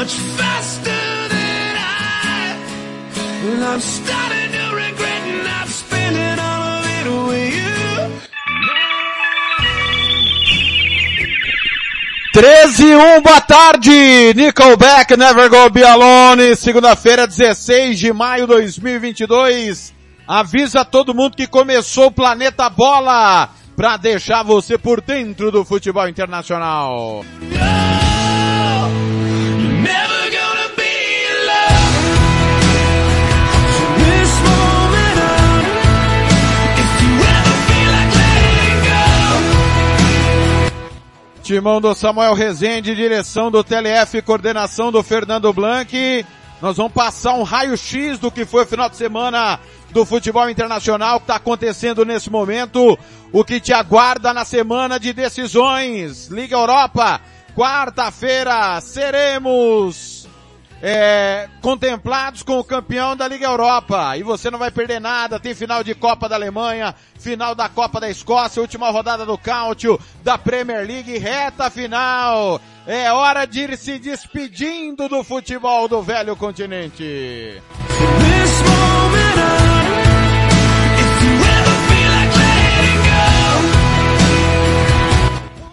[0.00, 2.56] Much faster than I.
[3.44, 7.70] And I'm starting to regret not spending all of it with you.
[12.32, 14.32] 13 e 1, boa tarde!
[14.34, 19.92] Nickelback, Never Go Be Alone, segunda-feira, 16 de maio de 2022.
[20.26, 26.08] Avisa todo mundo que começou o Planeta Bola para deixar você por dentro do futebol
[26.08, 27.22] internacional.
[27.42, 27.99] Never
[41.50, 46.24] Timão do Samuel Rezende, direção do TLF, coordenação do Fernando Blanc.
[46.62, 49.58] Nós vamos passar um raio-x do que foi o final de semana
[49.90, 52.96] do futebol internacional que está acontecendo nesse momento,
[53.32, 56.28] o que te aguarda na semana de decisões.
[56.28, 57.20] Liga Europa,
[57.56, 60.19] quarta-feira seremos
[60.82, 64.16] é, contemplados com o campeão da Liga Europa.
[64.16, 65.38] E você não vai perder nada.
[65.38, 70.00] Tem final de Copa da Alemanha, final da Copa da Escócia, última rodada do Cáutio,
[70.22, 72.60] da Premier League, reta final.
[72.86, 77.60] É hora de ir se despedindo do futebol do velho continente.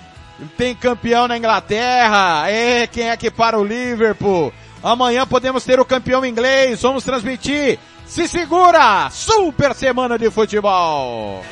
[0.57, 4.51] Tem campeão na Inglaterra, é, quem é que para o Liverpool?
[4.83, 7.78] Amanhã podemos ter o campeão inglês, vamos transmitir.
[8.07, 9.09] Se segura!
[9.11, 11.45] Super semana de futebol!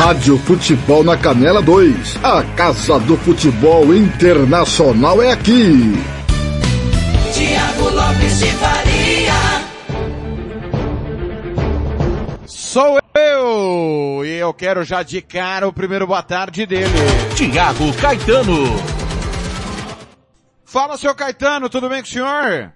[0.00, 2.24] Rádio Futebol na Canela 2.
[2.24, 5.92] A Casa do Futebol Internacional é aqui.
[7.34, 9.32] Tiago Lopes de Faria.
[12.46, 14.24] Sou eu!
[14.24, 16.88] E eu quero já de cara o primeiro boa tarde dele.
[17.36, 18.74] Tiago Caetano.
[20.64, 22.72] Fala, seu Caetano, tudo bem com o senhor?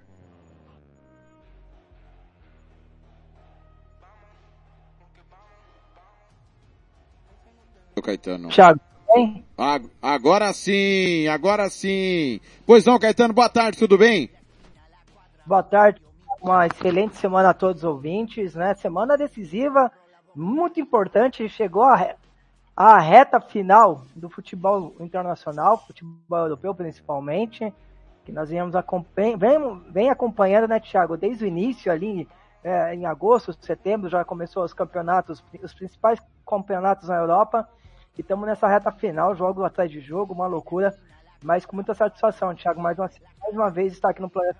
[8.05, 8.49] Caetano.
[8.49, 8.79] Thiago,
[9.11, 9.43] bem?
[9.99, 12.39] Agora sim, agora sim.
[12.65, 14.29] Pois não, Caetano, boa tarde, tudo bem?
[15.43, 15.99] Boa tarde.
[16.39, 18.75] Uma excelente semana a todos os ouvintes, né?
[18.75, 19.91] Semana decisiva,
[20.35, 21.49] muito importante.
[21.49, 22.15] Chegou a,
[22.75, 27.73] a reta final do futebol internacional, futebol europeu principalmente,
[28.23, 31.17] que nós viemos acompanhando, vem, vem acompanhando, né, Thiago?
[31.17, 32.27] Desde o início ali,
[32.63, 37.67] é, em agosto, setembro, já começou os campeonatos, os principais campeonatos na Europa.
[38.17, 40.97] E estamos nessa reta final, jogo atrás de jogo, uma loucura,
[41.43, 42.79] mas com muita satisfação, Thiago.
[42.81, 43.09] Mais uma,
[43.41, 44.59] mais uma vez está aqui no Planeta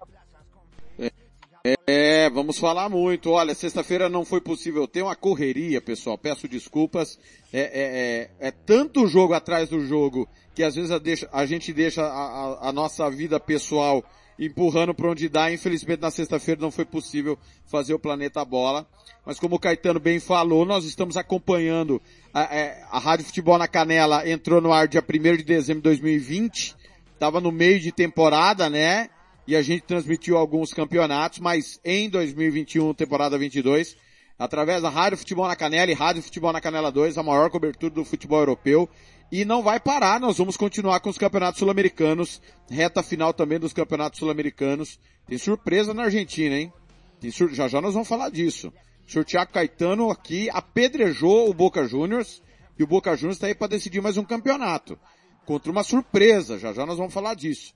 [1.87, 3.31] É, vamos falar muito.
[3.31, 6.17] Olha, sexta-feira não foi possível ter uma correria, pessoal.
[6.17, 7.17] Peço desculpas.
[7.51, 11.45] É, é, é, é tanto jogo atrás do jogo que às vezes a, deixa- a
[11.45, 14.03] gente deixa a, a- a nossa vida pessoal
[14.37, 15.51] empurrando para onde dá.
[15.51, 18.85] Infelizmente na sexta-feira não foi possível fazer o Planeta Bola.
[19.25, 22.01] Mas como o Caetano bem falou, nós estamos acompanhando
[22.33, 25.89] a, é, a Rádio Futebol na Canela entrou no ar dia 1 de dezembro de
[25.89, 26.75] 2020.
[27.13, 29.09] Estava no meio de temporada, né?
[29.47, 33.95] e a gente transmitiu alguns campeonatos, mas em 2021, temporada 22,
[34.37, 37.93] através da Rádio Futebol na Canela e Rádio Futebol na Canela 2, a maior cobertura
[37.93, 38.89] do futebol europeu.
[39.31, 43.73] E não vai parar, nós vamos continuar com os campeonatos sul-americanos, reta final também dos
[43.73, 44.99] campeonatos sul-americanos.
[45.27, 46.71] Tem surpresa na Argentina, hein?
[47.19, 47.51] Tem sur...
[47.53, 48.71] Já já nós vamos falar disso.
[49.07, 52.41] O senhor Thiago Caetano aqui apedrejou o Boca Juniors
[52.77, 54.97] e o Boca Juniors está aí para decidir mais um campeonato.
[55.45, 57.73] Contra uma surpresa, já já nós vamos falar disso.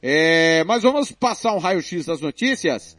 [0.00, 2.96] É, mas vamos passar um raio-x das notícias.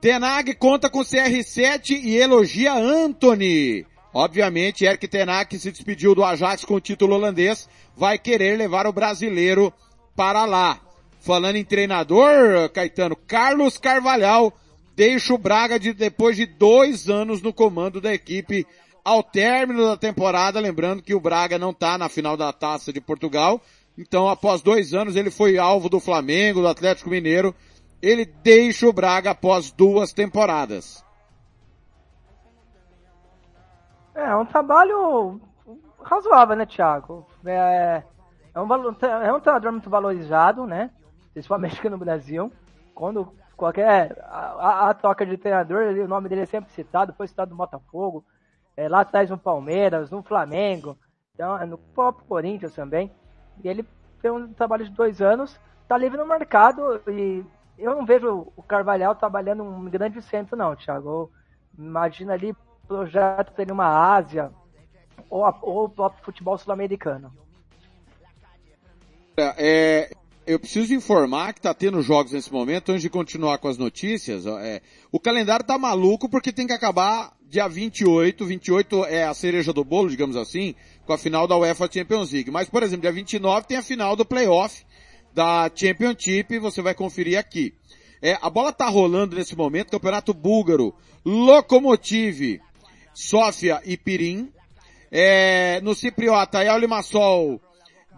[0.00, 3.84] Tenag conta com CR7 e elogia Anthony.
[4.12, 8.92] Obviamente, Eric Tenag se despediu do Ajax com o título holandês, vai querer levar o
[8.92, 9.74] brasileiro
[10.14, 10.80] para lá.
[11.18, 14.52] Falando em treinador, Caetano, Carlos Carvalhal
[14.94, 18.66] deixa o Braga de, depois de dois anos no comando da equipe
[19.04, 23.00] ao término da temporada, lembrando que o Braga não está na final da Taça de
[23.00, 23.60] Portugal,
[23.98, 27.54] então após dois anos ele foi alvo do Flamengo, do Atlético Mineiro,
[28.00, 31.04] ele deixa o Braga após duas temporadas.
[34.14, 35.40] É, um trabalho
[36.02, 37.26] razoável, né, Thiago?
[37.44, 38.02] É,
[38.54, 40.90] é, um, é um treinador muito valorizado, né?
[41.32, 42.52] Principalmente aqui no Brasil.
[42.94, 44.18] Quando qualquer.
[44.24, 47.56] A, a- a troca de treinador, o nome dele é sempre citado, foi citado no
[47.56, 48.24] Botafogo,
[48.76, 50.98] é, lá atrás no Palmeiras, no Flamengo,
[51.34, 53.10] então, é no próprio Corinthians também.
[53.62, 53.84] E ele
[54.20, 55.58] fez um trabalho de dois anos,
[55.88, 57.44] tá livre no mercado e
[57.78, 61.30] eu não vejo o Carvalhal trabalhando um grande centro, não, Thiago.
[61.76, 62.54] Imagina ali
[62.86, 64.52] projeto para ele uma Ásia
[65.28, 67.32] ou, a- ou o próprio futebol sul-americano.
[69.36, 70.10] É,
[70.46, 74.46] eu preciso informar que tá tendo jogos nesse momento, antes de continuar com as notícias,
[74.46, 74.80] é,
[75.10, 79.84] o calendário tá maluco porque tem que acabar dia 28, 28 é a cereja do
[79.84, 80.74] bolo, digamos assim,
[81.06, 82.50] com a final da UEFA Champions League.
[82.50, 84.84] Mas, por exemplo, dia 29 tem a final do playoff
[85.32, 87.72] da Championship, você vai conferir aqui.
[88.20, 90.94] É, a bola tá rolando nesse momento, campeonato búlgaro,
[91.24, 92.60] Lokomotiv,
[93.12, 94.50] Sofia e Pirin.
[95.10, 97.60] É, no Cipriota, El Limassol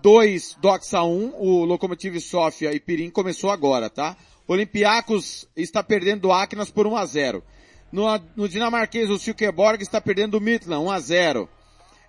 [0.07, 4.17] 2, Doxa 1, o Lokomotiv Sofia e Pirin começou agora, tá?
[4.47, 7.43] Olympiacos está perdendo do Aknas por 1 a 0.
[7.91, 8.05] No,
[8.37, 11.49] no dinamarquês, o Silkeborg está perdendo do Midland, 1 a 0.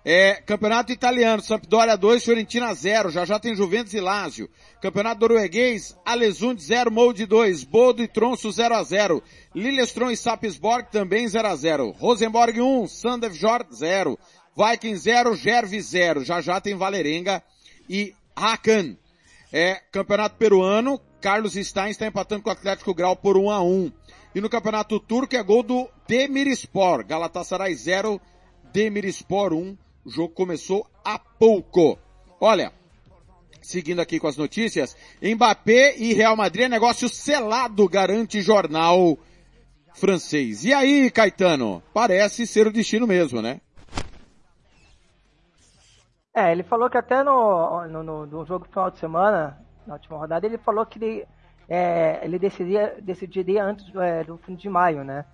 [0.04, 4.48] É, Campeonato Italiano, Sampdoria 2, Fiorentina 0, já já tem Juventus e Lazio.
[4.80, 9.20] Campeonato Norueguês, Alesund 0, Molde 2, Bodo e Tronço 0 a 0.
[9.56, 11.90] Lillestrøm e Sapsborg também 0 a 0.
[11.98, 14.16] Rosenborg 1, Sandefjord 0.
[14.56, 16.24] Viking 0, Gerve 0.
[16.24, 17.42] Já já tem Valerenga
[17.88, 18.96] e Hakan.
[19.52, 23.92] É, Campeonato Peruano, Carlos Stein está empatando com o Atlético Grau por 1 a 1.
[24.34, 28.20] E no Campeonato Turco é gol do Demirspor, Galatasaray 0,
[28.72, 29.76] Demirspor 1.
[30.04, 31.98] O jogo começou há pouco.
[32.40, 32.72] Olha,
[33.62, 39.18] seguindo aqui com as notícias, Mbappé e Real Madrid é negócio selado, garante jornal
[39.94, 40.64] francês.
[40.64, 41.82] E aí, Caetano?
[41.92, 43.60] Parece ser o destino mesmo, né?
[46.38, 49.94] É, ele falou que até no, no, no, no jogo do final de semana, na
[49.94, 51.26] última rodada, ele falou que ele,
[51.68, 55.24] é, ele decidiria, decidiria antes é, do fim de maio, né?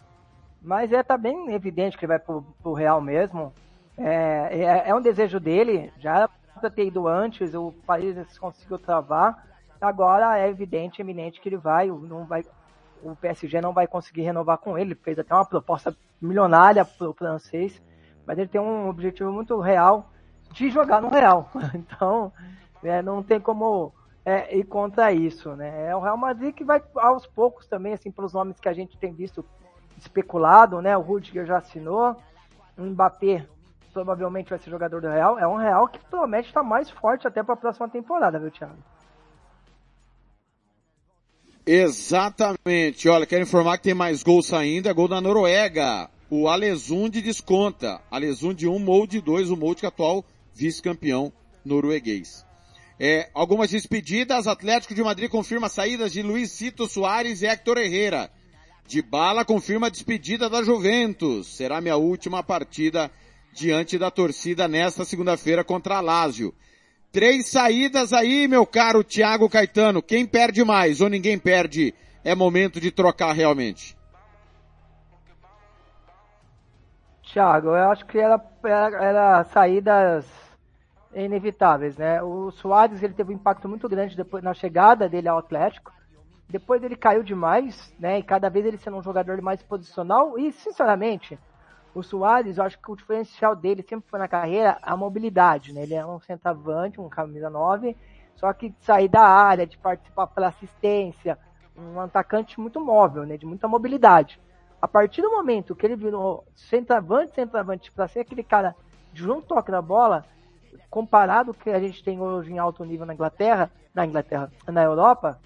[0.62, 3.52] Mas é, tá bem evidente que ele vai pro, pro Real mesmo.
[3.98, 8.78] É, é, é um desejo dele, já era pra ter ido antes, o país conseguiu
[8.78, 9.46] travar.
[9.78, 12.42] Agora é evidente, eminente que ele vai, não vai,
[13.02, 14.78] o PSG não vai conseguir renovar com.
[14.78, 17.82] Ele fez até uma proposta milionária pro francês,
[18.26, 20.13] mas ele tem um objetivo muito real
[20.54, 21.50] de jogar no Real.
[21.74, 22.32] Então,
[22.82, 23.92] é, não tem como
[24.24, 25.88] é, ir contra isso, né?
[25.88, 28.96] É o Real Madrid que vai aos poucos também, assim, pelos nomes que a gente
[28.96, 29.44] tem visto
[29.98, 30.96] especulado, né?
[30.96, 32.16] O Rudiger já assinou,
[32.78, 33.46] o Mbappé
[33.92, 37.42] provavelmente vai ser jogador do Real, é um Real que promete estar mais forte até
[37.42, 38.74] para a próxima temporada, viu, Thiago?
[41.66, 43.08] Exatamente.
[43.08, 46.10] Olha, quero informar que tem mais gol saindo, é gol da Noruega.
[46.28, 48.00] O Alesund desconta.
[48.10, 51.32] Alesund 1, Molde 2, o Molde que atual vice-campeão
[51.64, 52.46] norueguês.
[52.98, 58.30] É, algumas despedidas, Atlético de Madrid confirma saídas de Luiz Cito Soares e Héctor Herrera.
[58.86, 61.56] De bala confirma a despedida da Juventus.
[61.56, 63.10] Será minha última partida
[63.52, 66.54] diante da torcida nesta segunda-feira contra a Lazio.
[67.10, 70.02] Três saídas aí, meu caro Thiago Caetano.
[70.02, 73.96] Quem perde mais ou ninguém perde, é momento de trocar realmente.
[77.32, 80.43] Thiago, eu acho que era, era, era saídas
[81.14, 82.22] inevitáveis, né?
[82.22, 85.92] O Soares ele teve um impacto muito grande depois na chegada dele ao Atlético.
[86.48, 88.18] Depois ele caiu demais, né?
[88.18, 90.38] E cada vez ele sendo um jogador mais posicional.
[90.38, 91.38] E, sinceramente,
[91.94, 95.82] o Soares, eu acho que o diferencial dele sempre foi na carreira a mobilidade, né?
[95.82, 97.96] Ele é um centroavante, um camisa 9,
[98.34, 101.38] só que de sair da área, de participar pela assistência,
[101.76, 103.36] um atacante muito móvel, né?
[103.36, 104.40] De muita mobilidade.
[104.82, 108.76] A partir do momento que ele virou centroavante, centroavante, para ser aquele cara
[109.12, 110.24] de um toque na bola,
[110.90, 114.50] comparado com o que a gente tem hoje em alto nível na Inglaterra, na Inglaterra,
[114.66, 115.40] na Europa,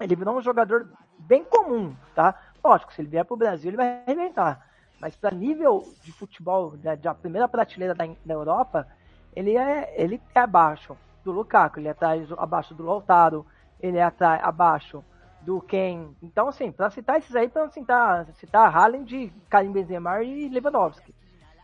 [0.00, 0.88] ele virou um jogador
[1.18, 2.34] bem comum, tá?
[2.62, 4.66] Lógico, se ele vier pro Brasil, ele vai arrebentar.
[5.00, 8.86] Mas para nível de futebol da, da primeira prateleira da, da Europa,
[9.34, 13.46] ele é, ele é abaixo do Lukaku, ele é atrás, abaixo do Lautaro,
[13.80, 15.04] ele é atrás, abaixo
[15.40, 16.10] do Ken.
[16.22, 21.14] Então, assim, para citar esses aí, para citar, citar Haaland, Karim Benzema e Lewandowski.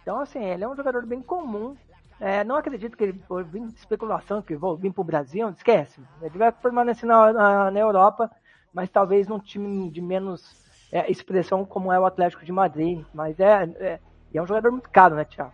[0.03, 1.77] Então, assim, ele é um jogador bem comum.
[2.19, 5.49] É, não acredito que ele for vir de especulação que vou vir para o Brasil,
[5.51, 6.01] esquece.
[6.23, 8.31] Ele vai permanecer na, na, na Europa,
[8.73, 10.43] mas talvez num time de menos
[10.91, 13.05] é, expressão como é o Atlético de Madrid.
[13.13, 14.01] Mas é, é,
[14.33, 15.53] é um jogador muito caro, né, Thiago?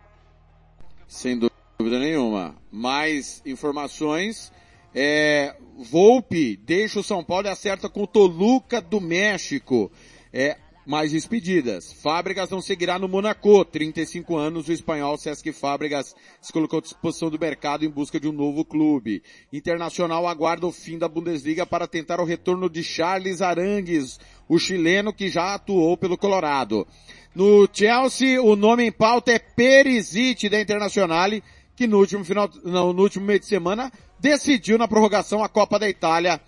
[1.07, 2.55] Sem dúvida nenhuma.
[2.71, 4.51] Mais informações.
[4.95, 5.55] É,
[5.91, 9.91] Volpe deixa o São Paulo e acerta com o Toluca do México.
[10.31, 11.93] É, mais despedidas.
[11.93, 13.63] Fábricas não seguirá no Monaco.
[13.65, 18.27] 35 anos, o espanhol Sesc Fábricas se colocou à disposição do mercado em busca de
[18.27, 19.23] um novo clube.
[19.51, 25.13] Internacional aguarda o fim da Bundesliga para tentar o retorno de Charles Arangues, o chileno
[25.13, 26.87] que já atuou pelo Colorado.
[27.33, 31.43] No Chelsea, o nome em pauta é Perisic da Internazionale,
[31.75, 35.79] que no último final, não, no último meio de semana decidiu na prorrogação a Copa
[35.79, 36.39] da Itália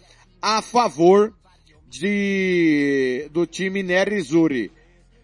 [0.41, 1.33] a favor
[1.87, 4.71] de, do time Nerizzurri.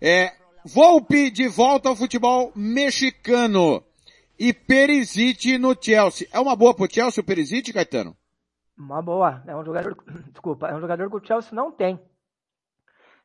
[0.02, 3.84] É, Volpe de volta ao futebol mexicano
[4.38, 6.28] e Perisic no Chelsea.
[6.32, 8.16] É uma boa pro Chelsea o Perisic, Caetano?
[8.78, 9.44] Uma boa.
[9.48, 9.98] É um jogador,
[10.30, 12.00] desculpa, é um jogador que o Chelsea não tem.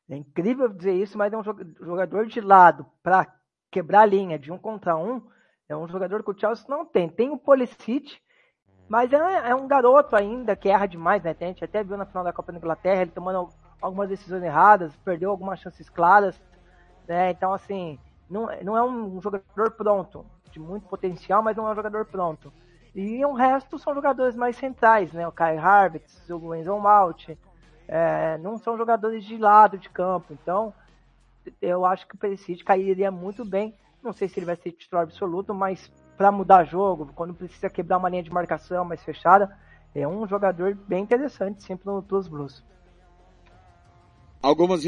[0.09, 3.27] É incrível dizer isso, mas é um jogador de lado para
[3.71, 5.21] quebrar a linha de um contra um.
[5.69, 7.07] É um jogador que o Chelsea não tem.
[7.07, 8.17] Tem o Pulisic,
[8.89, 11.35] mas é, é, um garoto ainda que erra demais, né?
[11.39, 13.49] A gente até viu na final da Copa da Inglaterra ele tomando
[13.81, 16.41] algumas decisões erradas, perdeu algumas chances claras,
[17.07, 17.31] né?
[17.31, 17.99] Então, assim,
[18.31, 22.53] não, não é um jogador pronto, de muito potencial, mas não é um jogador pronto.
[22.95, 25.27] E o resto são jogadores mais centrais, né?
[25.27, 27.29] O Kai Harvitz, o Enzo Malt,
[27.89, 30.33] é, não são jogadores de lado de campo.
[30.33, 30.73] Então,
[31.61, 33.75] eu acho que o Perisic cairia muito bem.
[34.03, 37.99] Não sei se ele vai ser titular absoluto, mas para mudar jogo, quando precisa quebrar
[37.99, 39.57] uma linha de marcação mais fechada,
[39.95, 42.63] é um jogador bem interessante sempre no Plus Blues.
[44.43, 44.83] Algumas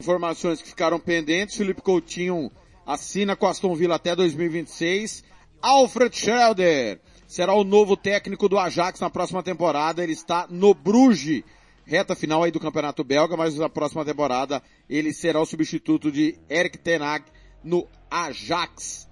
[0.00, 2.50] informações que ficaram pendentes, Felipe Coutinho
[2.86, 5.24] assina com Aston Villa até 2026.
[5.60, 10.02] Alfred Schelder será o novo técnico do Ajax na próxima temporada.
[10.02, 11.42] Ele está no Bruges,
[11.84, 16.38] reta final aí do Campeonato Belga, mas na próxima temporada ele será o substituto de
[16.48, 17.24] Eric Tenag
[17.62, 19.08] no Ajax.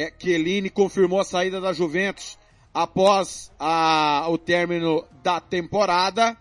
[0.00, 2.38] É, Chiellini confirmou a saída da Juventus
[2.72, 6.36] após a, o término da temporada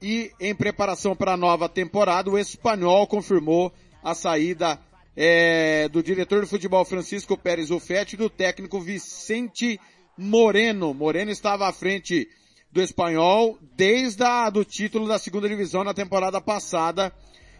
[0.00, 4.80] e em preparação para a nova temporada, o espanhol confirmou a saída
[5.16, 9.80] é, do diretor de futebol Francisco Pérez Ufete e do técnico Vicente
[10.16, 10.94] Moreno.
[10.94, 12.28] Moreno estava à frente
[12.70, 17.12] do espanhol desde a, do título da segunda divisão na temporada passada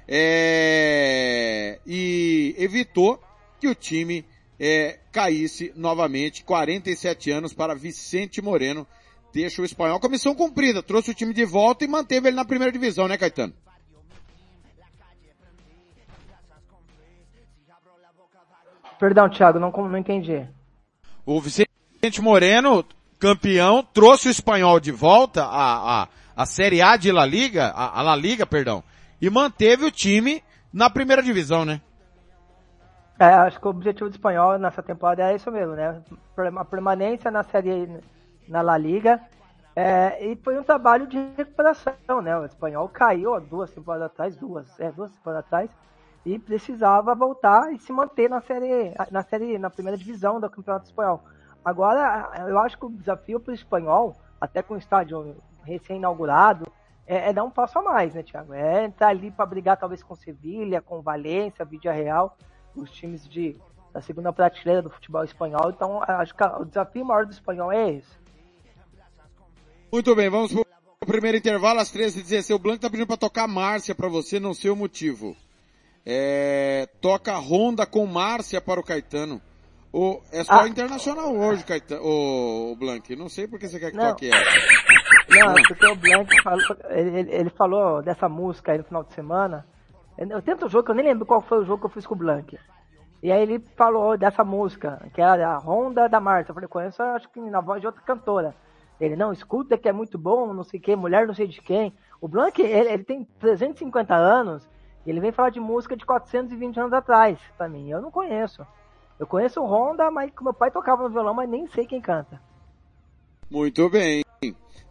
[0.06, 3.20] é, e evitou
[3.60, 4.24] que o time
[4.66, 6.42] é, caísse novamente.
[6.42, 8.86] 47 anos para Vicente Moreno.
[9.30, 10.82] Deixa o espanhol com missão cumprida.
[10.82, 13.52] Trouxe o time de volta e manteve ele na primeira divisão, né, Caetano?
[18.98, 20.46] Perdão, Thiago, não, não entendi.
[21.26, 22.84] O Vicente Moreno,
[23.18, 27.98] campeão, trouxe o espanhol de volta à, à, à Série A de La Liga, a,
[27.98, 28.82] a La Liga, perdão,
[29.20, 30.42] e manteve o time
[30.72, 31.82] na primeira divisão, né?
[33.18, 36.02] É, acho que o objetivo do espanhol nessa temporada é isso mesmo, né?
[36.36, 38.00] Uma permanência na série
[38.48, 39.20] na La Liga.
[39.76, 42.36] É, e foi um trabalho de recuperação, né?
[42.36, 45.70] O espanhol caiu duas temporadas atrás, duas, é, duas temporadas atrás,
[46.24, 50.86] e precisava voltar e se manter na série, na série, na primeira divisão do Campeonato
[50.86, 51.20] Espanhol.
[51.64, 56.66] Agora, eu acho que o desafio para o espanhol, até com o estádio recém-inaugurado,
[57.06, 58.54] é, é, dar um passo a mais, né, Thiago?
[58.54, 62.36] É entrar ali para brigar talvez com Sevilha, com Valência, Vídea Real,
[62.76, 63.56] os times de,
[63.92, 65.70] da segunda prateleira do futebol espanhol.
[65.70, 68.24] Então, acho que o desafio maior do espanhol é esse.
[69.92, 70.64] Muito bem, vamos pro
[71.06, 72.54] primeiro intervalo, às 13h16.
[72.54, 75.36] O Blanco tá pedindo para tocar Márcia para você, não sei o motivo.
[76.04, 79.40] É, toca Honda com Márcia para o Caetano.
[79.92, 80.68] O, é só Ah.
[80.68, 83.14] internacional hoje, Caetano, o, o Blank.
[83.14, 84.08] Não sei por que você quer que Não.
[84.08, 84.44] toque ela.
[85.30, 89.64] Não, porque o Blank falou, ele- ele falou dessa música aí no final de semana.
[90.16, 92.06] Eu tento o jogo, que eu nem lembro qual foi o jogo que eu fiz
[92.06, 92.58] com o Blank.
[93.22, 96.50] E aí ele falou dessa música, que era a Honda da Márcia.
[96.50, 98.54] Eu falei, conheço acho que na voz de outra cantora.
[99.00, 101.60] Ele, não, escuta que é muito bom, não sei o que, mulher não sei de
[101.60, 101.92] quem.
[102.20, 104.68] O Blank, ele, ele tem 350 anos,
[105.04, 107.90] e ele vem falar de música de 420 anos atrás, pra mim.
[107.90, 108.66] Eu não conheço.
[109.18, 112.40] Eu conheço o Honda, mas meu pai tocava no violão, mas nem sei quem canta.
[113.50, 114.23] Muito bem.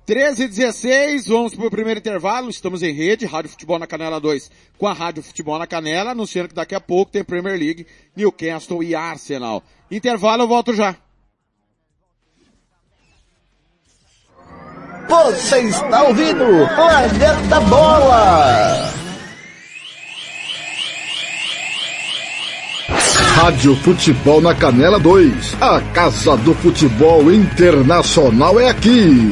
[0.05, 2.49] 13 e 16, vamos pro primeiro intervalo.
[2.49, 6.49] Estamos em rede, Rádio Futebol na Canela 2 com a Rádio Futebol na Canela, anunciando
[6.49, 9.63] que daqui a pouco tem Premier League, Newcastle e Arsenal.
[9.89, 10.95] Intervalo, eu volto já.
[15.07, 18.93] Você está ouvindo Planeta Bola.
[23.35, 25.61] Rádio Futebol na Canela 2.
[25.61, 29.31] A Casa do Futebol Internacional é aqui.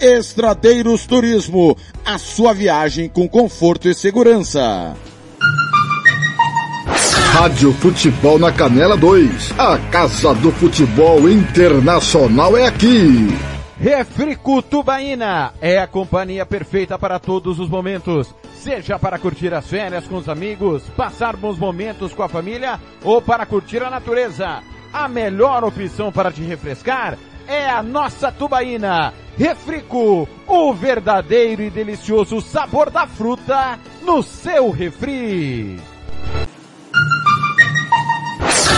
[0.00, 4.96] Estradeiros Turismo, a sua viagem com conforto e segurança.
[7.32, 9.52] Rádio Futebol na Canela 2.
[9.58, 13.28] A Casa do Futebol Internacional é aqui.
[13.78, 18.34] Refrico Tubaína é a companhia perfeita para todos os momentos.
[18.54, 23.20] Seja para curtir as férias com os amigos, passar bons momentos com a família ou
[23.20, 24.62] para curtir a natureza.
[24.92, 27.18] A melhor opção para te refrescar
[27.50, 29.12] é a nossa Tubaína.
[29.36, 35.76] Refrico, o verdadeiro e delicioso sabor da fruta no seu refri.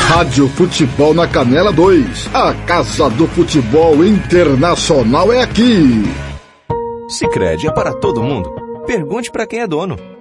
[0.08, 2.30] Rádio Futebol na Canela 2.
[2.34, 6.04] A Casa do Futebol Internacional é aqui.
[7.08, 8.50] Sicredi é para todo mundo.
[8.86, 9.96] Pergunte para quem é dono.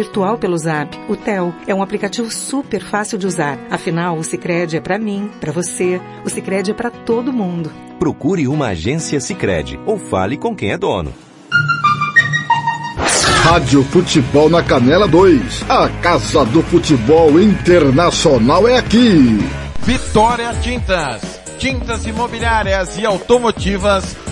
[0.00, 1.54] virtual pelo Zap, o Tel.
[1.66, 3.58] É um aplicativo super fácil de usar.
[3.70, 6.00] Afinal, o Sicredi é para mim, para você.
[6.24, 7.70] O Sicredi é para todo mundo.
[7.98, 11.12] Procure uma agência Sicredi ou fale com quem é dono.
[13.42, 15.64] Rádio Futebol na Canela 2.
[15.68, 19.38] A Casa do Futebol Internacional é aqui.
[19.82, 21.40] Vitória Tintas.
[21.58, 24.16] Tintas imobiliárias e automotivas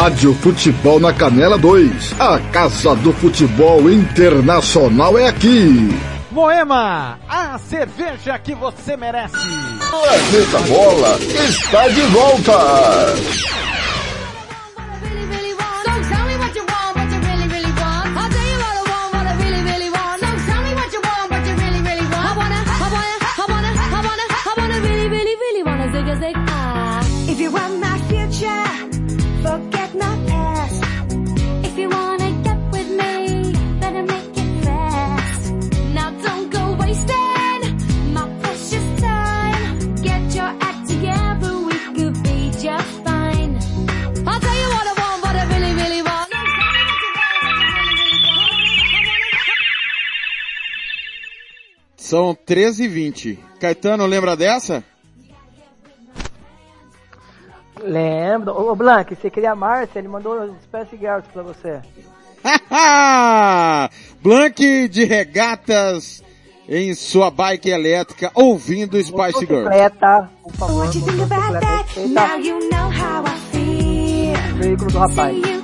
[0.00, 2.18] Rádio Futebol na Canela 2.
[2.18, 5.90] A Casa do Futebol Internacional é aqui.
[6.30, 9.36] Moema, a cerveja que você merece.
[9.36, 13.50] Planeta Bola está de volta.
[52.10, 53.38] São 13 e 20.
[53.60, 54.82] Caetano, lembra dessa?
[57.80, 58.50] Lembro.
[58.50, 61.80] Ô, Blank, você queria a Márcia, ele mandou os Spice Girls pra você.
[64.20, 66.20] Blank de regatas
[66.68, 69.62] em sua bike elétrica, ouvindo Spice Girls.
[69.62, 70.86] Motocicleta, por favor.
[72.08, 74.10] Now you know how I feel.
[74.52, 75.59] o veículo do rapaz.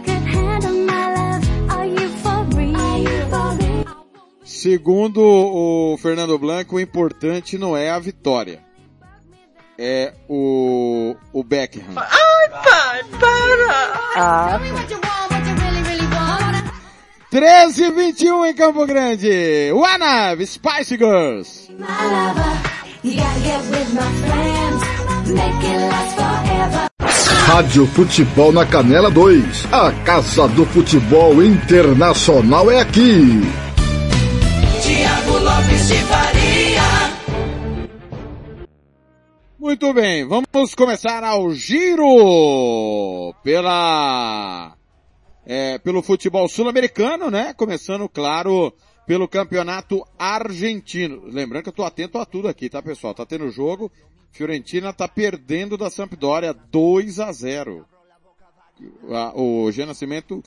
[4.57, 8.61] Segundo o Fernando Blanco, o importante não é a vitória.
[9.79, 11.85] É o, o Beckham.
[11.95, 14.01] Ai, pai, para!
[14.17, 14.61] Ah,
[17.31, 19.71] 13 e 21 em Campo Grande.
[19.75, 21.71] One Spice Girls.
[27.45, 29.67] Rádio Futebol na Canela 2.
[29.71, 33.66] A Casa do Futebol Internacional é aqui.
[39.59, 44.77] Muito bem, vamos começar ao giro pela
[45.45, 47.55] é, pelo futebol sul-americano, né?
[47.55, 48.73] Começando, claro,
[49.07, 51.23] pelo campeonato argentino.
[51.25, 53.15] Lembrando que eu tô atento a tudo aqui, tá, pessoal?
[53.15, 53.91] Tá tendo jogo.
[54.33, 57.87] Fiorentina tá perdendo da Sampdoria 2 a 0.
[59.11, 60.43] A- O G Nascimento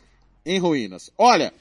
[0.45, 1.11] em ruínas.
[1.17, 1.51] Olha,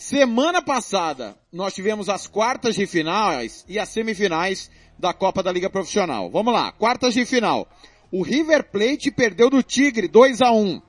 [0.00, 5.68] semana passada nós tivemos as quartas de finais e as semifinais da Copa da Liga
[5.68, 6.30] Profissional.
[6.30, 7.68] Vamos lá, quartas de final.
[8.10, 10.80] O River Plate perdeu do Tigre 2 a 1.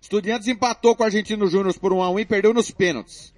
[0.00, 3.34] Estudiantes empatou com o Argentino Júnior por 1 a 1 e perdeu nos pênaltis.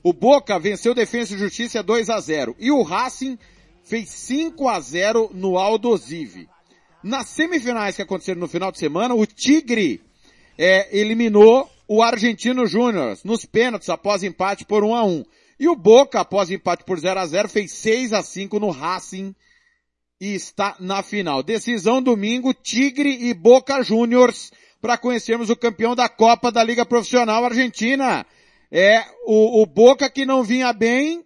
[0.00, 3.36] O Boca venceu Defensa e Justiça 2 a 0 e o Racing
[3.82, 6.48] fez 5 a 0 no Aldosive.
[7.02, 10.00] Nas semifinais que aconteceram no final de semana, o Tigre
[10.56, 15.24] é, eliminou o Argentino Júnior nos pênaltis após empate por 1 a 1.
[15.58, 19.34] E o Boca, após empate por 0 a 0, fez 6 a 5 no Racing
[20.20, 21.42] e está na final.
[21.42, 27.44] Decisão domingo, Tigre e Boca Juniors para conhecermos o campeão da Copa da Liga Profissional
[27.44, 28.26] Argentina.
[28.70, 31.24] É o, o Boca que não vinha bem,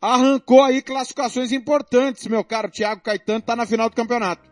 [0.00, 4.49] arrancou aí classificações importantes, meu caro Thiago Caetano, tá na final do campeonato.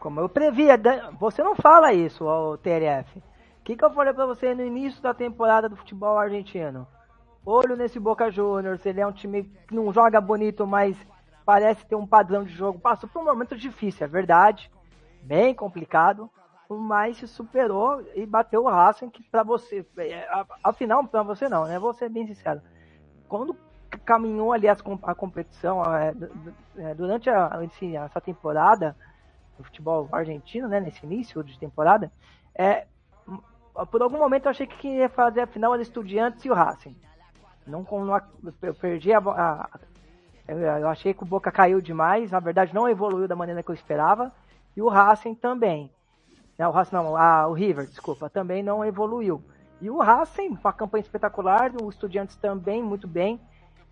[0.00, 0.80] Como eu previa,
[1.20, 3.18] você não fala isso, ô TRF.
[3.18, 6.88] O que, que eu falei pra você no início da temporada do futebol argentino?
[7.44, 10.96] Olho nesse Boca Juniors, ele é um time que não joga bonito, mas
[11.44, 12.80] parece ter um padrão de jogo.
[12.80, 14.70] Passou por um momento difícil, é verdade.
[15.22, 16.30] Bem complicado,
[16.68, 20.26] mas se superou e bateu o Racing, que pra você, é,
[20.64, 21.78] afinal, pra você não, né?
[21.78, 22.62] Vou ser bem sincero.
[23.28, 23.54] Quando
[24.06, 26.14] caminhou ali a competição, é,
[26.78, 28.96] é, durante essa temporada,
[29.60, 32.10] do futebol argentino, né, nesse início de temporada,
[32.54, 32.86] é,
[33.90, 36.54] por algum momento eu achei que quem ia fazer a final era Estudiantes e o
[36.54, 36.96] Racing.
[37.66, 38.20] Não, não
[38.62, 39.68] eu perdi a, a-
[40.48, 43.74] eu, achei que o Boca caiu demais, na verdade não evoluiu da maneira que eu
[43.74, 44.32] esperava,
[44.76, 45.90] e o Racing também.
[46.58, 49.42] Não, o Racing não, a- o River, desculpa, também não evoluiu.
[49.80, 53.40] E o Racing, com a campanha espetacular, o Estudiantes também muito bem.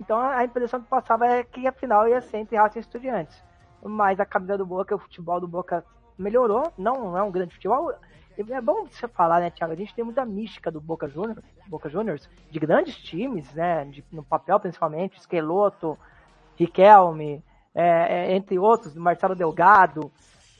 [0.00, 3.47] Então a impressão que passava é que a final ia ser entre Racing e Estudiantes.
[3.82, 5.84] Mas a camisa do Boca, o futebol do Boca
[6.18, 7.92] melhorou, não, é um grande futebol.
[8.36, 9.72] É bom você falar, né, Thiago?
[9.72, 14.04] A gente tem muita mística do Boca Juniors, Boca Juniors de grandes times, né, de-
[14.12, 15.98] no papel principalmente, Esqueloto,
[16.56, 17.42] Riquelme,
[17.74, 20.10] é, é, entre outros, Marcelo Delgado,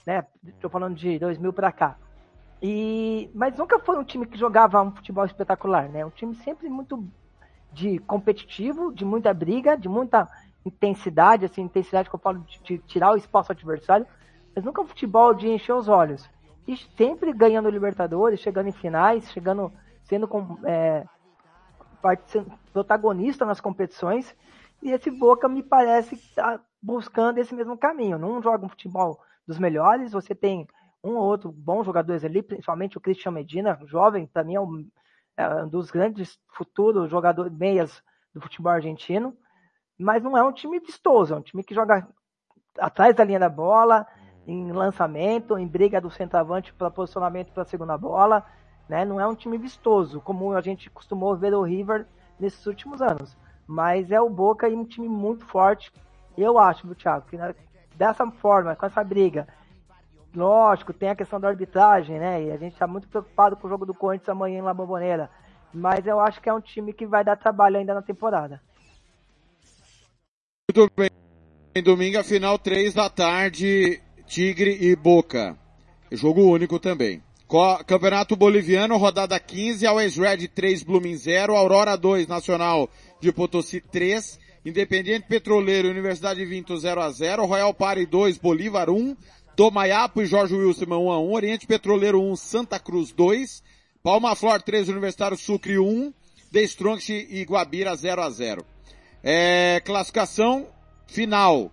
[0.07, 0.25] né,
[0.61, 1.97] tô falando de 2000 para cá.
[2.61, 6.05] E, mas nunca foi um time que jogava um futebol espetacular, né?
[6.05, 7.09] Um time sempre muito
[7.73, 10.29] de competitivo, de muita briga, de muita
[10.69, 14.07] intensidade, assim, intensidade que eu falo de, de tirar o espaço adversário,
[14.55, 16.29] mas nunca futebol de encher os olhos.
[16.67, 19.73] E sempre ganhando Libertadores, chegando em finais, chegando,
[20.05, 20.29] sendo
[20.65, 21.05] é,
[22.73, 24.35] protagonista nas competições.
[24.83, 28.19] E esse Boca me parece que tá buscando esse mesmo caminho.
[28.19, 30.67] Não joga um futebol dos melhores, você tem
[31.03, 34.89] um ou outro bons jogadores ali, principalmente o Christian Medina, jovem, mim é um,
[35.37, 38.03] é um dos grandes futuros jogadores meias
[38.35, 39.37] do futebol argentino,
[39.99, 42.07] mas não é um time vistoso, é um time que joga
[42.79, 44.07] atrás da linha da bola,
[44.47, 48.47] em lançamento, em briga do centroavante para posicionamento para a segunda bola,
[48.89, 49.05] né?
[49.05, 52.07] Não é um time vistoso, como a gente costumou ver o River
[52.41, 53.37] nesses últimos anos.
[53.67, 55.93] Mas é o Boca e um time muito forte.
[56.37, 57.37] Eu acho, viu, Thiago, que
[57.95, 59.47] dessa forma, com essa briga,
[60.35, 62.45] lógico, tem a questão da arbitragem, né?
[62.45, 65.29] E a gente está muito preocupado com o jogo do Corinthians amanhã em La Bombonera.
[65.75, 68.63] Mas eu acho que é um time que vai dar trabalho ainda na temporada.
[70.71, 71.09] Muito bem.
[71.83, 75.59] Domingo, final, três da tarde, Tigre e Boca.
[76.13, 77.23] Jogo único também.
[77.87, 84.39] Campeonato Boliviano, rodada 15, Always Red 3, Blooming 0, Aurora 2, Nacional de Potosí 3,
[84.63, 89.17] Independiente Petroleiro, Universidade de Vinto 0 a 0, Royal Party 2, Bolívar 1,
[89.57, 93.63] Tomayapo e Jorge Wilson 1 a 1, Oriente Petroleiro 1, Santa Cruz 2,
[94.03, 96.13] Palma Flor 3, Universitário Sucre 1,
[96.53, 98.78] The Strongest e Guabira 0 a 0.
[99.23, 100.69] É, classificação
[101.07, 101.73] final.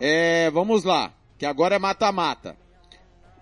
[0.00, 2.56] É, vamos lá, que agora é mata-mata.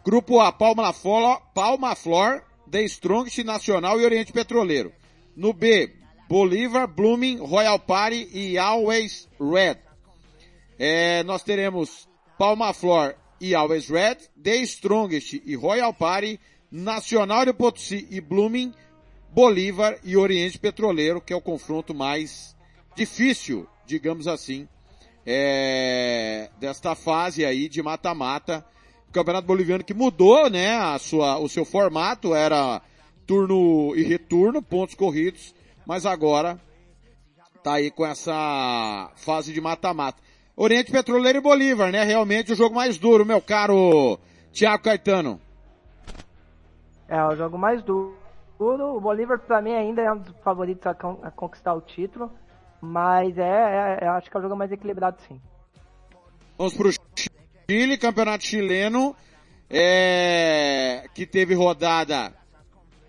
[0.05, 4.93] Grupo A, Palma Flor, Palma Flor, The Strongest, Nacional e Oriente Petroleiro.
[5.37, 5.95] No B,
[6.29, 9.79] Bolívar, Blooming, Royal Party e Always Red.
[10.79, 17.53] É, nós teremos Palma Flor e Always Red, The Strongest e Royal Party, Nacional de
[17.53, 18.73] Potosí e Blooming,
[19.31, 22.57] Bolívar e Oriente Petroleiro, que é o confronto mais
[22.95, 24.69] difícil, digamos assim,
[25.27, 28.65] é, desta fase aí de mata-mata.
[29.09, 32.81] O Campeonato Boliviano que mudou, né, a sua, o seu formato era
[33.27, 35.55] turno e retorno, pontos corridos,
[35.87, 36.59] mas agora
[37.63, 40.21] tá aí com essa fase de mata-mata.
[40.57, 44.19] Oriente Petroleiro e Bolívar, né, realmente o jogo mais duro, meu caro
[44.53, 45.41] Tiago Caetano.
[47.09, 48.17] É, o jogo mais duro.
[48.59, 50.95] O Bolívar, pra mim, ainda é um dos favoritos a
[51.33, 52.31] conquistar o título.
[52.83, 53.43] Mas é,
[54.03, 55.41] é- eu acho que é o jogo mais equilibrado, sim.
[56.59, 56.91] Vamos pro
[57.71, 59.15] Chile, campeonato chileno,
[59.71, 62.35] é, que teve rodada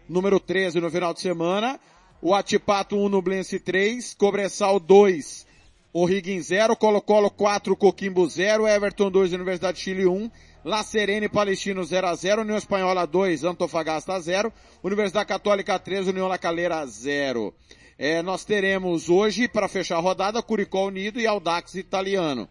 [0.08, 1.80] número 13 no final de semana.
[2.22, 5.48] O Atipato 1, Nublense 3, Cobressal 2,
[5.92, 10.30] O'Higgins 0, Colo-Colo 4, Coquimbo 0, Everton 2, Universidade de Chile 1,
[10.64, 16.08] La Serena e Palestino 0 a 0, União Espanhola 2, Antofagasta 0, Universidade Católica 3,
[16.08, 17.54] União La Calera 0.
[17.98, 22.48] É, nós teremos hoje, para fechar a rodada, Curicó Unido e Audax Italiano.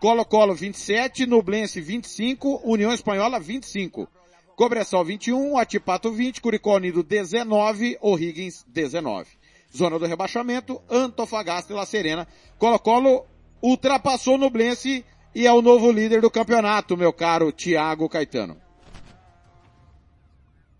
[0.00, 4.08] Colo-Colo 27, Nublense 25, União Espanhola 25.
[4.54, 9.28] Cobressal 21, Atipato 20, Curicó Unido 19, O'Higgins 19.
[9.76, 12.28] Zona do rebaixamento, Antofagasta e La Serena.
[12.58, 13.26] Colo-Colo
[13.60, 15.04] ultrapassou Nublense
[15.34, 18.56] e é o novo líder do campeonato, meu caro Thiago Caetano.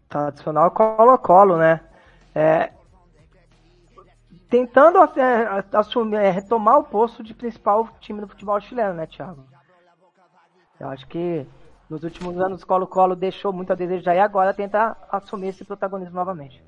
[0.09, 1.81] Tradicional Colo-Colo, né?
[2.33, 2.71] É,
[4.55, 9.45] tentando é, assumir, é, retomar o posto de principal time do futebol chileno, né, Thiago?
[10.79, 11.45] Eu acho que
[11.91, 16.15] nos últimos anos o Colo-Colo deixou muito a desejar e agora tenta assumir esse protagonismo
[16.15, 16.63] novamente.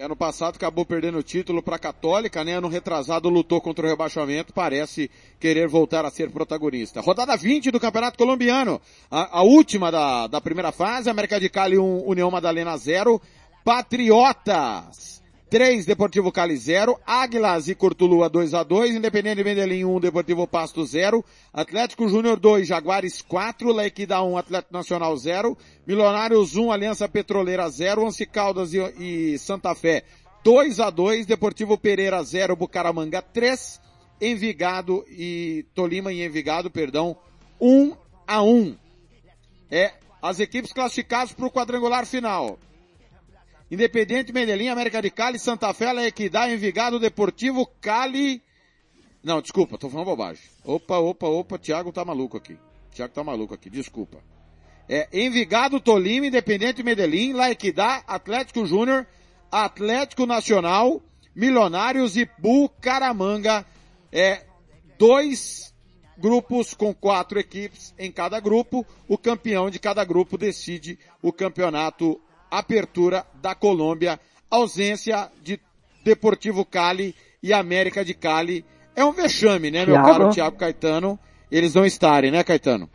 [0.00, 2.54] Ano passado acabou perdendo o título para a Católica, né?
[2.54, 7.00] Ano retrasado lutou contra o rebaixamento, parece querer voltar a ser protagonista.
[7.00, 8.80] Rodada 20 do Campeonato Colombiano.
[9.08, 13.22] A, a última da, da primeira fase, América de Cali 1, União Madalena 0,
[13.64, 15.16] Patriotas
[15.56, 20.46] 3, Deportivo Cali 0, Águilas e Cortulua 2 a 2, Independente de Medellín 1, Deportivo
[20.46, 27.08] Pasto 0, Atlético Júnior 2, Jaguares 4, Lequida 1, Atlético Nacional 0, Milionários 1, Aliança
[27.08, 30.04] Petroleira 0, Once Caldas e, e Santa Fé
[30.44, 33.80] 2 a 2, Deportivo Pereira 0, Bucaramanga 3,
[34.20, 37.16] Envigado e Tolima e Envigado, perdão,
[37.58, 38.76] 1 a 1.
[39.70, 42.58] É as equipes classificadas para o quadrangular final.
[43.70, 48.40] Independente Medellín, América de Cali, Santa Fé, La Equidad, Envigado, Deportivo, Cali.
[49.22, 50.42] Não, desculpa, tô falando bobagem.
[50.64, 52.56] Opa, opa, opa, Thiago tá maluco aqui.
[52.92, 54.18] Thiago tá maluco aqui, desculpa.
[54.88, 59.04] É Envigado, Tolima, Independente Medellín, La Equidad, Atlético Júnior,
[59.50, 61.02] Atlético Nacional,
[61.34, 63.66] Milionários e Bucaramanga.
[64.12, 64.44] É
[64.96, 65.74] dois
[66.16, 68.86] grupos com quatro equipes em cada grupo.
[69.08, 74.18] O campeão de cada grupo decide o campeonato Apertura da Colômbia,
[74.50, 75.60] ausência de
[76.04, 78.64] Deportivo Cali e América de Cali.
[78.94, 80.08] É um vexame, né, meu Thiago?
[80.10, 81.18] caro Thiago Caetano?
[81.50, 82.88] Eles não estarem, né, Caetano?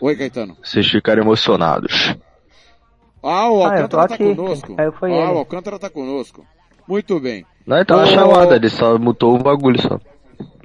[0.00, 0.56] Oi, Caetano.
[0.62, 2.14] Vocês ficaram emocionados.
[3.22, 4.34] Ah, o Ah, eu Alcântara tá aqui.
[4.34, 4.76] conosco.
[4.98, 5.32] Foi ah, ele.
[5.32, 6.46] o Alcântara tá conosco.
[6.88, 7.44] Muito bem.
[7.66, 9.98] Não, então a Ô, chamada, ele só mutou o bagulho só.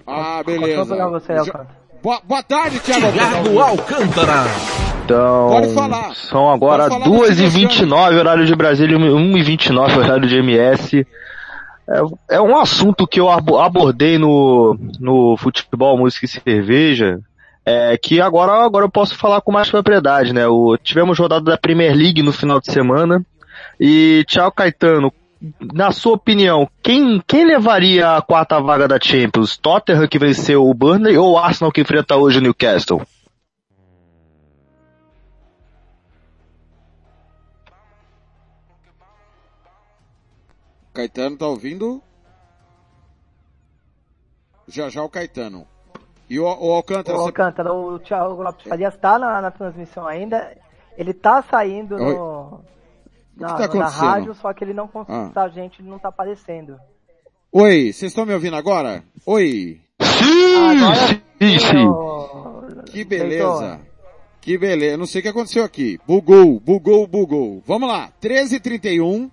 [0.07, 0.85] Ah, beleza.
[1.09, 1.33] você.
[2.01, 4.43] Boa, boa tarde, Thiago Thiago Alcântara.
[5.05, 6.15] Então, Pode falar.
[6.15, 11.05] são agora Pode falar, 2h29, horário de Brasília, 1h29, horário de MS.
[11.87, 17.19] É, é um assunto que eu abo- abordei no, no futebol, música e cerveja,
[17.63, 20.47] é, que agora, agora eu posso falar com mais propriedade, né?
[20.47, 23.23] O, tivemos rodada da Premier League no final de semana,
[23.79, 25.13] e Thiago Caetano,
[25.73, 29.55] na sua opinião, quem, quem levaria a quarta vaga da Champions?
[29.55, 33.03] Tottenham que venceu o Burnley ou o Arsenal que enfrenta hoje o Newcastle?
[40.95, 42.01] Caetano tá ouvindo?
[44.67, 45.67] Já já o Caetano.
[46.29, 50.08] E o, o Alcântara, O você- Alcântara, o Thiago Lopes Farias está na, na transmissão
[50.08, 50.58] ainda.
[50.97, 52.62] Ele tá saindo no,
[53.36, 55.43] na, tá na rádio, só que ele não consegue, Ah.
[55.43, 56.79] a gente não tá aparecendo.
[57.51, 59.03] Oi, vocês estão me ouvindo agora?
[59.25, 59.79] Oi.
[59.99, 60.95] Agora
[61.41, 62.86] sim, sim.
[62.91, 63.79] Que beleza.
[64.41, 64.97] Que beleza.
[64.97, 65.99] Não sei o que aconteceu aqui.
[66.08, 67.62] Bugou, bugou, bugou.
[67.65, 68.12] Vamos lá.
[68.21, 69.29] 13h31.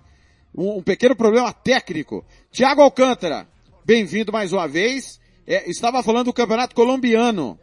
[0.55, 2.23] Um, um pequeno problema técnico.
[2.51, 3.47] Tiago Alcântara,
[3.83, 5.19] bem-vindo mais uma vez.
[5.47, 7.59] É, estava falando do Campeonato Colombiano,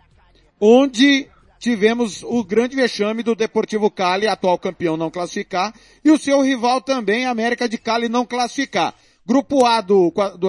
[0.61, 5.73] onde tivemos o grande vexame do Deportivo Cali, atual campeão, não classificar,
[6.05, 8.95] e o seu rival também, América de Cali, não classificar.
[9.25, 10.49] Grupo A do, do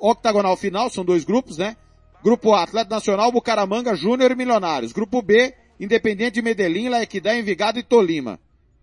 [0.00, 1.76] octagonal final, são dois grupos, né?
[2.22, 4.92] Grupo A, Atlético Nacional, Bucaramanga, Júnior e Milionários.
[4.92, 8.38] Grupo B, Independente de Medellín, La Equidad, Envigado e Tolima.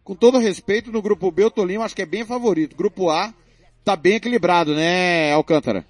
[0.08, 2.78] Com todo respeito, no grupo B, o Tolima acho que é bem favorito.
[2.78, 3.34] Grupo A,
[3.84, 5.86] tá bem equilibrado, né, Alcântara?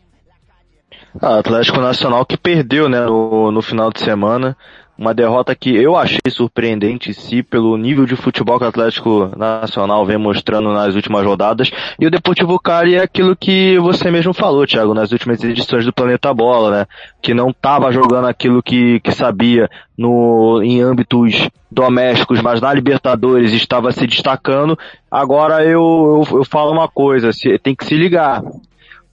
[1.22, 4.56] Ah, Atlético Nacional que perdeu, né, no, no final de semana.
[4.98, 10.04] Uma derrota que eu achei surpreendente, sim, pelo nível de futebol que o Atlético Nacional
[10.08, 11.70] vem mostrando nas últimas rodadas.
[12.00, 15.94] E o Deportivo Cali é aquilo que você mesmo falou, Thiago, nas últimas edições do
[15.94, 16.86] Planeta Bola, né?
[17.22, 23.54] Que não estava jogando aquilo que, que sabia no, em âmbitos domésticos, mas na Libertadores
[23.54, 24.76] estava se destacando.
[25.12, 28.42] Agora eu, eu, eu falo uma coisa, se- tem que se ligar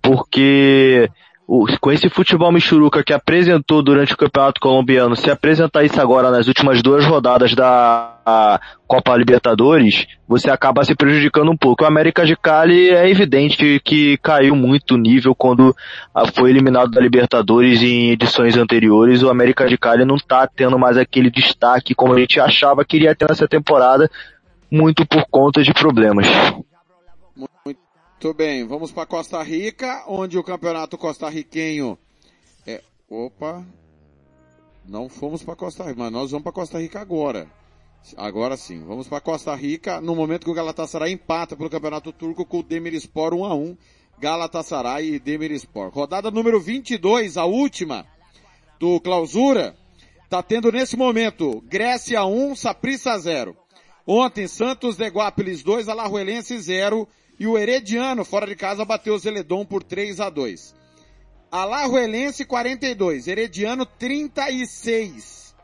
[0.01, 1.11] porque
[1.47, 6.49] com esse futebol michuruca que apresentou durante o Campeonato Colombiano, se apresentar isso agora nas
[6.49, 11.85] últimas duas rodadas da Copa Libertadores, você acaba se prejudicando um pouco.
[11.85, 15.75] O América de Cali é evidente que caiu muito o nível quando
[16.15, 19.23] ah, foi eliminado da Libertadores em edições anteriores.
[19.23, 22.97] O América de Cali não está tendo mais aquele destaque como a gente achava que
[22.97, 24.11] iria ter nessa temporada,
[24.71, 26.27] muito por conta de problemas.
[28.25, 31.99] Muito bem, vamos para Costa Rica, onde o campeonato costarriquenho
[32.67, 33.63] é, opa,
[34.83, 37.47] não fomos para Costa Rica, mas nós vamos para Costa Rica agora.
[38.17, 42.47] Agora sim, vamos para Costa Rica, no momento que o Galatasaray empata pelo Campeonato Turco
[42.47, 43.77] com o Demirspor 1 a 1,
[44.19, 45.91] Galatasaray e Demirspor.
[45.91, 48.07] Rodada número 22, a última
[48.81, 49.77] do Clausura,
[50.31, 53.55] tá tendo nesse momento Grécia 1, Saprissa 0.
[54.07, 57.07] Ontem, Santos de Guápilis 2, Alajuelense 0
[57.39, 60.75] e o Herediano, fora de casa, bateu o Zeledon por 3 a 2.
[61.51, 65.55] Alajuelense 42, Herediano 36.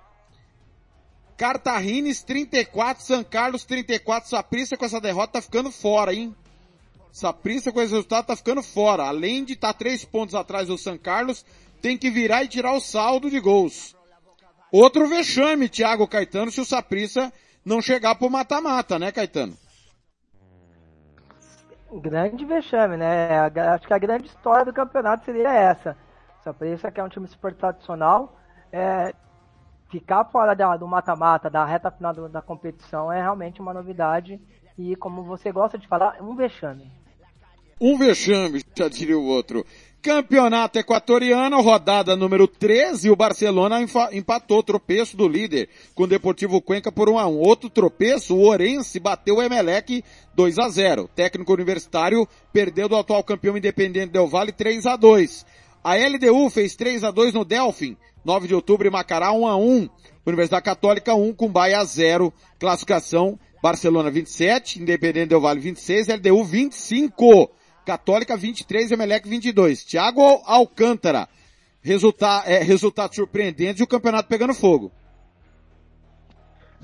[1.36, 6.34] Cartagines 34, São Carlos 34, Saprissa com essa derrota tá ficando fora, hein?
[7.10, 9.04] Saprissa com esse resultado tá ficando fora.
[9.04, 11.44] Além de estar tá três pontos atrás do São Carlos,
[11.80, 13.96] tem que virar e tirar o saldo de gols.
[14.70, 17.32] Outro vexame, Thiago Caetano, se o Saprissa
[17.64, 19.56] não chegar pro mata-mata, né, Caetano?
[21.92, 23.40] Grande vexame, né?
[23.74, 25.96] Acho que a grande história do campeonato seria essa.
[26.44, 28.36] Saprissa, que é um time super tradicional,
[28.72, 29.12] é,
[29.90, 34.40] ficar fora da- do mata-mata, da reta final do- da competição, é realmente uma novidade.
[34.78, 36.90] E como você gosta de falar, é um vexame.
[37.80, 39.64] Um vexame, já diria o outro.
[40.02, 43.80] Campeonato Equatoriano, rodada número 13, o Barcelona
[44.12, 47.36] empatou tropeço do líder com o Deportivo Cuenca por 1 a 1.
[47.36, 50.02] Outro tropeço, o Orense bateu o Emelec
[50.34, 51.06] 2 a 0.
[51.14, 55.44] Técnico universitário perdeu do atual campeão independente Del Valle 3 a 2.
[55.84, 59.86] A LDU fez 3 a 2 no Delfim, 9 de outubro Macará 1 a 1.
[60.24, 62.32] Universidade Católica 1 com Bahia 0.
[62.58, 67.50] Classificação Barcelona 27, Independente Del Valle 26, LDU 25.
[67.84, 69.84] Católica 23, Emelec 22.
[69.84, 71.28] Thiago Alcântara.
[71.82, 74.92] Resulta, é, resultado surpreendente e o campeonato pegando fogo.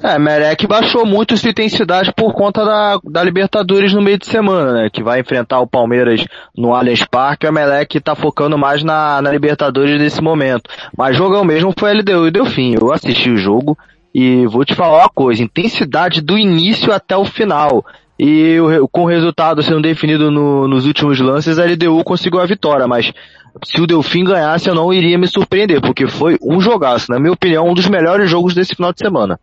[0.02, 4.72] É, Merec baixou muito sua intensidade por conta da, da Libertadores no meio de semana,
[4.72, 4.90] né?
[4.90, 6.22] Que vai enfrentar o Palmeiras
[6.54, 7.46] no Allianz Parque.
[7.46, 10.68] O Emelec tá focando mais na, na Libertadores nesse momento.
[10.96, 12.75] Mas jogão mesmo foi LDU e deu fim.
[12.75, 13.77] Eu assisti o jogo
[14.14, 15.42] e vou te falar uma coisa.
[15.42, 17.83] Intensidade do início até o final.
[18.19, 18.56] E
[18.90, 22.87] com o resultado sendo definido no- nos últimos lances, a LDU conseguiu a vitória.
[22.88, 23.12] Mas
[23.64, 27.10] se o Delfim ganhasse, eu não iria me surpreender, porque foi um jogaço.
[27.12, 29.38] Na minha opinião, um dos melhores jogos desse final de semana.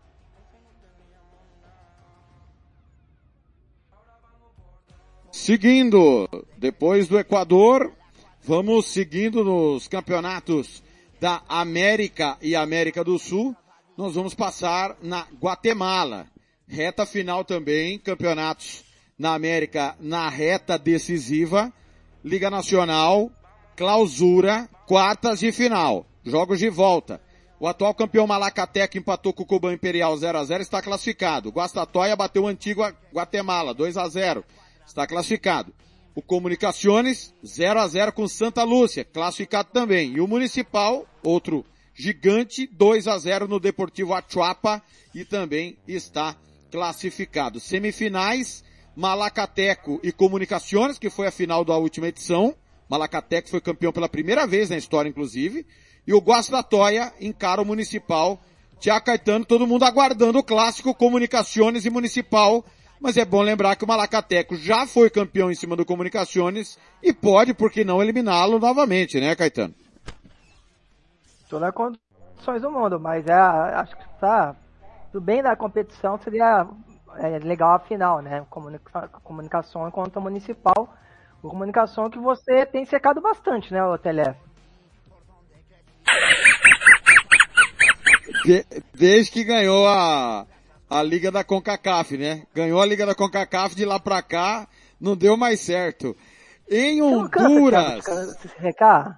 [5.32, 7.92] Seguindo, depois do Equador,
[8.44, 10.84] vamos seguindo nos campeonatos
[11.20, 13.56] da América e América do Sul.
[13.98, 16.28] Nós vamos passar na Guatemala.
[16.68, 18.84] Reta final também, campeonatos
[19.18, 21.72] na América na reta decisiva.
[22.24, 23.32] Liga Nacional,
[23.76, 26.06] clausura, quartas de final.
[26.24, 27.22] Jogos de volta.
[27.60, 31.50] O atual campeão Malacateca empatou com o Cuban Imperial 0 a 0 está classificado.
[31.50, 32.82] Guastatoya bateu o antigo
[33.14, 34.44] Guatemala 2 a 0
[34.86, 35.74] está classificado.
[36.16, 40.14] O Comunicaciones 0 a 0 com Santa Lúcia, classificado também.
[40.14, 44.82] E o Municipal, outro gigante 2 a 0 no Deportivo Achuapa
[45.14, 46.53] e também está classificado.
[47.60, 48.64] Semifinais,
[48.96, 52.56] Malacateco e Comunicações, que foi a final da última edição.
[52.90, 55.66] Malacateco foi campeão pela primeira vez na história, inclusive.
[56.06, 58.40] E o Guastatoia encara o Municipal.
[58.80, 62.64] Tiago Caetano, todo mundo aguardando o clássico Comunicações e Municipal.
[63.00, 67.12] Mas é bom lembrar que o Malacateco já foi campeão em cima do Comunicações e
[67.12, 69.74] pode, por que não, eliminá-lo novamente, né, Caetano?
[71.50, 74.56] Todas as condições do mundo, mas é, acho que tá,
[75.14, 76.68] do bem da competição seria
[77.18, 78.46] é, legal a final, né?
[78.50, 80.94] Comunica, comunicação contra o municipal.
[81.42, 84.38] Comunicação que você tem secado bastante, né, o Telef?
[88.46, 90.46] De- desde que ganhou a,
[90.90, 92.44] a Liga da CONCACAF, né?
[92.56, 94.68] Ganhou a Liga da CONCACAF de lá pra cá,
[95.00, 96.16] não deu mais certo.
[96.70, 98.06] Em Honduras...
[98.06, 99.18] Cansa?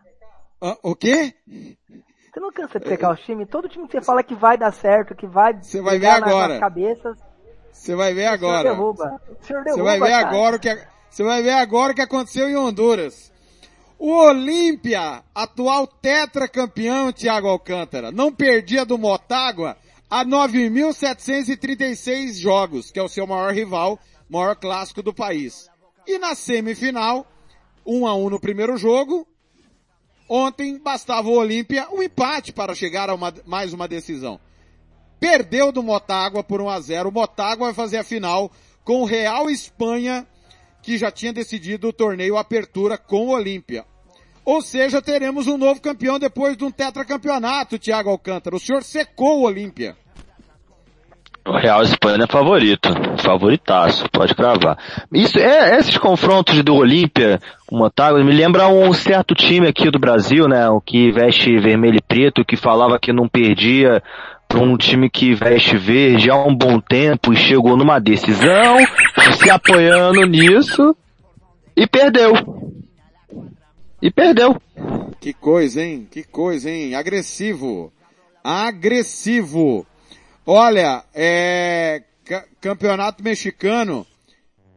[0.60, 1.36] Ah, o quê?
[2.36, 3.48] Você não cansa de secar os times?
[3.48, 6.50] Todo time que você fala que vai dar certo, que vai Você vai ver agora.
[6.50, 7.18] nas cabeças,
[7.72, 8.72] Você vai ver agora.
[8.72, 9.22] derruba.
[9.40, 10.28] Você vai ver cara.
[10.28, 13.32] agora o que você vai ver agora o que aconteceu em Honduras.
[13.98, 19.78] O Olímpia, atual tetracampeão Thiago Alcântara, não perdia do Motágua
[20.10, 23.98] há 9.736 jogos, que é o seu maior rival,
[24.30, 25.70] maior clássico do país.
[26.06, 27.26] E na semifinal,
[27.86, 29.26] 1 a 1 no primeiro jogo,
[30.30, 34.40] ontem bastava o Olímpia um empate para chegar a uma- mais uma decisão
[35.20, 37.10] perdeu do Motágua por 1 a 0.
[37.10, 38.52] O Motágua vai fazer a final
[38.84, 40.28] com o Real Espanha,
[40.84, 43.86] que já tinha decidido o torneio Apertura com o Olímpia.
[44.44, 48.56] Ou seja, teremos um novo campeão depois de um tetracampeonato, Thiago Alcântara.
[48.56, 49.98] O senhor secou o Olímpia.
[51.48, 52.90] O Real Espanha é favorito.
[53.18, 54.78] Favoritaço, pode cravar.
[55.14, 57.40] Isso, é, esses confrontos do Olímpia,
[57.72, 60.68] o Motago, me lembra um certo time aqui do Brasil, né?
[60.70, 64.02] O que veste vermelho e preto, que falava que não perdia
[64.48, 68.78] para um time que veste verde há um bom tempo e chegou numa decisão,
[69.38, 70.96] se apoiando nisso
[71.78, 72.34] e perdeu.
[74.02, 74.60] E perdeu.
[75.20, 76.08] Que coisa, hein?
[76.10, 76.96] Que coisa, hein?
[76.96, 77.92] Agressivo.
[78.44, 79.86] Agressivo.
[80.46, 82.04] Olha, é...
[82.24, 84.06] ca- Campeonato Mexicano.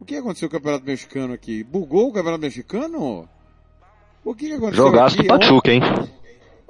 [0.00, 1.62] O que aconteceu com o Campeonato Mexicano aqui?
[1.64, 3.28] Bugou o Campeonato Mexicano?
[4.24, 5.28] O que que aconteceu Jogaço aqui?
[5.28, 5.80] Pachuca, hein?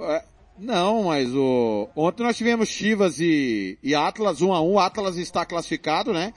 [0.01, 0.25] É,
[0.59, 1.89] Não, mas o...
[1.95, 6.33] Ontem nós tivemos Chivas e, e Atlas 1 a 1 O Atlas está classificado, né?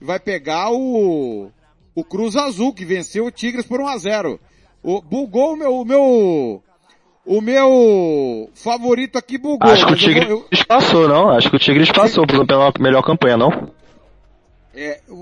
[0.00, 1.50] Vai pegar o...
[1.94, 4.40] O Cruz Azul, que venceu o Tigres por 1 a 0
[4.82, 5.74] o, Bugou o meu...
[5.76, 6.62] O meu...
[7.24, 9.70] O meu favorito aqui bugou.
[9.70, 11.30] Acho que o Tigres eu- passou, não?
[11.30, 13.70] Acho que o Tigres passou pela pela melhor campanha, não?
[14.74, 15.14] É, o,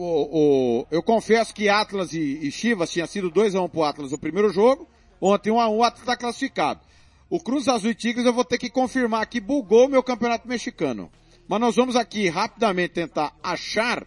[0.81, 4.51] o- eu confesso que Atlas e, e Chivas tinha sido 2x1 pro Atlas no primeiro
[4.51, 4.87] jogo.
[5.21, 6.81] Ontem 1x1 o Atlas está classificado.
[7.29, 11.11] O Cruz Azul e Tigres eu vou ter que confirmar que bugou meu campeonato mexicano.
[11.47, 14.05] Mas nós vamos aqui rapidamente tentar achar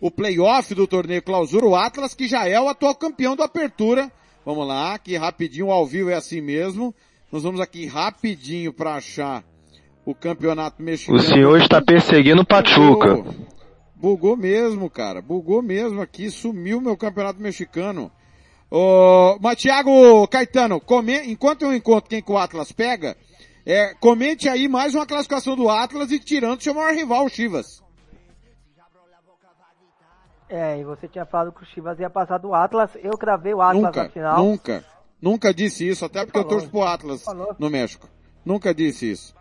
[0.00, 4.10] o playoff do torneio clausura, o Atlas, que já é o atual campeão da apertura.
[4.44, 6.94] Vamos lá, que rapidinho ao vivo é assim mesmo.
[7.32, 9.44] Nós vamos aqui rapidinho para achar
[10.04, 11.18] o campeonato mexicano.
[11.18, 13.14] O senhor está perseguindo o Pachuca.
[13.16, 13.34] Bugou.
[13.94, 15.20] Bugou mesmo, cara.
[15.22, 16.30] Bugou mesmo aqui.
[16.30, 18.10] Sumiu meu campeonato mexicano.
[18.70, 23.16] Ô, mas Thiago Caetano, come- enquanto eu encontro quem que o Atlas pega,
[23.66, 27.82] é, comente aí mais uma classificação do Atlas e tirando seu maior rival, o Chivas.
[30.48, 32.90] É, e você tinha falado que o Chivas ia passar do Atlas.
[33.02, 34.44] Eu cravei o Atlas nunca, na final.
[34.44, 34.84] nunca,
[35.20, 37.54] nunca disse isso, até porque eu falou, torço pro Atlas falou.
[37.58, 38.08] no México.
[38.44, 39.34] Nunca disse isso.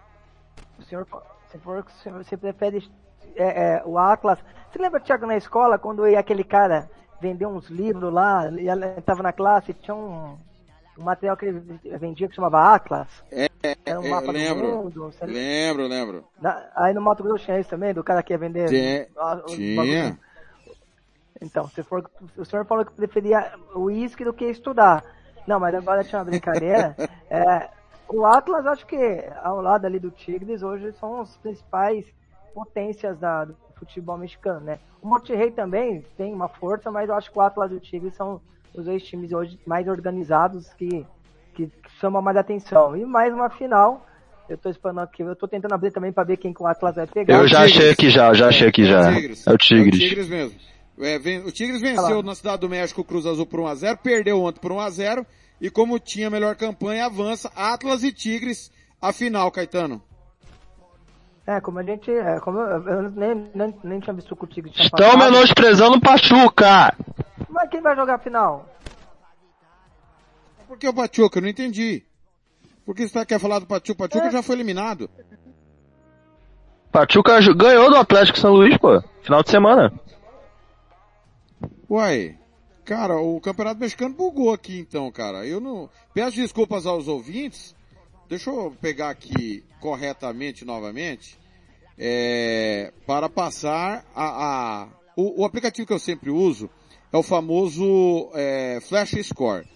[0.77, 1.07] O senhor,
[1.51, 2.89] se for, se você prefere
[3.35, 4.39] é, é, o Atlas.
[4.71, 6.89] Você lembra, Thiago, na escola, quando aquele cara
[7.21, 10.37] vender uns livros lá, e ela estava na classe, tinha um,
[10.97, 13.07] um material que ele vendia que chamava Atlas?
[13.31, 13.49] É,
[13.85, 15.41] Era um é, mapa do lembro, mundo, você lembra?
[15.41, 16.23] lembro, lembro.
[16.41, 18.69] Na- aí no Mato Grosso tinha isso também, do cara que ia vender.
[18.69, 20.17] Tinha, ah, os tinha.
[21.41, 25.03] Então, se for, o senhor falou que preferia o uísque do que estudar.
[25.49, 26.95] Não, mas agora tinha uma brincadeira.
[27.31, 27.69] É,
[28.07, 28.97] o Atlas, acho que
[29.43, 32.03] ao lado ali do Tigres, hoje são os principais
[32.55, 34.79] potências da, do futebol mexicano, né?
[35.01, 38.15] O Monterrey também tem uma força, mas eu acho que o Atlas e o Tigres
[38.15, 38.41] são
[38.73, 41.05] os dois times hoje mais organizados que,
[41.53, 42.97] que, que chamam mais atenção.
[42.97, 44.03] E mais uma final,
[44.49, 46.95] eu tô esperando aqui, eu tô tentando abrir também para ver quem que o Atlas
[46.95, 47.35] vai pegar.
[47.37, 49.13] Eu já achei aqui já, já achei aqui já.
[49.13, 49.45] Tigres.
[49.45, 49.93] É o Tigres.
[49.93, 50.59] É o Tigres mesmo.
[50.99, 54.41] É, ven- o Tigres venceu na Cidade do México o Cruz Azul por 1x0, perdeu
[54.41, 55.25] ontem por 1x0,
[55.61, 60.01] e como tinha a melhor campanha, avança Atlas e Tigres a final, Caetano.
[61.45, 62.11] É, como a gente.
[62.11, 65.31] É, como eu, eu nem, nem, nem tinha visto que o Tigre tinha Estão passado.
[65.31, 66.95] menosprezando o Pachuca.
[67.49, 68.69] Mas quem vai jogar a final?
[70.67, 71.39] Por que o Pachuca?
[71.39, 72.03] Eu não entendi.
[72.85, 73.91] Por que você quer falar do Pachuca?
[73.93, 75.09] O Pachuca já foi eliminado.
[76.91, 79.01] Pachuca ganhou do Atlético São Luís, pô.
[79.23, 79.91] Final de semana.
[81.89, 82.37] Uai,
[82.89, 85.45] cara, o Campeonato Mexicano bugou aqui então, cara.
[85.45, 85.87] Eu não.
[86.11, 87.75] Peço desculpas aos ouvintes.
[88.27, 91.37] Deixa eu pegar aqui corretamente novamente.
[91.97, 94.25] É, para passar a.
[94.85, 96.67] a- o, o aplicativo que eu sempre uso
[97.13, 99.67] é o famoso é, Flash Score.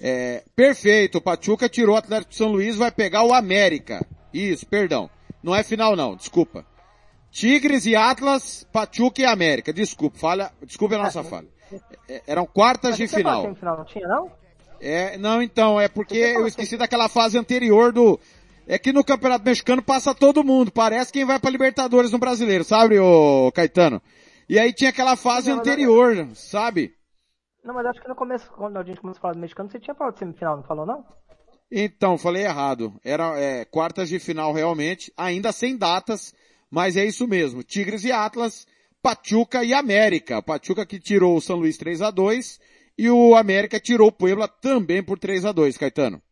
[0.00, 4.04] É, perfeito, o Pachuca tirou o Atlético de São Luís, vai pegar o América.
[4.34, 5.08] Isso, perdão.
[5.42, 6.66] Não é final não, desculpa.
[7.30, 9.72] Tigres e Atlas, Pachuca e América.
[9.72, 11.48] Desculpa, falha, desculpa a nossa falha.
[12.08, 13.42] É, Eram quartas de final.
[13.42, 14.30] semifinal, não tinha não?
[14.80, 18.18] É, não, então, é porque eu esqueci daquela fase anterior do.
[18.66, 22.64] É que no Campeonato Mexicano passa todo mundo, parece quem vai pra Libertadores no Brasileiro,
[22.64, 24.00] sabe, ô Caetano?
[24.48, 26.92] E aí tinha aquela fase Não, eu- anterior, sabe?
[27.64, 29.78] Não, mas acho que no começo, quando a gente começou a falar do mexicano, você
[29.78, 31.04] tinha falado de semifinal, não falou não?
[31.70, 32.92] Então, falei errado.
[33.04, 36.34] Era é, quartas de final realmente, ainda sem datas,
[36.70, 37.62] mas é isso mesmo.
[37.62, 38.66] Tigres e Atlas,
[39.02, 40.40] Pachuca e América.
[40.40, 42.60] Pachuca que tirou o São Luís 3 a 2
[42.96, 46.22] e o América tirou o Puebla também por 3 a 2 Caetano.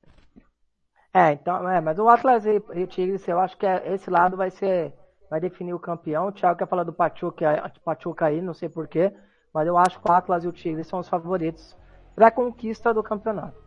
[1.13, 4.09] É, então, é, mas o Atlas e, e o Tigres, eu acho que é- esse
[4.09, 4.93] lado vai ser,
[5.29, 6.29] vai definir o campeão.
[6.29, 9.13] O Thiago quer falar do Pachuca, Pachuca aí, não sei porquê,
[9.53, 11.77] mas eu acho que o Atlas e o Tigres são os favoritos
[12.15, 13.59] para a conquista do campeonato.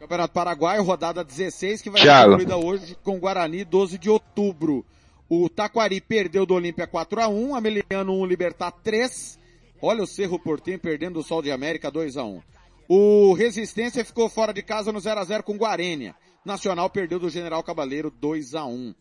[0.00, 2.32] Campeonato Paraguaio, rodada 16, que vai Thiago.
[2.32, 4.84] ser concluída hoje com o Guarani, 12 de outubro.
[5.30, 9.38] O Taquari perdeu do Olímpia 4 a 1 Ameliano 1, Libertar 3.
[9.82, 12.42] Olha o Cerro Portenho perdendo do Sol de América 2 a 1
[12.88, 16.14] O Resistência ficou fora de casa no 0 a 0 com o Guarênia.
[16.44, 18.94] Nacional perdeu do General Cabaleiro 2 a 1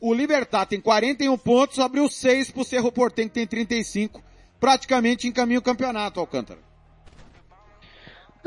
[0.00, 4.22] O Libertar tem 41 pontos, abriu 6 pro Cerro Portenho, que tem 35.
[4.58, 6.67] Praticamente encaminha o campeonato, Alcântara.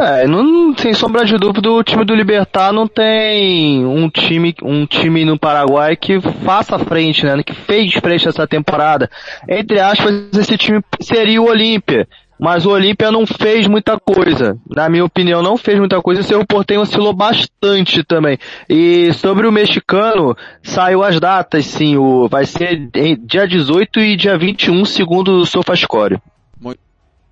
[0.02, 4.84] É, não, sem sombra de dúvida, o time do Libertar não tem um time, um
[4.84, 7.44] time no Paraguai que faça frente, né?
[7.44, 9.08] Que fez frente essa temporada.
[9.48, 12.08] Entre aspas, esse time seria o Olímpia.
[12.40, 14.58] Mas o Olímpia não fez muita coisa.
[14.68, 16.24] Na minha opinião, não fez muita coisa.
[16.24, 18.40] Seu Portenho oscilou bastante também.
[18.68, 21.98] E sobre o mexicano, saiu as datas, sim.
[21.98, 22.90] O, vai ser
[23.24, 26.20] dia 18 e dia 21, segundo o Sofascore.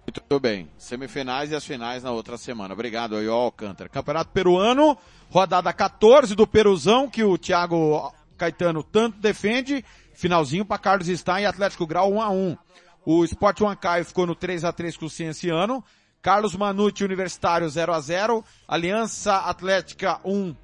[0.09, 0.67] Muito bem.
[0.75, 2.73] Semifinais e as finais na outra semana.
[2.73, 3.87] Obrigado aí, Alcântara.
[3.87, 4.97] Campeonato Peruano,
[5.29, 9.85] rodada 14 do Peruzão, que o Thiago Caetano tanto defende.
[10.15, 12.57] Finalzinho para Carlos Stein e Atlético Grau 1 a 1
[13.05, 15.83] O Sport Huancaio ficou no 3 a 3 com o Cienciano.
[16.23, 20.55] Carlos Manucci Universitário 0 a 0 Aliança Atlética 1,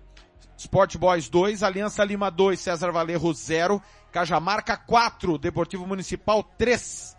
[0.58, 3.80] Sport Boys 2, Aliança Lima 2, César Valerro 0,
[4.12, 7.15] Cajamarca 4, Deportivo Municipal 3.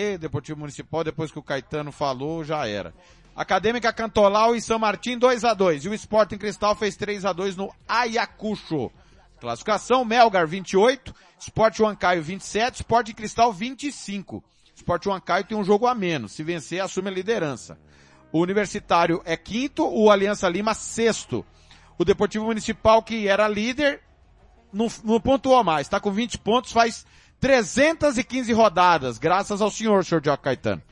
[0.00, 2.94] E Deportivo Municipal, depois que o Caetano falou, já era.
[3.34, 7.32] Acadêmica Cantolau e São Martim 2 a 2 E o Sporting Cristal fez 3 a
[7.32, 8.92] 2 no Ayacucho.
[9.40, 14.44] Classificação, Melgar 28, Sport Huancaio 27, Sport Cristal 25.
[14.76, 16.30] Sport Huancaio tem um jogo a menos.
[16.30, 17.76] Se vencer, assume a liderança.
[18.30, 21.44] O Universitário é quinto, o Aliança Lima sexto.
[21.98, 24.00] O Deportivo Municipal, que era líder,
[24.72, 25.88] não, não pontuou mais.
[25.88, 27.04] Está com 20 pontos, faz
[27.40, 30.82] 315 rodadas, graças ao senhor, senhor Diogo Caetano.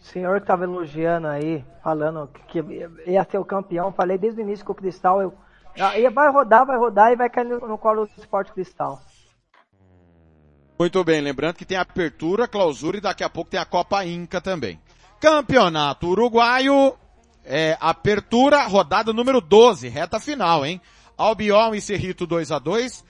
[0.00, 2.58] O senhor estava elogiando aí, falando que
[3.06, 5.34] ia ser o campeão, falei desde o início que o Cristal eu,
[5.80, 9.00] ah, ia- vai rodar, vai rodar e vai cair no, no colo do Sport Cristal.
[10.78, 14.04] Muito bem, lembrando que tem a apertura, clausura e daqui a pouco tem a Copa
[14.04, 14.80] Inca também.
[15.20, 16.94] Campeonato Uruguaio,
[17.44, 20.80] é, apertura, rodada número 12, reta final, hein?
[21.16, 23.04] Albion e Cerrito 2 a 2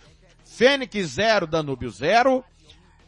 [0.54, 2.44] Fênix 0, Danúbio 0,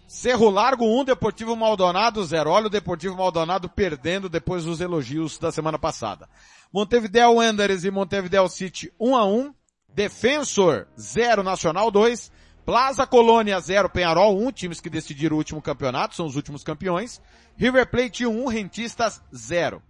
[0.09, 2.51] Cerro Largo 1, Deportivo Maldonado 0.
[2.51, 6.29] Olha o Deportivo Maldonado perdendo depois dos elogios da semana passada.
[6.73, 9.55] Montevideo Wanderers e Montevideo City 1 a 1
[9.95, 12.33] Defensor 0, Nacional 2,
[12.65, 17.23] Plaza Colônia 0, Penharol 1, times que decidiram o último campeonato, são os últimos campeões.
[17.57, 19.81] River Plate 1, Rentistas 0.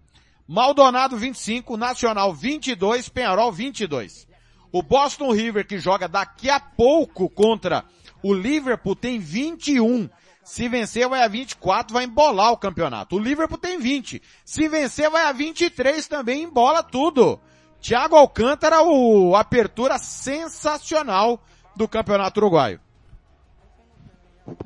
[0.47, 4.26] Maldonado 25, Nacional 22, Penharol 22.
[4.77, 7.83] O Boston River que joga daqui a pouco contra
[8.21, 10.09] o Liverpool tem 21.
[10.43, 13.15] Se vencer vai a 24, vai embolar o campeonato.
[13.15, 14.21] O Liverpool tem 20.
[14.45, 17.39] Se vencer vai a 23 também, embola tudo.
[17.81, 21.41] Thiago Alcântara, o apertura sensacional
[21.75, 22.79] do Campeonato Uruguaio.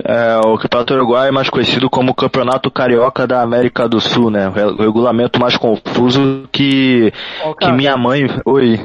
[0.03, 4.47] É, o Campeonato Uruguai é mais conhecido como Campeonato Carioca da América do Sul, né?
[4.47, 7.11] O re- regulamento mais confuso que,
[7.45, 8.21] Ô, que minha mãe...
[8.45, 8.79] Oi.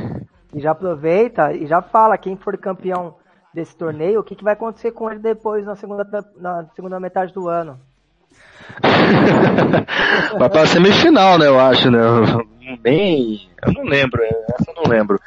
[0.56, 3.14] E já aproveita e já fala quem for campeão
[3.52, 6.04] desse torneio, o que, que vai acontecer com ele depois na segunda,
[6.38, 7.78] na segunda metade do ano.
[10.38, 12.00] Vai pra semifinal, né, eu acho, né?
[12.82, 13.48] bem.
[13.64, 15.20] Eu não lembro, essa eu não lembro.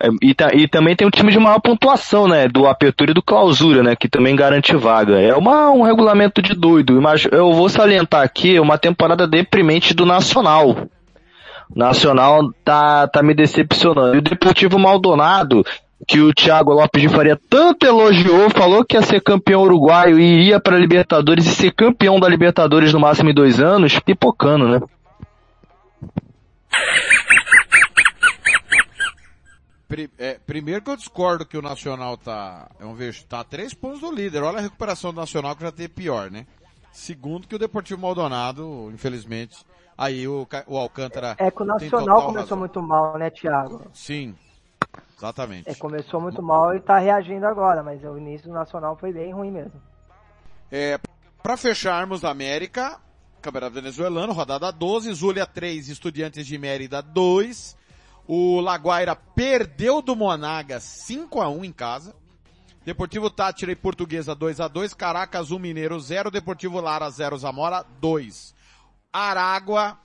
[0.00, 2.48] É, E, ta- e também tem um time de maior pontuação, né?
[2.48, 3.94] Do Apertura e do Clausura, né?
[3.94, 5.20] Que também garante vaga.
[5.20, 7.00] É uma, um regulamento de doido.
[7.00, 10.76] Mas eu vou salientar aqui uma temporada deprimente do Nacional.
[11.74, 14.16] Nacional tá, tá me decepcionando.
[14.16, 15.64] E o Deportivo Maldonado,
[16.06, 20.24] que o Thiago Lopes de Faria tanto elogiou, falou que ia ser campeão uruguaio e
[20.24, 24.80] iria para Libertadores e ser campeão da Libertadores no máximo em dois anos, pipocando, né?
[30.18, 33.74] É, primeiro que eu discordo que o Nacional tá, é um vejo, tá a três
[33.74, 34.42] pontos do líder.
[34.42, 36.46] Olha a recuperação do Nacional que já teve pior, né?
[36.92, 39.56] Segundo que o Deportivo Maldonado, infelizmente,
[40.00, 42.58] aí o, o Alcântara É que o tem Nacional começou razão.
[42.58, 43.82] muito mal, né, Thiago?
[43.92, 44.34] Sim,
[45.16, 45.68] exatamente.
[45.68, 49.32] É, começou muito mal e tá reagindo agora, mas o início do Nacional foi bem
[49.32, 49.80] ruim mesmo.
[50.72, 50.98] É,
[51.42, 52.98] para fecharmos a América,
[53.42, 57.78] Campeonato Venezuelano, rodada 12, Zulia 3, Estudiantes de Mérida 2.
[58.26, 62.14] O Laguaira perdeu do Monagas 5 a 1 em casa.
[62.84, 67.84] Deportivo Tátira e Portuguesa 2 a 2, Caracas 1 Mineiro 0, Deportivo Lara 0 Zamora
[68.00, 68.54] 2.
[69.12, 69.98] Aragua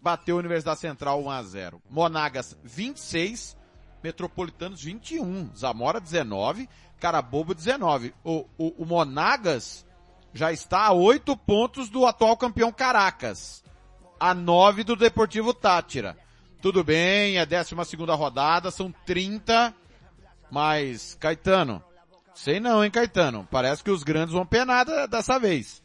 [0.00, 1.82] bateu a Universidade Central 1 a 0.
[1.88, 3.56] Monagas 26,
[4.02, 6.68] Metropolitanos 21, Zamora 19,
[7.00, 8.14] Carabobo 19.
[8.24, 9.86] O, o, o Monagas
[10.34, 13.62] já está a 8 pontos do atual campeão Caracas,
[14.18, 16.16] a 9 do Deportivo Tátira.
[16.60, 19.74] Tudo bem, é a 12 segunda rodada, são 30,
[20.50, 21.82] mas Caetano,
[22.34, 25.81] sei não, hein Caetano, parece que os grandes vão penar dessa vez.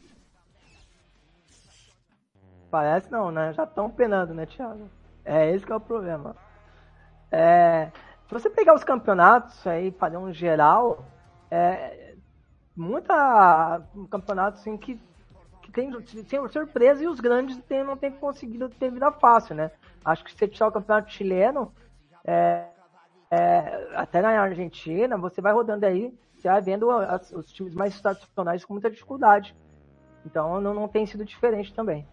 [2.70, 3.52] Parece não, né?
[3.52, 4.90] Já estão penando, né, Thiago?
[5.24, 6.36] É esse que é o problema.
[7.30, 7.90] É,
[8.26, 11.04] se você pegar os campeonatos aí, fazer um geral,
[11.50, 12.14] é,
[12.76, 15.00] muita um campeonato assim que,
[15.62, 15.90] que tem,
[16.24, 19.70] tem surpresa e os grandes tem, não tem conseguido ter vida fácil, né?
[20.04, 21.72] Acho que se você tirar o campeonato chileno,
[22.26, 22.68] é,
[23.30, 28.00] é, até na Argentina, você vai rodando aí, você vai vendo as- os times mais
[28.00, 29.54] tradicionais com muita dificuldade.
[30.24, 32.06] Então não, não tem sido diferente também.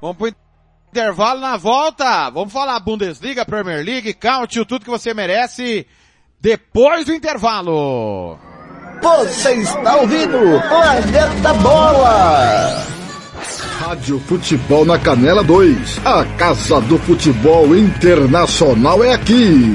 [0.00, 0.32] Vamos pro
[0.90, 2.30] intervalo na volta.
[2.30, 5.86] Vamos falar Bundesliga, Premier League, count tudo que você merece
[6.40, 8.38] depois do intervalo.
[9.02, 10.38] Você está ouvindo
[10.68, 12.86] Planeta Bola!
[13.78, 16.00] Rádio Futebol na Canela 2.
[16.04, 19.74] A Casa do Futebol Internacional é aqui.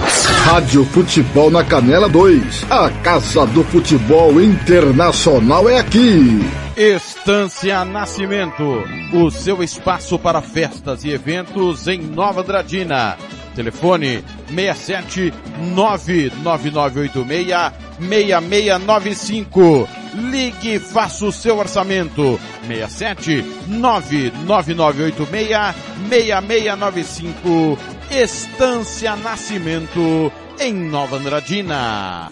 [0.00, 2.66] Rádio Futebol na Canela 2.
[2.70, 6.40] A Casa do Futebol Internacional é aqui.
[6.76, 8.82] Estância Nascimento,
[9.12, 13.18] o seu espaço para festas e eventos em Nova Andradina.
[13.54, 15.32] Telefone 67
[15.74, 19.88] 99986 6695.
[20.14, 22.38] Ligue e faça o seu orçamento.
[22.66, 25.74] 67 99986
[26.08, 27.78] 6695.
[28.10, 32.30] Estância Nascimento em Nova Andradina.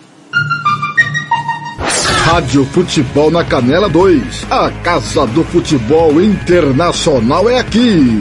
[2.25, 4.47] Rádio Futebol na Canela 2.
[4.51, 8.21] A Casa do Futebol Internacional é aqui.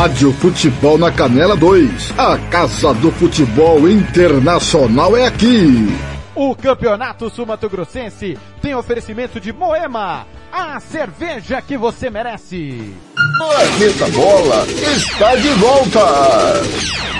[0.00, 2.14] Rádio Futebol na Canela 2.
[2.16, 5.94] A Casa do Futebol Internacional é aqui.
[6.34, 12.94] O Campeonato Sumato Grossense tem oferecimento de Moema, a cerveja que você merece.
[13.36, 17.19] Planeta Bola está de volta.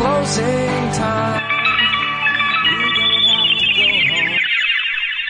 [0.00, 1.44] Closing time.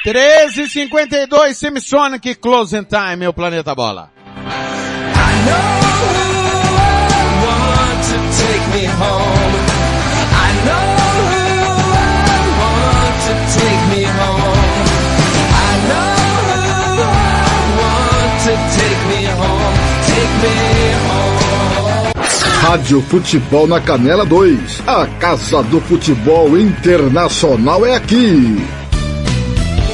[0.06, 4.12] 13h52, Semisonic Closing Time, meu planeta bola.
[7.40, 8.18] want to
[18.78, 20.79] take me
[22.60, 24.86] Rádio Futebol na Canela 2.
[24.86, 28.56] A Casa do Futebol Internacional é aqui.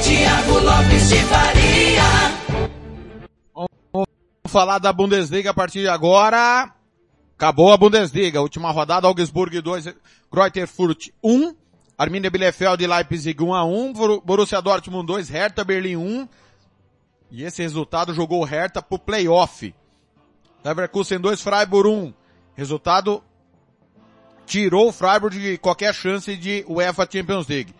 [0.02, 2.02] Tiago Lopes de Faria.
[3.92, 4.08] Vamos
[4.48, 6.70] falar da Bundesliga a partir de agora.
[7.36, 8.40] Acabou a Bundesliga.
[8.42, 9.94] Última rodada, Augsburg 2,
[10.32, 11.54] Greuther Fürth 1.
[11.98, 13.92] Arminia Bielefeld e Leipzig 1 a 1.
[13.92, 16.28] Bor- Borussia Dortmund 2, Hertha Berlim 1.
[17.30, 19.72] E esse resultado jogou o Hertha pro playoff.
[20.64, 22.12] Leverkusen 2, Freiburg 1.
[22.56, 23.22] Resultado
[24.46, 27.74] tirou o Freiburg de qualquer chance de UEFA Champions League.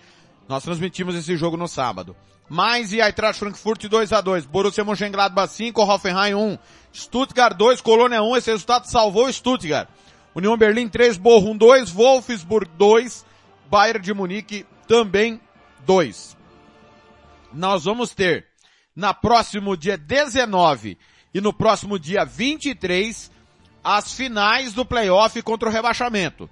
[0.47, 2.15] Nós transmitimos esse jogo no sábado.
[2.49, 6.59] Mais e Eintracht Frankfurt 2 a 2 Borussia Mönchengladbach 5, Hoffenheim 1.
[6.93, 8.37] Stuttgart 2, Colônia 1.
[8.37, 9.89] Esse resultado salvou o Stuttgart.
[10.35, 13.25] União Berlim 3, Bochum 2, Wolfsburg 2,
[13.71, 15.41] Bayern de Munique também
[15.87, 16.37] 2.
[17.53, 18.47] Nós vamos ter
[18.95, 20.99] na próximo dia 19
[21.33, 23.31] e no próximo dia 23
[23.87, 26.51] as finais do playoff contra o rebaixamento.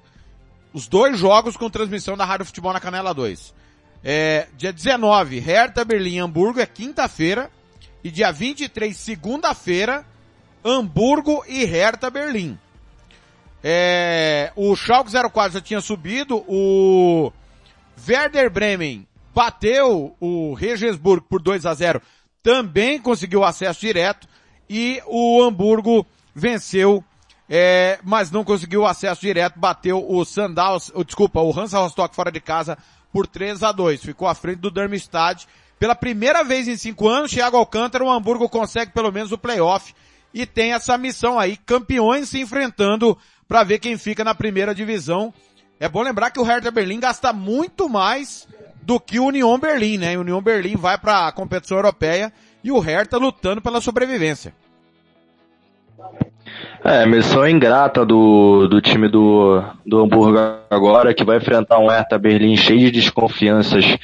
[0.73, 3.53] Os dois jogos com transmissão da Rádio Futebol na Canela 2.
[4.05, 7.51] É, dia 19, Hertha Berlim Hamburgo é quinta-feira.
[8.05, 10.07] E dia 23, segunda-feira,
[10.65, 12.57] Hamburgo e Hertha Berlim.
[13.65, 17.33] É, o Schalke 04 já tinha subido, o
[18.07, 22.01] Werder Bremen bateu o Regensburg por 2 a 0
[22.43, 24.29] também conseguiu acesso direto,
[24.69, 27.03] e o Hamburgo venceu,
[27.49, 32.33] é, mas não conseguiu acesso direto, bateu o Sandals, o, desculpa, o Hansa Rostock fora
[32.33, 32.79] de casa
[33.13, 35.47] por 3 a 2 ficou à frente do Darmstadt.
[35.79, 39.95] Pela primeira vez em cinco anos, Thiago Alcântara, o Hamburgo consegue pelo menos o playoff
[40.33, 43.17] e tem essa missão aí, campeões se enfrentando
[43.47, 45.33] para ver quem fica na primeira divisão.
[45.79, 48.49] É bom lembrar que o Hertha Berlim gasta muito mais
[48.83, 50.17] do que o Union Berlim, né?
[50.17, 52.33] O Union Berlim vai para a competição europeia
[52.63, 54.55] e o Hertha lutando pela sobrevivência.
[56.87, 60.39] É, missão ingrata do, do time do, do Hamburgo
[60.71, 63.97] agora, que vai enfrentar um Hertha Berlim cheio de desconfianças,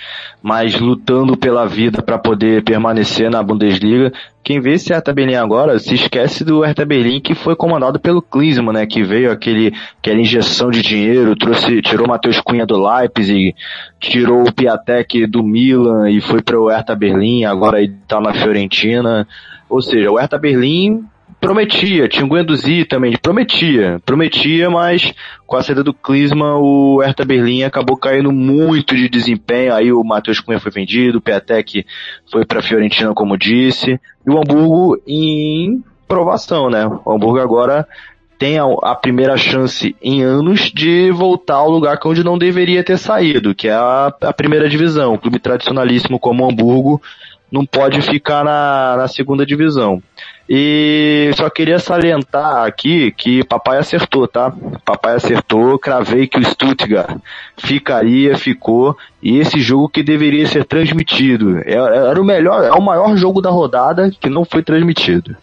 [0.42, 4.10] mas lutando pela vida para poder permanecer na Bundesliga.
[4.42, 8.22] Quem vê esse Hertha Berlim agora se esquece do Hertha Berlim que foi comandado pelo
[8.22, 13.54] Klinsmann, né, que veio aquele, aquela injeção de dinheiro, trouxe, tirou Matheus Cunha do Leipzig,
[14.00, 18.32] tirou o Piatek do Milan e foi para o Hertha Berlim, agora ele tá na
[18.32, 19.28] Fiorentina.
[19.68, 21.04] Ou seja, o Hertha Berlim
[21.40, 25.12] prometia, tinha o Guendouzi também, prometia, prometia, mas
[25.46, 30.04] com a saída do Klinsmann, o Hertha Berlim acabou caindo muito de desempenho, aí o
[30.04, 31.86] Matheus Cunha foi vendido, o Piatek
[32.30, 36.86] foi para Fiorentina, como disse, e o Hamburgo em provação, né?
[37.04, 37.86] O Hamburgo agora
[38.38, 42.96] tem a, a primeira chance em anos de voltar ao lugar onde não deveria ter
[42.96, 45.12] saído, que é a, a primeira divisão.
[45.12, 47.02] Um clube tradicionalíssimo como o Hamburgo
[47.50, 50.02] não pode ficar na, na segunda divisão.
[50.52, 54.52] E só queria salientar aqui que papai acertou, tá?
[54.84, 57.16] Papai acertou, cravei que o Stuttgart
[57.56, 61.58] ficaria, ficou, e esse jogo que deveria ser transmitido.
[61.58, 65.36] É- Era o melhor, é o maior jogo da rodada que não foi transmitido.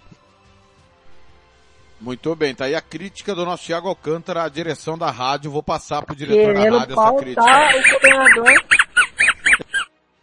[1.99, 5.49] Muito bem, tá aí a crítica do nosso Thiago Alcântara à direção da rádio.
[5.49, 7.41] Vou passar pro diretor da Querendo rádio essa pautar crítica.
[7.41, 8.53] o coordenador.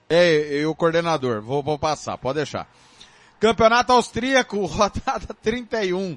[0.08, 2.68] É, e o coordenador, vou, vou passar, pode deixar.
[3.40, 6.16] Campeonato Austríaco, rodada 31.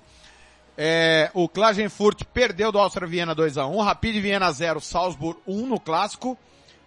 [0.77, 6.38] É, o Klagenfurt perdeu do Áustria Viena 2x1, Rapid Viena 0, Salzburg 1 no clássico,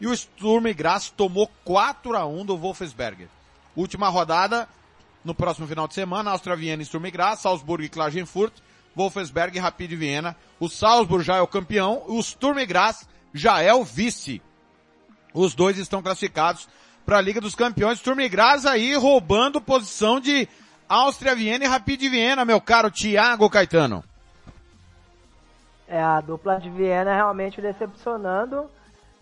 [0.00, 3.28] e o Sturm Graz tomou 4x1 do Wolfsberger.
[3.74, 4.68] Última rodada,
[5.24, 8.52] no próximo final de semana, Áustria Viena e Sturm Graz, Salzburg e Klagenfurt,
[8.94, 10.36] Wolfsberg e Rapid Viena.
[10.58, 14.40] O Salzburg já é o campeão, o Sturm Graz já é o vice.
[15.34, 16.68] Os dois estão classificados
[17.10, 17.98] para a Liga dos Campeões.
[17.98, 20.48] Sturm Graz aí roubando posição de
[20.88, 24.04] Áustria Viena e Rapid Viena, meu caro Thiago Caetano.
[25.88, 28.70] É, a dupla de Viena realmente decepcionando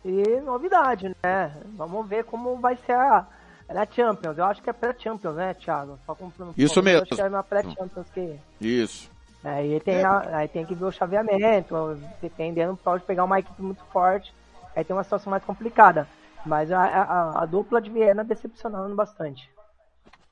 [0.05, 1.51] e novidade, né?
[1.79, 3.25] Vamos ver como vai ser a,
[3.71, 4.37] a Champions.
[4.37, 5.99] Eu acho que é pré-Champions, né, Thiago?
[6.05, 7.05] Só com, Isso mesmo.
[7.11, 8.37] Acho que é pré-Champions que...
[8.61, 9.11] Isso.
[9.43, 13.83] Aí tem, a- aí tem que ver o chaveamento, dependendo, pode pegar uma equipe muito
[13.91, 14.31] forte,
[14.77, 16.07] aí tem uma situação mais complicada.
[16.47, 19.49] Mas a, a, a dupla de Viena decepcionando bastante.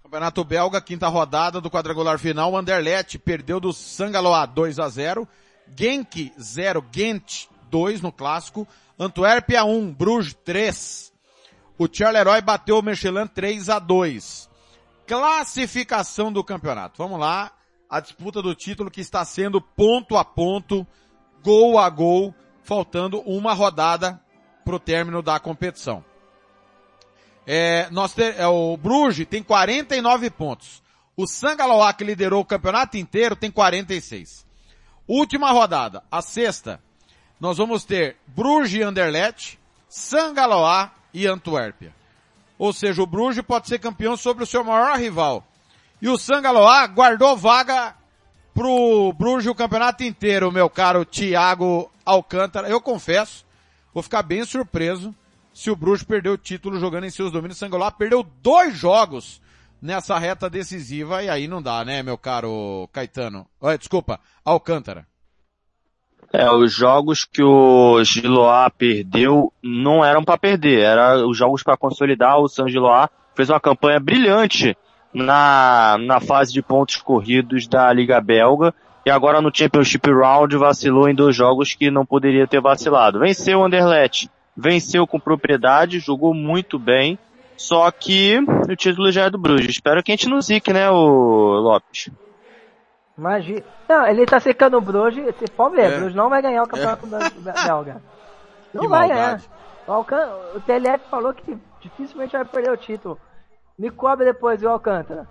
[0.02, 5.28] Campeonato Belga, quinta rodada do quadrangular final, Anderlecht perdeu do Sangaloa 2 a 0,
[5.76, 11.12] Genk 0, Gent 2 no clássico, Antuérpia 1, Bruges 3.
[11.76, 14.48] O Charleroi bateu o Michelin 3 a 2.
[15.06, 16.96] Classificação do campeonato.
[16.98, 17.50] Vamos lá,
[17.90, 20.86] a disputa do título que está sendo ponto a ponto,
[21.42, 24.20] gol a gol, faltando uma rodada
[24.66, 26.04] pro término da competição.
[27.46, 30.82] É, nós ter, é, o Bruges tem 49 pontos.
[31.16, 34.44] O Sangaloa, que liderou o campeonato inteiro, tem 46.
[35.06, 36.80] Última rodada, a sexta.
[37.38, 39.56] Nós vamos ter Bruges e Anderlecht,
[39.88, 41.94] Sangaloa e Antuérpia.
[42.58, 45.46] Ou seja, o Bruges pode ser campeão sobre o seu maior rival.
[46.02, 47.94] E o Sangaloa guardou vaga
[48.52, 52.68] pro Bruges o campeonato inteiro, meu caro Thiago Alcântara.
[52.68, 53.45] Eu confesso,
[53.96, 55.14] vou ficar bem surpreso
[55.54, 57.56] se o Bruges perder o título jogando em seus domínios.
[57.56, 59.40] Sangaloa perdeu dois jogos
[59.80, 63.46] nessa reta decisiva e aí não dá, né, meu caro Caetano?
[63.58, 65.06] Olha, desculpa, Alcântara.
[66.30, 71.78] É, os jogos que o Giloá perdeu não eram para perder, eram os jogos para
[71.78, 72.38] consolidar.
[72.38, 74.76] O San Giloá fez uma campanha brilhante
[75.10, 78.74] na, na fase de pontos corridos da Liga Belga
[79.06, 83.20] e agora no Championship Round vacilou em dois jogos que não poderia ter vacilado.
[83.20, 87.16] Venceu o Anderlecht, venceu com propriedade, jogou muito bem,
[87.56, 88.38] só que
[88.68, 89.70] o título já é do Bruges.
[89.70, 90.96] Espero que a gente não zique, né, o
[91.60, 92.10] Lopes?
[93.16, 93.62] Imagina.
[93.88, 95.24] Não, ele tá secando o Bruges,
[95.56, 95.94] pode ver, É.
[95.94, 97.18] o Bruges não vai ganhar o campeonato da-
[97.52, 98.02] da- belga.
[98.74, 99.42] Não Que vai maldade.
[99.48, 99.56] ganhar.
[99.86, 100.28] O, Alcan...
[100.54, 103.18] o TLF falou que dificilmente vai perder o título.
[103.78, 105.26] Me cobre depois, viu, Alcântara?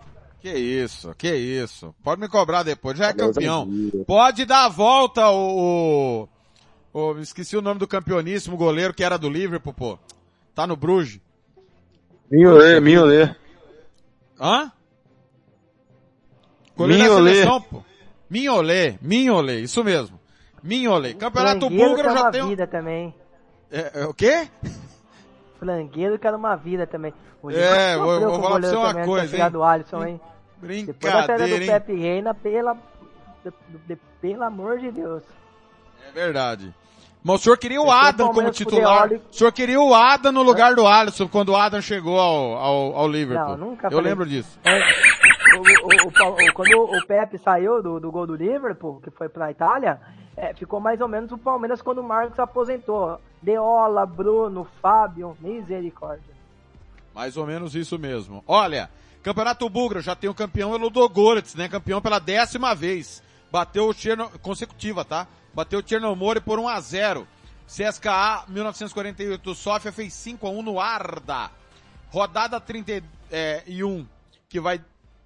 [0.46, 1.96] Que isso, que isso.
[2.04, 3.68] Pode me cobrar depois, já é campeão.
[4.06, 6.28] Pode dar a volta o,
[6.94, 9.98] o, o- esqueci o nome do campeoníssimo goleiro que era do Liverpool, pô.
[10.54, 11.20] Tá no Bruges.
[12.30, 13.36] Mignolet, Mignolet.
[14.40, 14.72] Hã?
[16.78, 17.36] Goleiro da Mignolet.
[17.38, 17.84] seleção, pô.
[19.64, 20.20] Isso mesmo.
[20.62, 21.14] Minholé.
[21.16, 23.16] Campeonato Flangueiro búlgaro que era já uma tem vida também.
[23.72, 24.48] É, é, o quê?
[25.58, 27.12] Flangueiro que era uma vida também.
[27.42, 29.52] O É, vou- vou falar pra você uma coisa, da hein?
[29.52, 30.22] do Alisson, hein?
[30.62, 31.66] Depois da Brincadeira, do?
[31.66, 32.74] Pepe Reina, pela...
[33.44, 33.54] de-
[33.88, 35.24] de- pelo amor de Deus.
[36.08, 36.74] É verdade.
[37.24, 39.10] Mas o senhor queria o o Adam como titular.
[39.12, 42.96] O senhor queria o Adam no lugar do Alisson quando o Adam chegou ao, ao,
[42.98, 43.58] ao Liverpool.
[43.58, 44.60] Não, nunca Eu falei lembro isso.
[44.60, 44.60] disso.
[44.64, 44.80] É,
[45.58, 49.28] o- o- o- o- quando o Pepe saiu do, do gol do Liverpool, que foi
[49.28, 50.00] pra Itália,
[50.38, 53.20] é, ficou mais ou menos o Palmeiras quando o Marcos aposentou.
[53.42, 56.34] Deola, Bruno, Fábio, misericórdia.
[57.14, 58.44] Mais ou menos isso mesmo.
[58.48, 58.88] Olha,
[59.26, 61.68] Campeonato Búlgaro já tem o campeão é Ludogorets, né?
[61.68, 63.24] Campeão pela décima vez.
[63.52, 64.30] Bateu o Cherno...
[64.38, 65.28] consecutiva, tá?
[65.52, 67.28] Bateu o Chernomore por 1 a 0.
[67.66, 71.50] CSKA 1948 Sofia fez 5 a 1 no Arda.
[72.12, 74.06] Rodada 31
[74.48, 74.80] que vai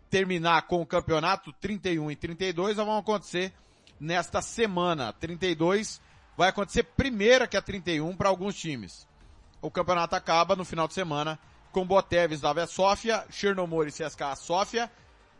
[0.09, 3.51] terminar com o campeonato 31 e 32 vão acontecer
[3.99, 5.11] nesta semana.
[5.11, 5.99] 32
[6.37, 9.05] vai acontecer primeira que a 31 para alguns times.
[9.61, 11.37] O campeonato acaba no final de semana
[11.71, 14.91] com Botev Slavia Sofia, Chernomor e CSKA Sofia,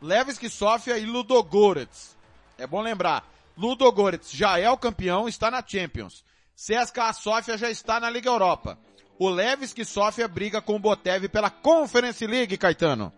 [0.02, 2.18] Levski Sofia e Ludogorets.
[2.58, 3.28] É bom lembrar,
[3.58, 6.24] Ludogorets já é o campeão, está na Champions.
[6.56, 8.78] CSKA Sofia já está na Liga Europa.
[9.18, 13.12] O Levski Sofia briga com o Botev pela Conference League, Caetano.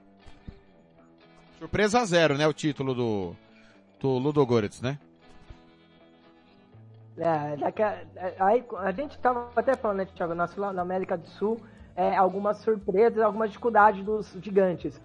[1.59, 2.47] Surpresa zero, né?
[2.47, 3.35] O título do,
[3.99, 4.97] do Ludogorets, né?
[7.17, 8.03] É, daqui a,
[8.39, 11.61] aí, a gente tava até falando, né, Thiago, na América do Sul,
[11.95, 14.99] é, algumas surpresas, algumas dificuldades dos gigantes.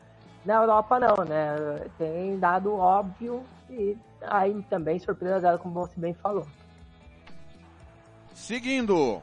[0.45, 1.89] Na Europa não, né?
[1.99, 6.47] Tem dado óbvio e aí também surpresa zero, como você bem falou.
[8.32, 9.20] Seguindo.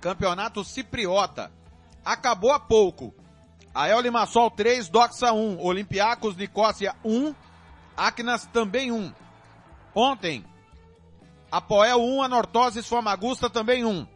[0.00, 1.50] Campeonato Cipriota.
[2.04, 3.12] Acabou há pouco.
[3.74, 7.34] Ael Limassol 3, Doxa 1, Olympiacos Nicócia 1,
[7.96, 9.12] Acnas também 1.
[9.94, 10.44] Ontem,
[11.50, 14.06] Apoel 1, Anortoses Famagusta também 1.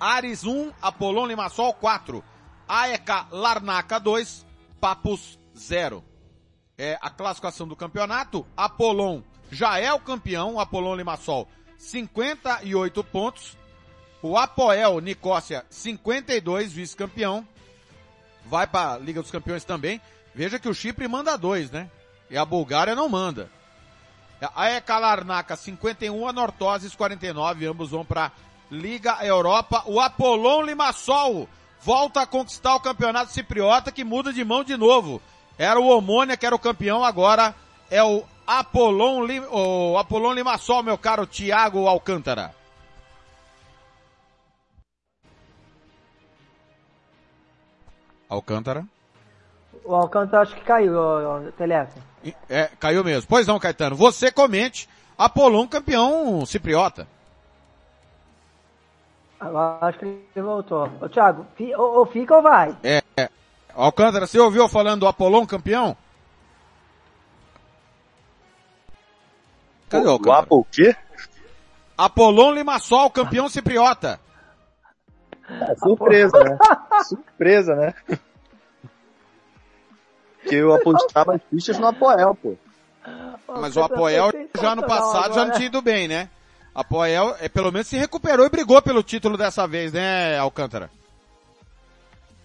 [0.00, 2.24] Ares 1, Apolon Limassol 4.
[2.68, 4.46] AEK Larnaca 2,
[4.80, 6.04] Papus 0.
[6.76, 8.46] É a classificação do campeonato.
[8.56, 13.56] Apolon já é o campeão, Apolon Limassol 58 pontos.
[14.20, 17.46] O Apoel Nicócia 52, vice-campeão.
[18.44, 20.00] Vai para a Liga dos Campeões também.
[20.34, 21.88] Veja que o Chipre manda dois, né?
[22.28, 23.50] E a Bulgária não manda.
[24.54, 28.30] A EK Larnaca 51, a Nortoses 49, ambos vão para
[28.70, 29.82] Liga Europa.
[29.86, 31.48] O Apolon Limassol
[31.80, 35.20] volta a conquistar o campeonato cipriota que muda de mão de novo.
[35.56, 37.54] Era o Omônia que era o campeão, agora
[37.90, 42.54] é o Apolon, Lim, o Apolon Limassol, meu caro Thiago Alcântara.
[48.28, 48.84] Alcântara?
[49.84, 52.04] O Alcântara acho que caiu, o, o Telefone.
[52.48, 53.28] É, caiu mesmo.
[53.28, 53.96] Pois não, Caetano.
[53.96, 57.08] Você comente Apolon campeão cipriota.
[59.40, 60.90] Agora acho que ele voltou.
[61.00, 62.76] Ô Thiago, fi, ou, ou fica ou vai?
[62.82, 63.28] É, é.
[63.74, 65.96] Alcântara, você ouviu falando do Apolon campeão?
[69.88, 70.46] Cadê o Alcântara?
[70.50, 70.96] O quê?
[71.96, 74.20] Apolon Limassol, campeão cipriota.
[75.48, 76.58] É, surpresa, né?
[77.08, 77.94] surpresa, né?
[80.42, 82.56] Porque eu apostava as fichas no Apoel, pô.
[83.46, 84.30] Mas o Apoel
[84.60, 86.28] já no passado já não tinha ido bem, né?
[86.74, 90.90] Apoel, é, pelo menos se recuperou e brigou pelo título dessa vez, né, Alcântara?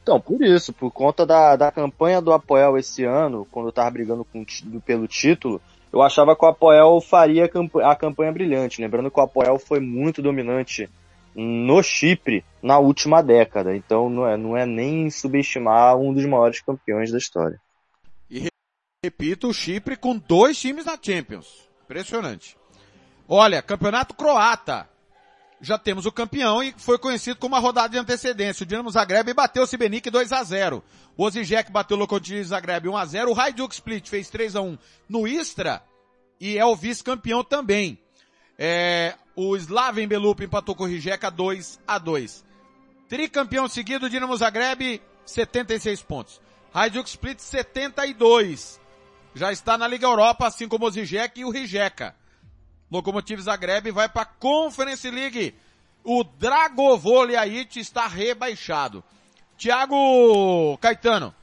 [0.02, 3.92] Então, por isso, por conta da, da campanha do Apoel esse ano, quando eu tava
[3.92, 4.46] brigando com,
[4.86, 5.62] pelo título,
[5.94, 7.50] eu achava que o Apoel faria
[7.84, 8.82] a campanha brilhante.
[8.82, 10.90] Lembrando que o Apoel foi muito dominante
[11.36, 13.76] no Chipre na última década.
[13.76, 17.62] Então não é, não é nem subestimar um dos maiores campeões da história.
[18.30, 18.48] E
[19.06, 21.70] repito, o Chipre com dois times na Champions.
[21.84, 22.58] Impressionante.
[23.28, 24.90] Olha, campeonato croata.
[25.62, 28.64] Já temos o campeão e foi conhecido como uma rodada de antecedência.
[28.64, 30.84] O Dinamo Zagreb bateu o Sibenik 2 a 0
[31.16, 34.62] O Ozijek bateu o Lokomotiv Zagreb 1 a 0 O Hajduk Split fez 3 a
[34.62, 35.82] 1 no Istra
[36.40, 37.98] e é o vice-campeão também.
[38.60, 42.44] É, o Slaven Belup empatou com o Rijeka 2 a 2
[43.08, 46.42] Tricampeão seguido, Dinamo Zagreb, 76 pontos.
[46.74, 48.82] Hajduk Split, 72.
[49.36, 52.16] Já está na Liga Europa, assim como o Zizek e o Rijeka.
[52.94, 55.56] Lokomotiv Zagreb vai para Conference League.
[56.04, 59.04] O Dragovoliait está rebaixado.
[59.58, 61.34] Thiago Caetano,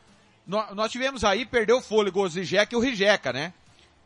[0.46, 3.52] nós tivemos aí, perdeu o fôlego o e o Rijeka, né?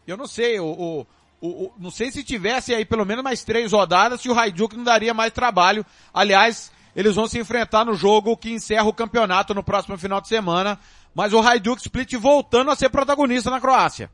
[0.07, 1.07] Eu não sei, o, o,
[1.47, 4.84] o, não sei se tivesse aí pelo menos mais três rodadas, se o Hajduk não
[4.84, 5.84] daria mais trabalho.
[6.14, 10.28] Aliás, eles vão se enfrentar no jogo que encerra o campeonato no próximo final de
[10.28, 10.78] semana.
[11.14, 14.11] Mas o Hajduk Split voltando a ser protagonista na Croácia.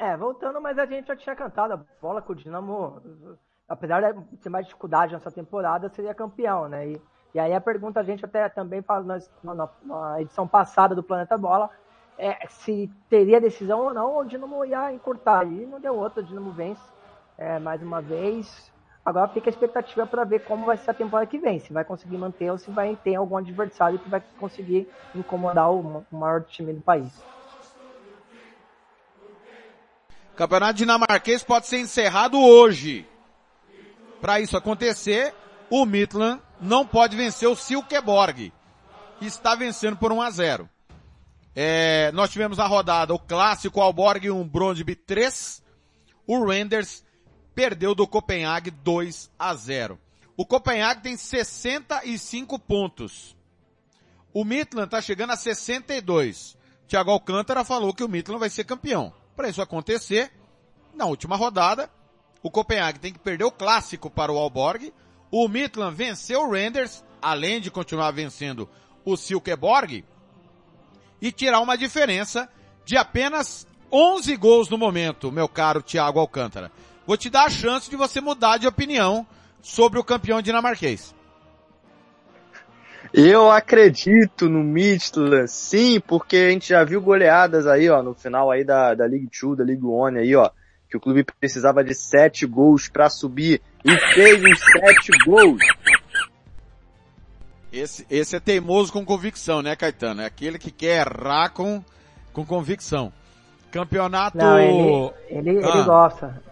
[0.00, 3.02] É, voltando, mas a gente já tinha cantado a bola com o Dinamo,
[3.68, 6.88] apesar de ter mais dificuldade nessa temporada, seria campeão, né?
[6.88, 7.02] E,
[7.34, 11.36] e aí a pergunta a gente até também fala na, na edição passada do Planeta
[11.36, 11.68] Bola,
[12.16, 15.46] é, se teria decisão ou não, o Dinamo ia encurtar.
[15.46, 16.82] E não deu outra, o Dinamo vence
[17.36, 18.72] é, mais uma vez.
[19.04, 21.84] Agora fica a expectativa para ver como vai ser a temporada que vem, se vai
[21.84, 26.72] conseguir manter ou se vai ter algum adversário que vai conseguir incomodar o maior time
[26.72, 27.22] do país.
[30.40, 33.06] Campeonato dinamarquês pode ser encerrado hoje.
[34.22, 35.34] Para isso acontecer,
[35.68, 38.50] o Midland não pode vencer o Silkeborg.
[39.20, 40.70] Está vencendo por 1 a 0.
[41.54, 45.62] É, nós tivemos na rodada o clássico Alborg 1, Brondby 3.
[46.26, 47.04] O Renders
[47.54, 50.00] perdeu do Copenhague 2 a 0.
[50.38, 53.36] O Copenhague tem 65 pontos.
[54.32, 56.56] O Midland tá chegando a 62.
[56.88, 59.19] Thiago Alcântara falou que o Midland vai ser campeão.
[59.40, 60.30] Para isso acontecer,
[60.94, 61.90] na última rodada,
[62.42, 64.92] o Copenhague tem que perder o clássico para o Alborg.
[65.30, 68.68] O Midland venceu o Renders, além de continuar vencendo
[69.02, 70.04] o Silkeborg,
[71.22, 72.50] e tirar uma diferença
[72.84, 76.70] de apenas 11 gols no momento, meu caro Thiago Alcântara.
[77.06, 79.26] Vou te dar a chance de você mudar de opinião
[79.62, 81.14] sobre o campeão dinamarquês.
[83.12, 88.50] Eu acredito no Midland, sim, porque a gente já viu goleadas aí, ó, no final
[88.50, 90.48] aí da, da League 2, da League One aí, ó,
[90.88, 95.60] que o clube precisava de sete gols para subir e fez os sete gols.
[97.72, 100.22] Esse, esse é teimoso com convicção, né, Caetano?
[100.22, 101.82] É aquele que quer errar com,
[102.32, 103.12] com convicção.
[103.70, 104.36] Campeonato...
[104.36, 105.68] Não, ele, ele, Ah.
[105.68, 106.42] ele gosta.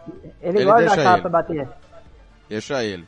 [0.40, 1.68] Ele, Ele gosta da pra bater.
[2.48, 3.04] Deixa ele.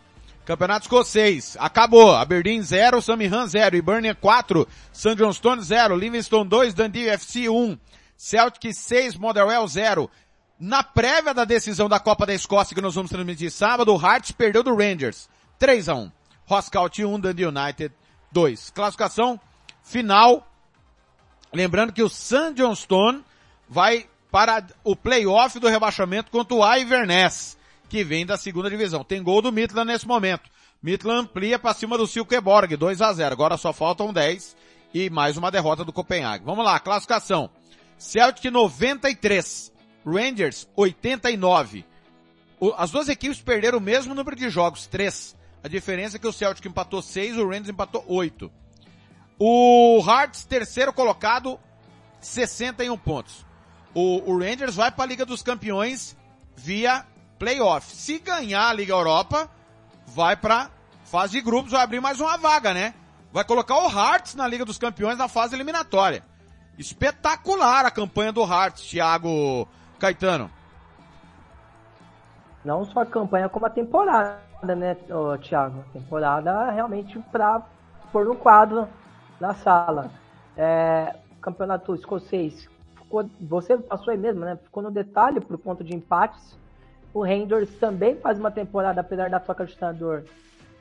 [0.50, 1.56] Campeonato escocês.
[1.60, 2.12] Acabou.
[2.12, 5.14] Aberdeen 0, Samihan 0, Hibernian 4, St.
[5.14, 7.78] Johnstone 0, Livingston 2, Dundee FC 1,
[8.16, 10.10] Celtic 6, Motherwell 0.
[10.58, 14.32] Na prévia da decisão da Copa da Escócia que nós vamos transmitir sábado, o Hearts
[14.32, 15.28] perdeu do Rangers.
[15.56, 16.12] 3 a 1.
[16.46, 17.94] Roscout 1, Dundee United
[18.32, 18.70] 2.
[18.70, 19.38] Classificação
[19.84, 20.44] final.
[21.52, 22.54] Lembrando que o St.
[22.56, 23.24] Johnstone
[23.68, 27.56] vai para o playoff do rebaixamento contra o Iverness,
[27.90, 29.02] que vem da segunda divisão.
[29.04, 30.48] Tem gol do Midland nesse momento.
[30.82, 33.32] Midland amplia para cima do Silkeborg, 2 a 0.
[33.32, 34.56] Agora só faltam 10
[34.94, 36.44] e mais uma derrota do Copenhague.
[36.44, 37.50] Vamos lá, classificação.
[37.98, 39.72] Celtic 93,
[40.06, 41.84] Rangers 89.
[42.58, 45.36] O- as duas equipes perderam o mesmo número de jogos, 3.
[45.62, 48.50] A diferença é que o Celtic empatou 6, o Rangers empatou 8.
[49.38, 51.58] O Hearts, terceiro colocado,
[52.20, 53.44] 61 pontos.
[53.94, 56.16] O, o Rangers vai para a Liga dos Campeões
[56.56, 57.04] via
[57.40, 57.90] playoff.
[57.90, 59.48] Se ganhar a Liga Europa,
[60.06, 60.70] vai para
[61.04, 62.94] fase de grupos, vai abrir mais uma vaga, né?
[63.32, 66.22] Vai colocar o Hearts na Liga dos Campeões na fase eliminatória.
[66.78, 69.66] Espetacular a campanha do Hearts, Thiago
[69.98, 70.50] Caetano.
[72.62, 74.96] Não só a campanha, como a temporada, né,
[75.42, 75.82] Thiago?
[75.94, 77.62] Temporada realmente pra
[78.12, 78.86] pôr no quadro
[79.40, 80.10] na sala.
[80.56, 84.58] É, campeonato escocês, ficou, você passou aí mesmo, né?
[84.62, 86.58] Ficou no detalhe por conta de empates.
[87.12, 90.22] O Rangers também faz uma temporada, apesar da troca de treinador,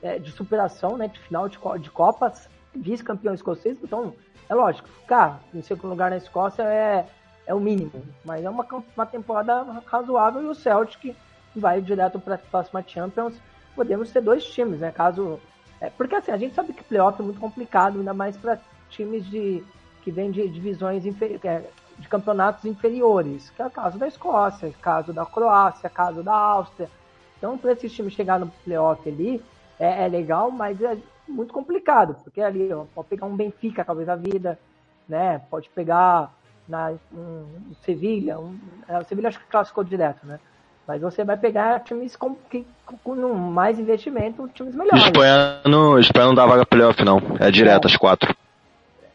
[0.02, 1.08] é, de superação, né?
[1.08, 3.78] De final de, de Copas, vice-campeão escocês.
[3.84, 4.14] Então,
[4.48, 7.06] é lógico, ficar em segundo lugar na Escócia é,
[7.48, 8.04] é o mínimo.
[8.24, 8.66] Mas é uma,
[8.96, 11.16] uma temporada razoável e o Celtic
[11.56, 13.34] vai direto para a próxima Champions.
[13.76, 14.92] Podemos ter dois times, né?
[14.92, 15.40] Caso.
[15.82, 18.60] É, porque assim, a gente sabe que playoff é muito complicado, ainda mais para
[18.90, 19.64] times de
[20.02, 21.64] que vêm de divisões inferi- é,
[22.00, 26.90] de campeonatos inferiores, que é o caso da Escócia, caso da Croácia, caso da Áustria.
[27.38, 29.44] Então, para esses times chegar no playoff ali,
[29.80, 30.98] é, é legal, mas é
[31.28, 34.60] muito complicado, porque ali ó, pode pegar um Benfica, talvez a vida,
[35.08, 35.42] né?
[35.50, 36.34] Pode pegar
[36.68, 40.40] na, um, um Sevilha, um, é, o Sevilha acho que classificou direto, né?
[40.88, 42.66] Mas você vai pegar times com, que,
[43.04, 45.04] com mais investimento, times melhores.
[45.04, 48.36] Espanha não, Espanha não dá vaga playoff não, é direto as quatro.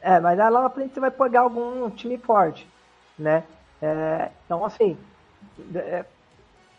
[0.00, 2.68] É, mas lá na frente você vai pegar algum time forte,
[3.18, 3.44] né?
[3.82, 4.96] É, então, assim,
[5.74, 6.04] é,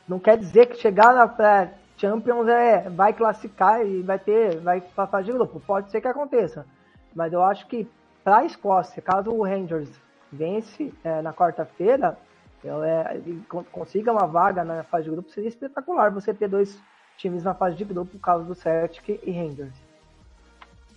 [0.07, 4.81] não quer dizer que chegar na pra Champions é, vai classificar e vai ter, vai
[4.81, 5.59] pra fase de grupo.
[5.59, 6.65] Pode ser que aconteça.
[7.13, 7.87] Mas eu acho que
[8.23, 9.89] para a Escócia, caso o Rangers
[10.31, 12.17] vence é, na quarta-feira,
[12.65, 16.77] é, con- consiga uma vaga na fase de grupo, seria espetacular você ter dois
[17.17, 19.73] times na fase de grupo, por causa do Celtic e Rangers.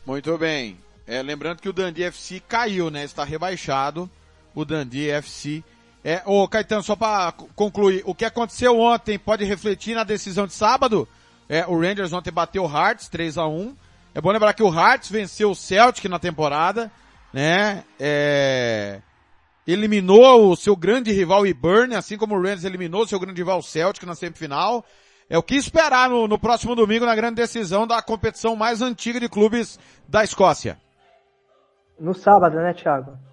[0.05, 0.79] Muito bem.
[1.07, 3.05] É, lembrando que o Dundee FC caiu, né?
[3.05, 4.11] Está rebaixado.
[4.55, 5.63] O Dundee FC.
[6.05, 10.55] É, ô Caetano, só para concluir, o que aconteceu ontem pode refletir na decisão de
[10.55, 11.09] sábado?
[11.49, 13.75] É, o Rangers ontem bateu o Hearts 3 a 1
[14.15, 16.91] É bom lembrar que o Hearts venceu o Celtic na temporada,
[17.33, 17.85] né?
[17.99, 19.01] É,
[19.67, 23.63] eliminou o seu grande rival Iburn, assim como o Rangers eliminou o seu grande rival
[23.63, 24.85] Celtic na semifinal.
[25.29, 29.21] É o que esperar no, no próximo domingo na grande decisão da competição mais antiga
[29.21, 30.79] de clubes da Escócia.
[32.01, 33.28] No sábado, né, Thiago?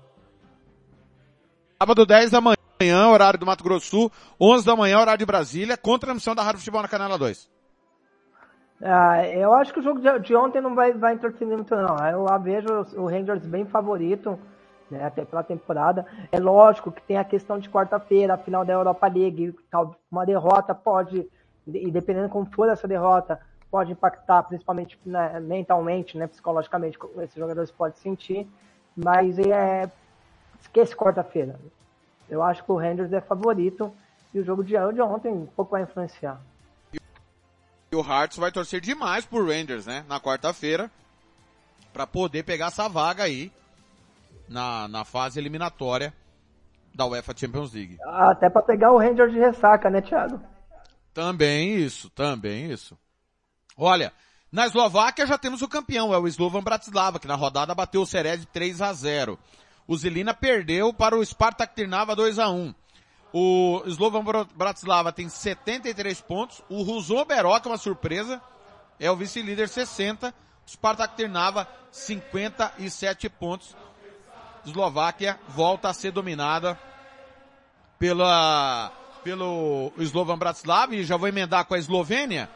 [1.77, 5.75] Sábado 10 da manhã, horário do Mato Grosso Sul, 11 da manhã, horário de Brasília,
[5.75, 7.51] com transmissão da Rádio Futebol na Canela 2.
[8.81, 11.97] Ah, eu acho que o jogo de, ontem não vai, vai interferir muito não.
[12.09, 14.39] Eu lá vejo o Rangers bem favorito,
[14.89, 16.05] né, até pela temporada.
[16.31, 19.53] É lógico que tem a questão de quarta-feira, a final da Europa League,
[20.09, 21.27] uma derrota pode,
[21.67, 23.37] e dependendo como for essa derrota,
[23.69, 28.47] pode impactar principalmente né, mentalmente, né, psicologicamente, esses jogadores podem sentir.
[28.95, 29.91] Mas é,
[30.65, 31.59] esquece quarta-feira.
[32.29, 33.93] Eu acho que o Rangers é favorito
[34.33, 36.41] e o jogo de, ontem um pouco vai influenciar.
[36.93, 40.03] E o Hearts vai torcer demais por Rangers, né?
[40.07, 40.91] Na quarta-feira.
[41.93, 43.51] para poder pegar essa vaga aí
[44.49, 46.13] na, na fase eliminatória
[46.93, 47.97] da UEFA Champions League.
[48.03, 50.41] Até pra pegar o Rangers de ressaca, né, Thiago?
[51.13, 52.97] Também isso, também isso.
[53.77, 54.11] Olha,
[54.51, 58.05] na Eslováquia já temos o campeão, é o Slovan Bratislava, que na rodada bateu o
[58.05, 59.39] Cered 3 a 0.
[59.87, 62.73] O Zelina perdeu para o Spartak Trnava 2 a 1.
[63.31, 66.61] O Slovan Bra- Bratislava tem 73 pontos.
[66.69, 68.41] O Ruzon Beró, uma surpresa,
[68.99, 70.33] é o vice-líder 60.
[70.65, 73.75] O Spartak Trnava 57 pontos.
[74.65, 76.79] Eslováquia volta a ser dominada
[77.99, 78.91] pela
[79.23, 82.47] pelo Slovan Bratislava e já vou emendar com a Eslovênia,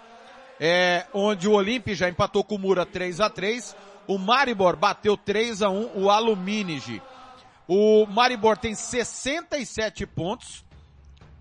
[0.59, 3.75] é, onde o Olimpi já empatou com o Mura 3 a 3
[4.05, 7.01] o Maribor bateu 3 a 1 o Aluminige.
[7.71, 10.65] O Maribor tem 67 pontos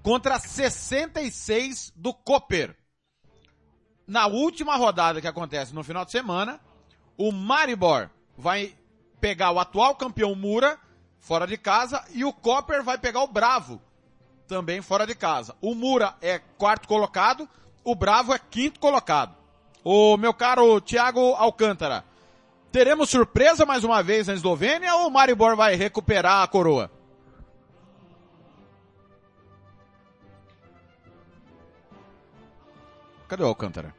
[0.03, 2.77] contra 66 do Koper.
[4.07, 6.61] Na última rodada que acontece no final de semana,
[7.17, 8.77] o Maribor vai
[9.19, 10.79] pegar o atual campeão Mura
[11.19, 13.81] fora de casa e o Koper vai pegar o Bravo
[14.47, 15.57] também fora de casa.
[15.63, 17.49] O Mura é quarto colocado,
[17.83, 19.35] o Bravo é quinto colocado.
[19.83, 22.05] O meu caro Thiago Alcântara,
[22.71, 26.91] teremos surpresa mais uma vez na Eslovênia ou o Maribor vai recuperar a coroa?
[33.29, 33.95] Cadê o Alcântara?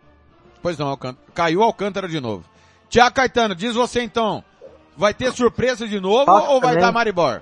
[0.61, 1.27] Pois não, Alcântara.
[1.33, 2.43] Caiu o Alcântara de novo.
[2.89, 4.43] Tiago Caetano, diz você então,
[4.97, 6.81] vai ter surpresa de novo Nossa, ou vai né?
[6.81, 7.41] dar Maribor?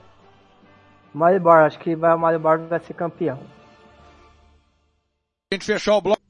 [1.13, 3.39] Maribor, acho que vai, o Maribor vai ser campeão.
[5.51, 6.21] A gente fechar o bloco.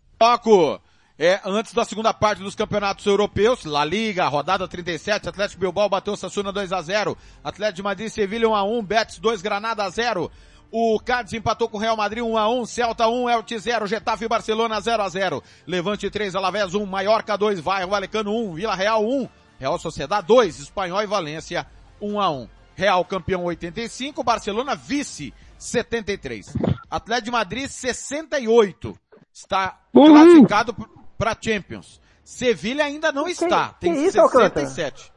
[1.19, 6.15] É, antes da segunda parte dos campeonatos europeus, La Liga, rodada 37, Atlético Bilbao bateu
[6.15, 9.89] Sassuna 2 a 0 Atlético de Madrid, Sevilha 1 a 1 Betis 2, Granada a
[9.89, 10.31] 0
[10.71, 14.25] o Cádiz empatou com o Real Madrid 1 a 1 Celta 1, Elche 0, Getafe
[14.25, 18.75] e Barcelona 0 a 0 Levante 3, Alavés 1, Mallorca 2, Vai, Valecano 1, Vila
[18.75, 19.27] Real 1,
[19.59, 21.65] Real Sociedade 2, Espanhol e Valência
[21.99, 26.53] 1 a 1 Real campeão 85, Barcelona vice 73.
[26.91, 28.95] Atlético de Madrid 68.
[29.33, 30.75] Está classificado
[31.17, 31.99] para Champions.
[32.23, 34.65] Sevilha ainda não está, tem que isso, Alcântara?
[34.67, 35.11] 67.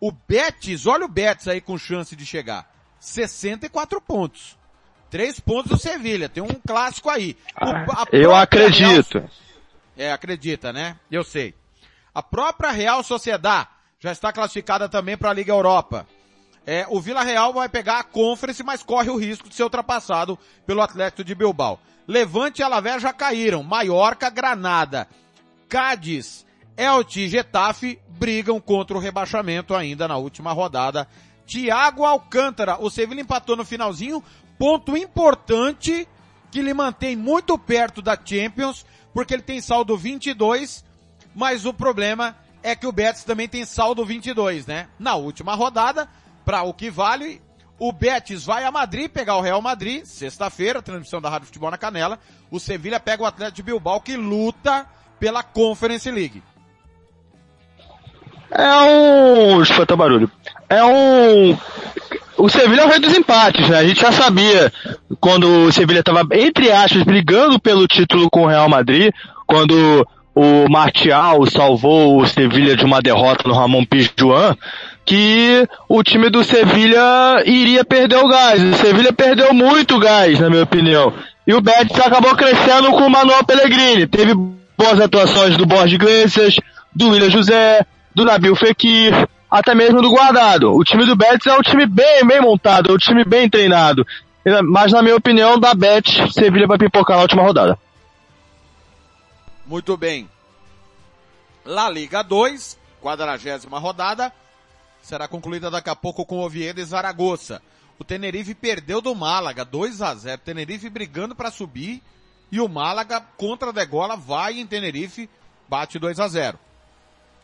[0.00, 2.70] O Betis, olha o Betis aí com chance de chegar.
[3.00, 4.56] 64 pontos.
[5.10, 6.28] Três pontos do Sevilha.
[6.28, 7.36] Tem um clássico aí.
[7.60, 9.18] O- a Eu acredito.
[9.18, 9.30] Real-
[9.96, 10.96] é, acredita, né?
[11.10, 11.54] Eu sei.
[12.14, 13.68] A própria Real Sociedade
[14.00, 16.06] já está classificada também para a Liga Europa.
[16.66, 20.38] É, o Vila Real vai pegar a Conference, mas corre o risco de ser ultrapassado
[20.66, 21.78] pelo Atlético de Bilbao.
[22.06, 23.62] Levante e Alavés já caíram.
[23.62, 25.08] Maiorca, Granada,
[25.68, 31.08] Cádiz, Elche e Getafe brigam contra o rebaixamento ainda na última rodada.
[31.46, 34.22] Thiago Alcântara, o Sevilla empatou no finalzinho,
[34.58, 36.08] ponto importante
[36.50, 40.84] que lhe mantém muito perto da Champions, porque ele tem saldo 22,
[41.34, 44.88] mas o problema é que o Betis também tem saldo 22, né?
[44.98, 46.08] Na última rodada,
[46.44, 47.42] para o que vale,
[47.78, 51.78] o Betis vai a Madrid pegar o Real Madrid, sexta-feira, transmissão da Rádio Futebol na
[51.78, 52.18] Canela.
[52.50, 54.86] O Sevilha pega o Atlético de Bilbao que luta
[55.18, 56.42] pela Conference League.
[58.50, 59.64] É um.
[59.76, 60.30] Botar barulho.
[60.68, 61.58] É um.
[62.36, 63.78] O Sevilha é o rei dos empates, né?
[63.78, 64.72] A gente já sabia
[65.20, 69.12] quando o Sevilha estava, entre aspas, brigando pelo título com o Real Madrid,
[69.46, 74.56] quando o Martial salvou o Sevilha de uma derrota no Ramon Pizjuan,
[75.04, 78.62] que o time do Sevilha iria perder o gás.
[78.62, 81.12] O Sevilha perdeu muito gás, na minha opinião.
[81.46, 84.06] E o Betis acabou crescendo com o Manuel Pellegrini.
[84.06, 84.34] Teve
[84.76, 86.56] boas atuações do Borges Iglesias,
[86.94, 90.74] do William José, do Nabil Fekir, até mesmo do Guardado.
[90.74, 94.06] O time do Betis é um time bem, bem montado, é um time bem treinado.
[94.64, 97.78] Mas na minha opinião, da Betis, Sevilha vai pipocar na última rodada.
[99.66, 100.28] Muito bem.
[101.64, 104.32] La Liga 2, quadragésima rodada,
[105.04, 107.60] será concluída daqui a pouco com Oviedo e Zaragoza.
[107.98, 112.02] O Tenerife perdeu do Málaga, 2 a 0 Tenerife brigando para subir
[112.50, 115.28] e o Málaga contra a Degola vai em Tenerife,
[115.68, 116.58] bate 2 a 0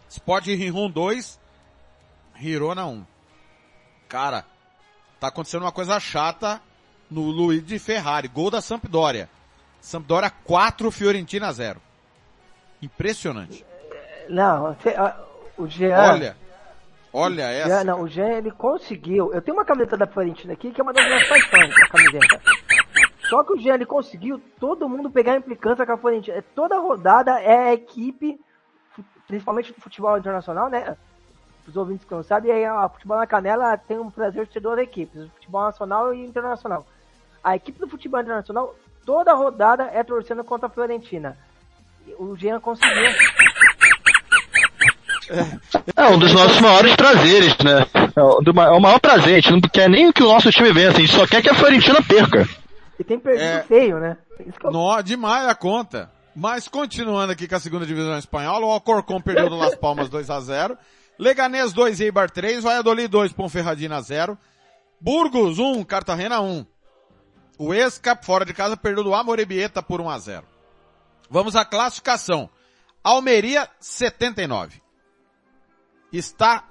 [0.08, 1.38] Sport Rihon 2,
[2.40, 3.06] Hirona 1.
[4.08, 4.44] Cara,
[5.20, 6.60] tá acontecendo uma coisa chata
[7.08, 9.28] no Luigi Ferrari, gol da Sampdoria.
[9.80, 11.80] Sampdoria 4, Fiorentina 0.
[12.82, 13.64] Impressionante.
[14.28, 14.76] Não,
[15.56, 15.96] o Jean.
[15.96, 16.36] Olha,
[17.12, 17.68] olha essa.
[17.84, 19.32] não, o Jean ele conseguiu.
[19.32, 22.40] Eu tenho uma camiseta da Fiorentina aqui que é uma das minhas paixões, a camiseta.
[23.28, 26.44] Só que o Jean ele conseguiu todo mundo pegar a implicância com a Fiorentina.
[26.54, 28.40] Toda rodada é a equipe,
[29.28, 30.96] principalmente do futebol internacional, né?
[31.66, 34.60] Os ouvintes que não sabem, aí a futebol na canela tem um prazer de ter
[34.60, 36.84] duas equipes, o futebol nacional e internacional.
[37.42, 38.74] A equipe do futebol internacional,
[39.06, 41.38] toda rodada é torcendo contra a Fiorentina.
[42.18, 43.12] O Jean conseguiu.
[45.96, 47.86] É um dos nossos maiores prazeres, né?
[48.16, 50.28] É o, do ma- é o maior prazer, a gente não quer nem que o
[50.28, 52.48] nosso time vença, a gente só quer que a Fiorentina perca.
[52.98, 53.62] E tem perdido É.
[53.62, 54.16] feio, né?
[54.46, 56.10] Isso que eu- Nó, demais a conta.
[56.34, 60.30] Mas continuando aqui com a segunda divisão espanhola, o Alcorcón perdeu do Las Palmas 2
[60.30, 60.76] a 0
[61.18, 64.38] Leganés 2, Eibar 3, Valladolid 2, Ponferradina 0.
[65.00, 66.64] Burgos 1, Cartagena 1.
[67.58, 70.44] O Esca, fora de casa, perdeu do Amorebieta por 1 a 0
[71.28, 72.48] Vamos à classificação.
[73.04, 74.79] Almeria 79.
[76.12, 76.64] Está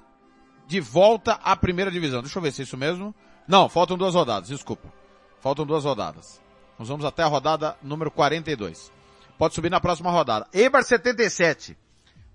[0.66, 2.22] de volta à primeira divisão.
[2.22, 3.14] Deixa eu ver se é isso mesmo.
[3.46, 4.92] Não, faltam duas rodadas, desculpa.
[5.40, 6.40] Faltam duas rodadas.
[6.78, 8.92] Nós vamos até a rodada número 42.
[9.36, 10.46] Pode subir na próxima rodada.
[10.52, 11.76] Eibar 77.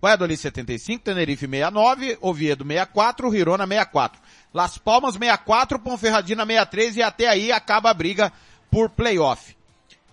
[0.02, 4.22] Valladolid 75, Tenerife 69, Oviedo 64, Girona 64.
[4.54, 8.32] Las Palmas 64, Ponferradina 63 e até aí acaba a briga
[8.70, 9.56] por playoff.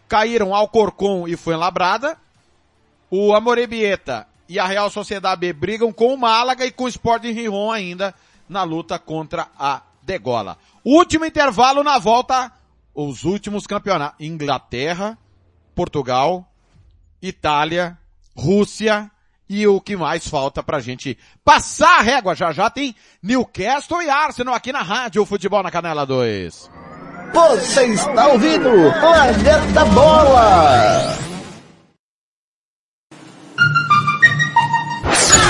[0.08, 2.16] Caíram Alcorcon e Fuenlabrada.
[3.10, 7.32] O Amorebieta e a Real Sociedade B brigam com o Málaga e com o Sporting
[7.32, 8.14] Rijon ainda
[8.46, 10.58] na luta contra a Degola.
[10.84, 12.52] Último intervalo na volta,
[12.94, 14.20] os últimos campeonatos.
[14.20, 15.16] Inglaterra,
[15.74, 16.46] Portugal,
[17.22, 17.96] Itália,
[18.36, 19.10] Rússia
[19.48, 22.34] e o que mais falta pra gente passar a régua.
[22.34, 26.70] Já já tem Newcastle e Arsenal aqui na rádio Futebol na Canela 2.
[27.32, 28.68] Você está ouvindo
[29.00, 31.31] Planeta Bola!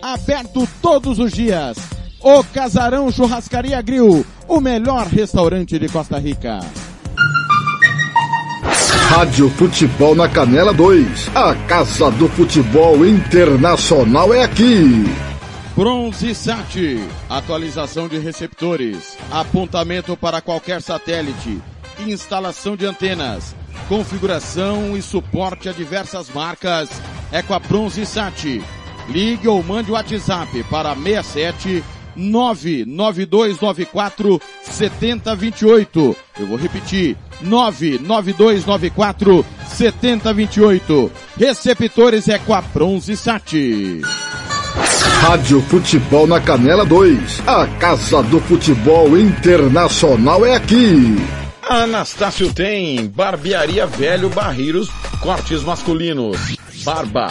[0.00, 1.76] Aberto todos os dias.
[2.20, 6.60] O Casarão Churrascaria Grill, o melhor restaurante de Costa Rica.
[9.08, 11.30] Rádio Futebol na Canela 2.
[11.34, 15.04] A Casa do Futebol Internacional é aqui.
[15.74, 21.60] Bronze Sat, atualização de receptores, apontamento para qualquer satélite,
[22.00, 23.54] instalação de antenas,
[23.88, 26.88] configuração e suporte a diversas marcas
[27.32, 28.60] é com a Bronze Sat.
[29.08, 31.82] Ligue ou mande o WhatsApp para 67
[32.16, 36.16] 99294 7028.
[36.40, 37.16] Eu vou repetir.
[37.40, 41.12] 99294 7028.
[41.36, 43.52] Receptores é com a Bronze Sat.
[45.20, 47.42] Rádio Futebol na Canela 2.
[47.46, 51.16] A Casa do Futebol Internacional é aqui.
[51.62, 54.88] A Anastácio tem Barbearia Velho Barreiros,
[55.20, 57.30] cortes masculinos, barba,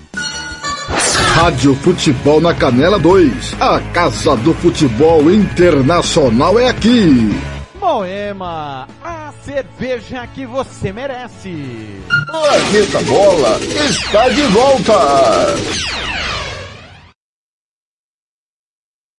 [1.15, 3.55] Rádio Futebol na Canela 2.
[3.59, 7.29] A Casa do Futebol Internacional é aqui.
[7.79, 12.03] Moema, a cerveja que você merece.
[12.27, 13.59] Planeta Bola
[13.89, 14.93] está de volta.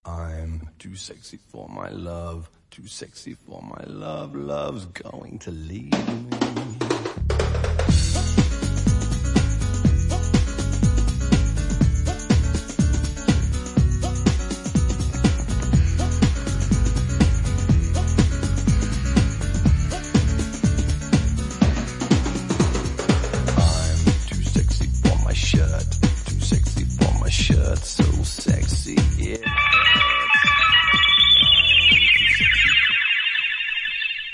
[0.07, 5.91] I'm too sexy for my love, too sexy for my love, love's going to leave
[5.91, 6.29] me.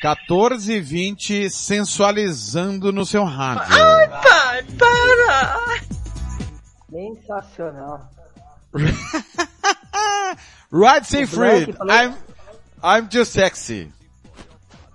[0.09, 3.69] 14 e 20 sensualizando no seu rádio.
[3.69, 5.81] pai, para!
[6.91, 8.09] Sensacional.
[10.73, 11.73] Right say O free.
[11.73, 12.15] Falou- I'm,
[12.83, 13.91] I'm too sexy.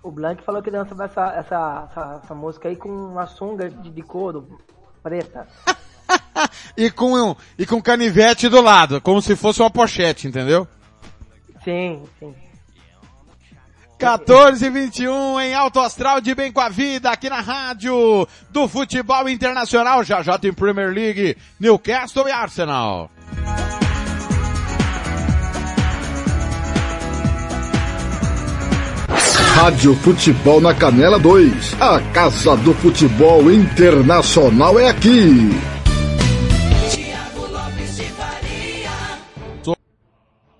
[0.02, 3.90] O Blank falou que dança essa, essa, essa, essa música aí com uma sunga de,
[3.92, 4.60] de couro
[5.04, 5.48] preta.
[6.76, 10.68] E com, e com canivete do lado, como se fosse uma pochete, entendeu?
[11.64, 12.36] Sim, sim.
[14.04, 18.68] 14 e 21 em Alto Astral de Bem com a Vida, aqui na rádio do
[18.68, 20.04] futebol internacional.
[20.04, 23.10] Já já tem Premier League, Newcastle e Arsenal.
[29.56, 31.82] Rádio Futebol na Canela 2.
[31.82, 35.50] A Casa do Futebol Internacional é aqui.
[36.92, 38.92] Tiago Lopes de Faria.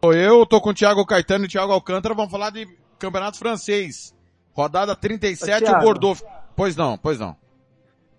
[0.02, 2.66] Sou eu, tô com o Thiago Caetano e o Thiago Alcântara, vamos falar de
[3.04, 4.14] campeonato francês.
[4.54, 5.84] Rodada 37, Ô, o Thiago.
[5.86, 6.24] Bordeaux.
[6.56, 7.36] Pois não, pois não.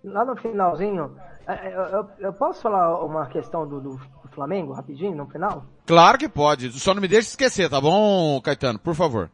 [0.03, 1.15] Lá no finalzinho,
[1.47, 3.99] é, eu, eu- eu posso falar uma questão do, do
[4.33, 5.63] Flamengo rapidinho no final?
[5.85, 8.77] Claro que pode, só não me deixe esquecer, tá bom, Caetano?
[8.79, 9.29] Por favor.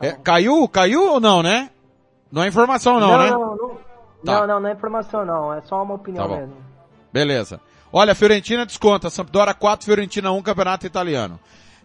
[0.00, 0.68] É, caiu?
[0.68, 1.70] Caiu ou não, né?
[2.30, 3.30] Não é informação não, não, né?
[3.30, 3.68] Não, não,
[4.24, 4.40] Tá.
[4.40, 6.54] não, não, não é informação não, é só uma opinião Tá mesmo.
[7.12, 7.60] Beleza.
[7.92, 11.40] Olha, Fiorentina desconta, Sampdoria 4, Fiorentina 1, Campeonato Italiano.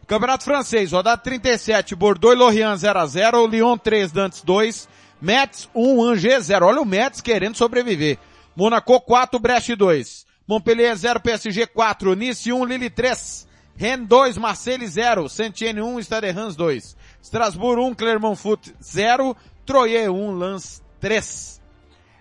[0.07, 4.87] Campeonato Francês, rodada 37, Bordeaux e Lorient 0x0, Lyon 3, Nantes 2,
[5.21, 6.65] Metz 1, Angers 0.
[6.65, 8.17] Olha o Metz querendo sobreviver.
[8.55, 10.25] Monaco 4, Brest 2.
[10.45, 13.47] Montpellier 0, PSG 4, Nice 1, Lille 3.
[13.75, 16.95] Rennes 2, Marseille 0, Saint-Étienne 1, Stade Reims 2.
[17.21, 19.35] Strasbourg 1, Clermont Foot 0,
[19.65, 21.61] Troyes 1, Lens 3.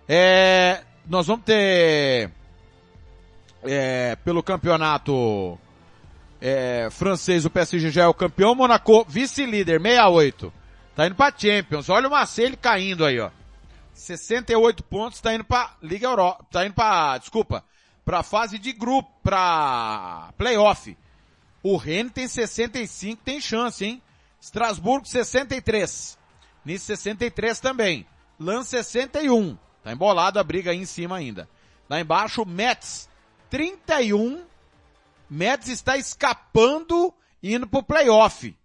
[0.08, 2.30] É, nós vamos ter
[3.64, 5.58] é, pelo campeonato
[6.44, 10.52] é, francês, o PSG já é o campeão, Monaco vice-líder, 68.
[10.96, 11.88] Tá indo pra Champions.
[11.88, 13.30] Olha o Marseille caindo aí, ó.
[13.94, 17.64] 68 pontos, tá indo pra Liga Europa, tá indo pra, desculpa,
[18.04, 20.96] pra fase de grupo, pra playoff.
[21.62, 24.02] O Rennes tem 65, tem chance, hein?
[24.40, 26.18] Strasbourg 63.
[26.64, 28.04] Nice 63 também.
[28.38, 29.56] Lens 61.
[29.84, 31.48] Tá embolado a briga aí em cima ainda.
[31.88, 33.08] Lá embaixo, Metz
[33.48, 34.42] 31.
[35.28, 37.12] Metz está escapando
[37.42, 38.56] indo pro playoff.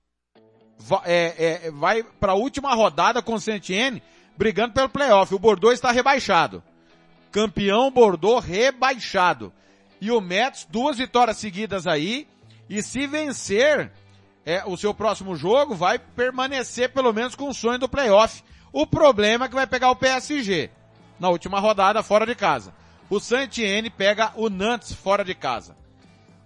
[0.80, 4.02] Va- é, é, vai para a última rodada com o Saint-Étienne
[4.38, 5.34] brigando pelo playoff.
[5.34, 6.62] O Bordeaux está rebaixado.
[7.32, 9.52] Campeão Bordeaux rebaixado.
[10.00, 12.28] E o Metz, duas vitórias seguidas aí.
[12.70, 13.92] E se vencer
[14.46, 18.44] é, o seu próximo jogo, vai permanecer pelo menos com o sonho do playoff.
[18.72, 20.70] O problema é que vai pegar o PSG
[21.20, 22.74] na última rodada fora de casa.
[23.10, 25.76] O Saint-Étienne pega o Nantes fora de casa.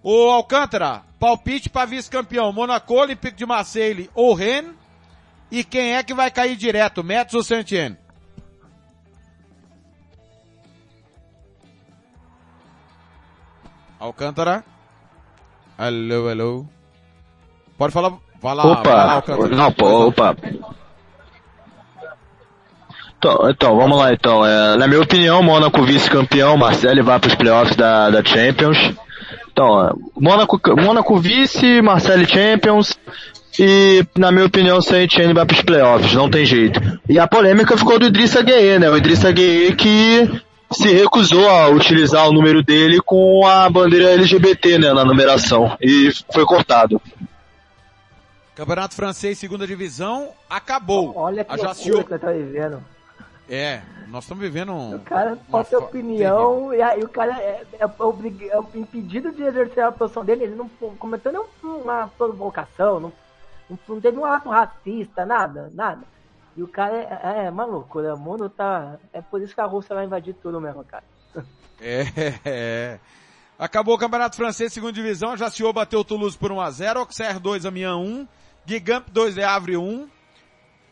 [0.03, 4.73] O Alcântara, palpite para vice-campeão, Monaco, Olympique de Marseille ou Rennes.
[5.51, 7.97] E quem é que vai cair direto, Metz ou Saint-Étienne?
[13.99, 14.63] Alcântara?
[15.77, 16.65] Alô, alô.
[17.77, 19.55] Pode falar, vai lá, vai lá, Opa, Alcântara.
[19.55, 20.35] não, pô, opa.
[23.17, 24.43] Então, então, vamos lá então.
[24.43, 28.77] É, na minha opinião, Mônaco vice-campeão, Marcelo vai para os playoffs da, da Champions.
[29.51, 32.97] Então, é, Mônaco, Mônaco vice, Marcelo Champions.
[33.59, 36.79] E, na minha opinião, Saint-Etienne vai para os playoffs, não tem jeito.
[37.07, 38.89] E a polêmica ficou do Idrissa Gueye, né?
[38.89, 40.41] O Idrissa Gueye que
[40.71, 45.77] se recusou a utilizar o número dele com a bandeira LGBT, né, na numeração.
[45.81, 47.01] E foi cortado.
[48.55, 51.13] Campeonato Francês, segunda divisão, acabou.
[51.15, 52.03] Olha que a loucura Jaciô.
[52.03, 52.81] que tá vivendo.
[53.49, 54.95] É, nós estamos vivendo um...
[54.95, 59.43] O cara pode ter opinião e aí o cara é, é, obrig- é impedido de
[59.43, 61.31] exercer a posição dele, ele não cometeu
[61.61, 63.13] nenhuma provocação, não,
[63.87, 66.01] não, teve um ato racista, nada, nada.
[66.55, 68.97] E o cara é, é uma loucura, o mundo tá.
[69.13, 71.03] É por isso que a Rússia vai invadir tudo mesmo, cara.
[71.83, 72.05] É,
[72.45, 72.99] é.
[73.57, 75.35] Acabou o Campeonato Francês, segunda divisão.
[75.35, 76.97] Jaciô bateu o Toulouse por 1x0.
[76.97, 78.27] Auxerre 2, Amiens 1.
[78.67, 80.07] Gigamp 2, Le Havre 1.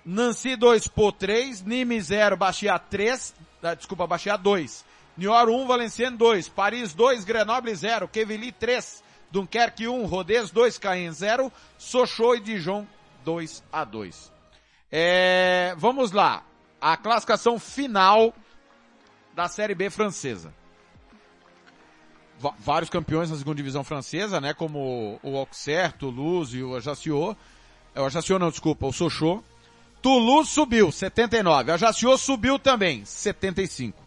[0.09, 1.61] Nancy 2, Pô 3.
[1.63, 3.33] Nîmes 0, Bastia 3.
[3.61, 4.83] Ah, desculpa, Bastia 2.
[5.17, 6.49] Niort 1, Valenciennes 2.
[6.49, 8.07] Paris 2, Grenoble 0.
[8.07, 9.03] Quevilly 3.
[9.31, 12.87] Dunkerque 1, Rodez 2, Caen 0, Sochaux e Dijon
[13.23, 14.31] 2 a 2.
[14.91, 16.43] É, vamos lá.
[16.81, 18.33] A classificação final
[19.35, 20.51] da Série B francesa.
[22.39, 24.53] Va- vários campeões na segunda divisão francesa, né?
[24.53, 27.37] Como o Auxerre, Toulouse e o Ajaccio.
[27.93, 29.43] É, O Ajaccio não, desculpa, o Sochaux.
[30.01, 31.71] Toulouse subiu, 79.
[31.71, 34.01] Ajaccio subiu também, 75.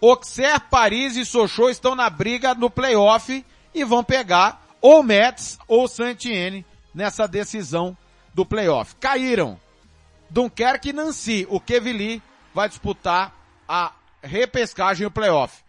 [0.00, 3.44] Auxerre, Paris e Sochaux estão na briga no playoff
[3.74, 6.64] e vão pegar ou Metz ou Saint-Étienne
[6.94, 7.96] nessa decisão
[8.32, 8.94] do playoff.
[8.96, 9.58] Caíram
[10.30, 11.46] Dunkerque e Nancy.
[11.50, 12.22] O Quevilly
[12.54, 13.34] vai disputar
[13.68, 13.92] a
[14.22, 15.62] repescagem e o playoff.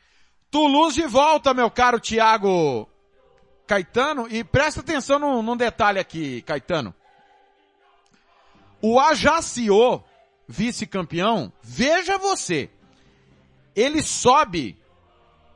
[0.51, 2.87] Toulouse de volta, meu caro Thiago
[3.67, 6.93] Caetano, e presta atenção num, num detalhe aqui, Caetano.
[8.81, 10.03] O Ajaccio,
[10.47, 12.69] vice-campeão, veja você,
[13.75, 14.77] ele sobe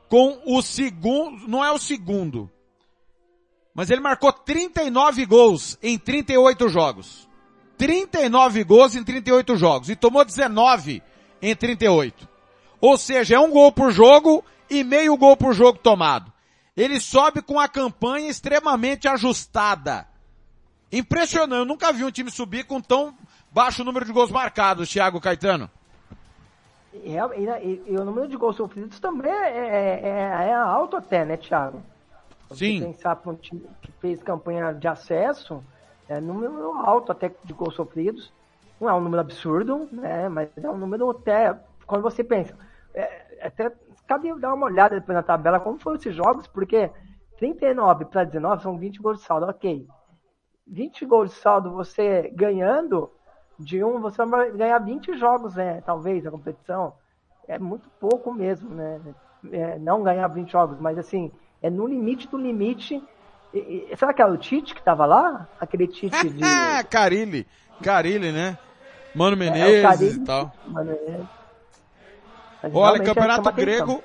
[0.08, 2.50] com o segundo, não é o segundo,
[3.74, 7.28] mas ele marcou 39 gols em 38 jogos.
[7.76, 11.02] 39 gols em 38 jogos e tomou 19
[11.42, 12.28] em 38.
[12.80, 16.32] Ou seja, é um gol por jogo e meio gol por jogo tomado.
[16.76, 20.06] Ele sobe com a campanha extremamente ajustada.
[20.92, 21.58] Impressionante.
[21.60, 23.14] Eu nunca vi um time subir com tão
[23.50, 25.70] baixo número de gols marcados, Thiago Caetano.
[26.92, 31.24] E, e- e o número de gols sofridos também é, é, é- é alto até,
[31.24, 31.82] né, Thiago?
[32.52, 32.78] Se Sim.
[32.78, 35.62] você pensar para um time que fez campanha de acesso,
[36.08, 38.32] é número alto até de gols sofridos.
[38.80, 40.28] Não é um número absurdo, né?
[40.28, 41.56] Mas é um número até,
[41.86, 42.54] quando você pensa,
[42.94, 43.72] é, até
[44.06, 46.90] cabe dar uma olhada depois na tabela como foram esses jogos, porque
[47.38, 49.86] 39 para 19 são 20 gols de saldo, ok.
[50.66, 53.10] 20 gols de saldo você ganhando
[53.58, 55.80] de um, você vai ganhar 20 jogos, né?
[55.82, 56.94] Talvez na competição.
[57.46, 59.00] É muito pouco mesmo, né?
[59.52, 61.30] É, não ganhar 20 jogos, mas assim,
[61.62, 63.02] é no limite do limite.
[63.52, 65.46] E- e- será que era o Tite que tava lá?
[65.60, 66.40] Aquele Tite de.
[66.90, 67.46] Carilli.
[67.82, 68.58] Carilli, né?
[69.14, 70.52] Mano É, Menezes Carille, e tal.
[70.66, 71.20] mano, é-
[72.62, 73.86] mas Olha, realmente campeonato chama atenção.
[73.86, 74.04] grego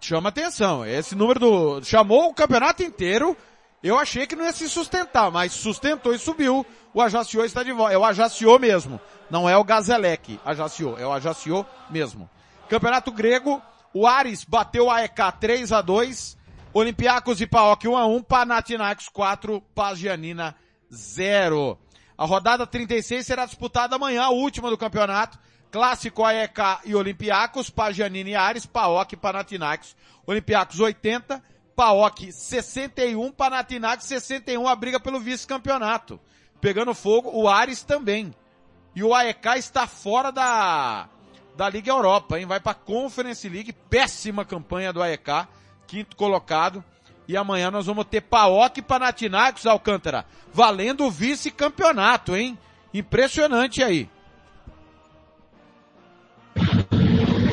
[0.00, 0.84] chama atenção.
[0.84, 3.36] Esse número do chamou o campeonato inteiro.
[3.82, 6.64] Eu achei que não ia se sustentar, mas sustentou e subiu.
[6.92, 7.94] O Ajaccio está de volta.
[7.94, 9.00] É o Ajaccio mesmo.
[9.30, 10.40] Não é o Gazelec.
[10.44, 10.98] Ajaccio.
[10.98, 12.28] É o Ajaccio mesmo.
[12.68, 13.62] Campeonato grego.
[13.92, 16.36] O Ares bateu a EK 3 a 2
[16.76, 20.54] Olympiacos e PAOK 1 a 1 Panathinaikos 4, Pagianina
[20.92, 21.78] 0.
[22.18, 25.38] A rodada 36 será disputada amanhã, a última do campeonato.
[25.70, 29.96] Clássico AEK e Olympiacos, Pagianina e Ares, PAOK e Panathinaikos.
[30.26, 31.42] Olympiacos 80,
[31.76, 36.18] PAOK 61, Panathinaikos 61, a briga pelo vice-campeonato.
[36.58, 38.34] Pegando fogo, o Ares também.
[38.94, 41.06] E o AEK está fora da,
[41.54, 42.46] da Liga Europa, hein?
[42.46, 45.46] Vai pra Conference League, péssima campanha do AEK,
[45.86, 46.82] quinto colocado.
[47.28, 50.24] E amanhã nós vamos ter Paok e Panathinaikos, Alcântara,
[50.54, 52.58] valendo o vice-campeonato, hein?
[52.94, 54.08] Impressionante aí.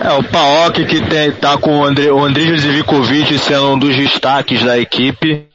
[0.02, 4.64] É, o Paok que tem, tá com o André, o Zivkovic sendo um dos destaques
[4.64, 5.48] da equipe.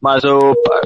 [0.00, 0.22] Mas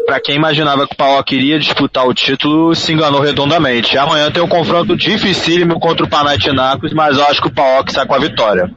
[0.04, 3.96] pra quem imaginava que o Paok iria disputar o título, se enganou redondamente.
[3.96, 8.06] Amanhã tem um confronto dificílimo contra o Panathinaikos, mas eu acho que o Paok sai
[8.06, 8.70] com a vitória.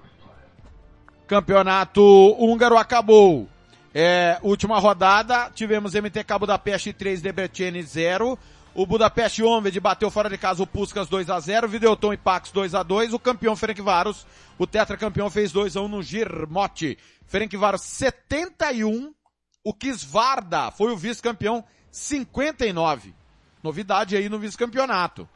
[1.28, 2.02] Campeonato
[2.40, 3.50] húngaro acabou.
[3.94, 8.40] É, última rodada, tivemos MTK Budapeste 3, Debrecen 0.
[8.74, 12.52] O Budapeste Honved bateu fora de casa o Puskas 2 a 0 Videoton e Pax
[12.52, 14.28] 2 a 2 O campeão Ferencváros,
[14.58, 16.98] o tetracampeão fez 2 a 1 no Girmote.
[17.26, 19.14] Ferencváros 71,
[19.64, 23.14] o Kisvarda foi o vice-campeão 59.
[23.62, 25.28] Novidade aí no vice-campeonato.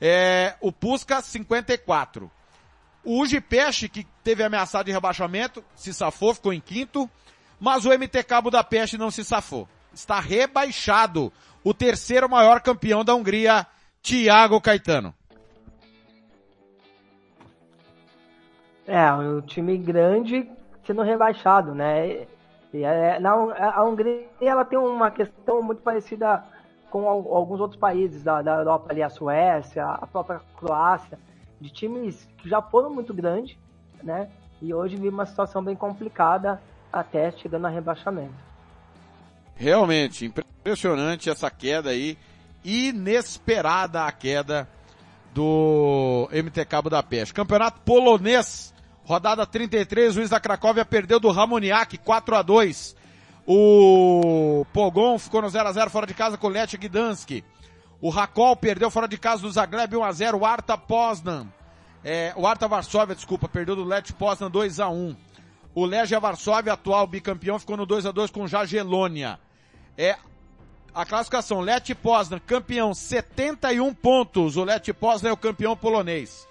[0.00, 2.30] É, o Puskas 54.
[3.02, 7.10] O Ujipeste, que teve ameaçado de rebaixamento, se safou, ficou em quinto.
[7.60, 9.68] Mas o MTK Budapeste não se safou.
[9.92, 11.32] Está rebaixado.
[11.64, 13.66] O terceiro maior campeão da Hungria,
[14.02, 15.14] Thiago Caetano.
[18.86, 20.46] É, um time grande
[20.86, 22.26] sendo rebaixado, né?
[22.72, 26.44] E é, na, a Hungria ela tem uma questão muito parecida
[26.90, 31.18] com al- alguns outros países da, da Europa, ali a Suécia, a própria Croácia,
[31.60, 33.56] de times que já foram muito grandes,
[34.02, 34.28] né?
[34.60, 36.60] E hoje vive uma situação bem complicada
[36.92, 38.34] até chegando a rebaixamento.
[39.56, 42.18] Realmente, impressionante essa queda aí.
[42.64, 44.68] Inesperada a queda
[45.34, 47.34] do MTK Budapeste.
[47.34, 48.72] Campeonato polonês,
[49.04, 52.96] rodada 33, o Luiz da Cracóvia perdeu do Ramoniak 4 a 2
[53.46, 57.42] O Pogon ficou no 0 a 0 fora de casa com o Lech Gdansk.
[58.00, 61.46] O Rakol perdeu fora de casa do Zagreb 1 a 0 O Arta Poznan,
[62.04, 65.16] é, o Arta Varsóvia, desculpa, perdeu do Lech Poznan 2 a 1
[65.74, 69.38] O Legia Varsóvia, atual bicampeão, ficou no 2 a 2 com o Jagiellonia.
[69.96, 70.16] É
[70.94, 74.56] a classificação, Leti Poznan, campeão, 71 pontos.
[74.56, 76.46] O Leti Poznan é o campeão polonês.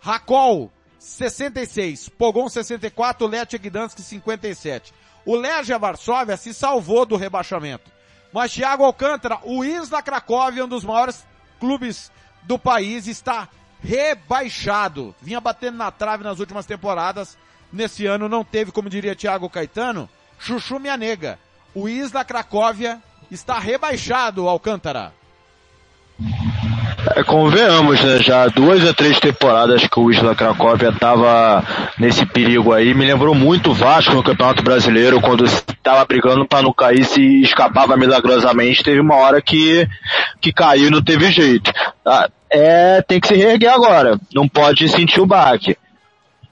[0.00, 2.08] Rakol, 66.
[2.08, 3.26] Pogon, 64.
[3.26, 4.94] Leti Gdansk, 57.
[5.26, 7.90] O Legia Varsóvia se salvou do rebaixamento.
[8.32, 11.26] Mas Thiago Alcântara, o Isla Cracóvia, um dos maiores
[11.60, 12.10] clubes
[12.44, 13.48] do país, está
[13.82, 15.14] rebaixado.
[15.20, 17.36] Vinha batendo na trave nas últimas temporadas.
[17.70, 20.08] Nesse ano não teve, como diria Thiago Caetano,
[20.38, 21.38] chuchu minha nega.
[21.74, 22.98] O Isla Cracóvia
[23.30, 25.12] está rebaixado, Alcântara.
[27.16, 28.18] É, convenhamos, né?
[28.18, 31.64] Já duas ou três temporadas que o Isla Cracóvia estava
[31.98, 32.94] nesse perigo aí.
[32.94, 37.42] Me lembrou muito o Vasco no Campeonato Brasileiro, quando estava brigando para não cair, se
[37.42, 38.84] escapava milagrosamente.
[38.84, 39.88] Teve uma hora que,
[40.40, 41.72] que caiu e não teve jeito.
[42.04, 44.20] Ah, É, tem que se reerguer agora.
[44.34, 45.76] Não pode sentir o baque.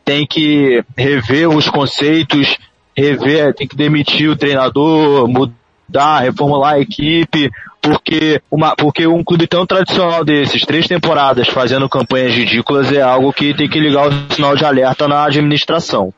[0.05, 2.57] Tem que rever os conceitos,
[3.01, 7.51] rever, tem que demitir o treinador, mudar, reformular a equipe,
[7.81, 13.32] porque uma, porque um clube tão tradicional desses, três temporadas fazendo campanhas ridículas é algo
[13.32, 16.12] que tem que ligar o sinal de alerta na administração.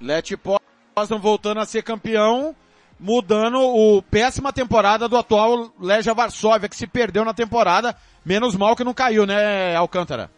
[0.00, 2.54] Leti Poznan voltando a ser campeão,
[2.98, 8.74] mudando o péssima temporada do atual Legia Varsóvia, que se perdeu na temporada, menos mal
[8.74, 10.30] que não caiu, né, Alcântara?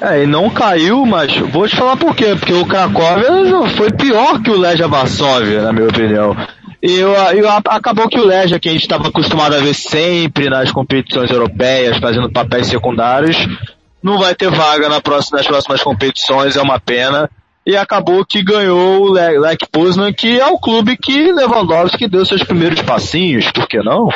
[0.00, 3.30] É, e não caiu, mas vou te falar por quê, porque o Cracóvia
[3.76, 6.36] foi pior que o Legia Varsóvia, na minha opinião.
[6.82, 10.50] E eu, eu, acabou que o Legia, que a gente estava acostumado a ver sempre
[10.50, 13.36] nas competições europeias, fazendo papéis secundários,
[14.02, 17.30] não vai ter vaga na próxima, nas próximas competições, é uma pena.
[17.66, 22.26] E acabou que ganhou o Le- Lech Poznan, que é o clube que Lewandowski deu
[22.26, 24.10] seus primeiros passinhos, por que não?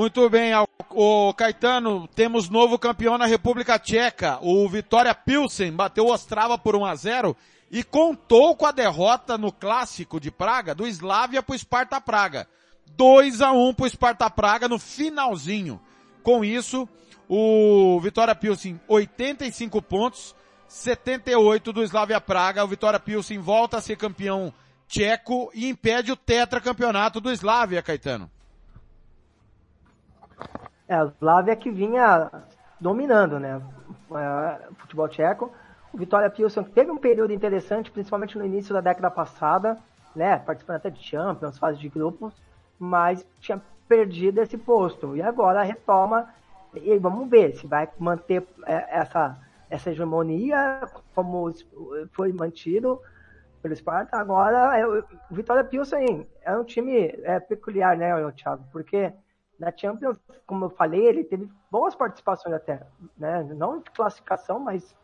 [0.00, 0.52] Muito bem,
[0.88, 4.38] o Caetano, temos novo campeão na República Tcheca.
[4.40, 7.36] O Vitória Pilsen bateu o Ostrava por 1 a 0
[7.70, 12.48] e contou com a derrota no clássico de Praga do Slavia pro Sparta Praga.
[12.96, 15.78] 2 a 1 pro Sparta Praga no finalzinho.
[16.22, 16.88] Com isso,
[17.28, 20.34] o Vitória Pilsen 85 pontos,
[20.66, 22.64] 78 do Slavia Praga.
[22.64, 24.50] O Vitória Pilsen volta a ser campeão
[24.88, 28.30] tcheco e impede o tetracampeonato do Slavia, Caetano.
[30.90, 32.28] É, a Slavia que vinha
[32.80, 33.62] dominando, né?
[34.10, 35.52] É, futebol tcheco.
[35.92, 39.78] O Vitória Pilsen teve um período interessante, principalmente no início da década passada,
[40.16, 40.36] né?
[40.38, 42.34] Participando até de Champions, fase de grupos,
[42.76, 45.16] mas tinha perdido esse posto.
[45.16, 46.28] E agora retoma.
[46.74, 49.38] E vamos ver se vai manter é, essa,
[49.70, 50.80] essa hegemonia
[51.14, 51.52] como
[52.10, 53.00] foi mantido
[53.62, 54.16] pelo Sparta.
[54.16, 58.64] Agora, é, o Vitória Pilsen é um time é, peculiar, né, Thiago?
[58.72, 59.12] Porque
[59.60, 62.80] na Champions, como eu falei, ele teve boas participações até,
[63.16, 63.46] né?
[63.54, 64.96] Não de classificação, mas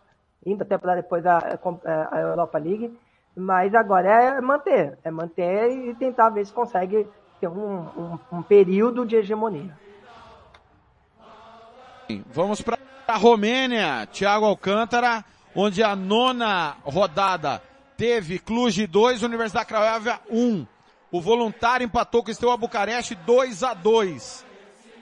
[0.45, 1.39] indo até para depois a,
[2.11, 2.99] a Europa League.
[3.37, 7.07] Mas agora é manter, é manter e tentar ver se consegue
[7.39, 9.77] ter um, um, um período de hegemonia.
[12.33, 15.23] Vamos para a Romênia, Thiago Alcântara,
[15.55, 17.61] onde a nona rodada
[17.95, 20.67] teve Cluj 2, Universidade Craiova 1.
[21.13, 24.46] O voluntário empatou com o Steaua Bucareste 2 a 2.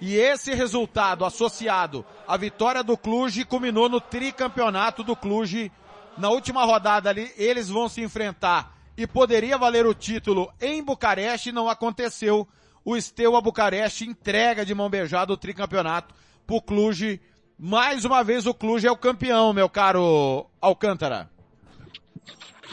[0.07, 5.73] E esse resultado associado à vitória do Cluj culminou no tricampeonato do Cluj.
[6.19, 11.53] Na última rodada ali, eles vão se enfrentar e poderia valer o título em Bucareste,
[11.53, 12.47] não aconteceu.
[12.85, 16.15] O Steaua Bucareste entrega de mão beijada o tricampeonato
[16.47, 17.19] pro Cluj.
[17.59, 21.31] Mais uma vez o Cluj é o campeão, meu caro Alcântara.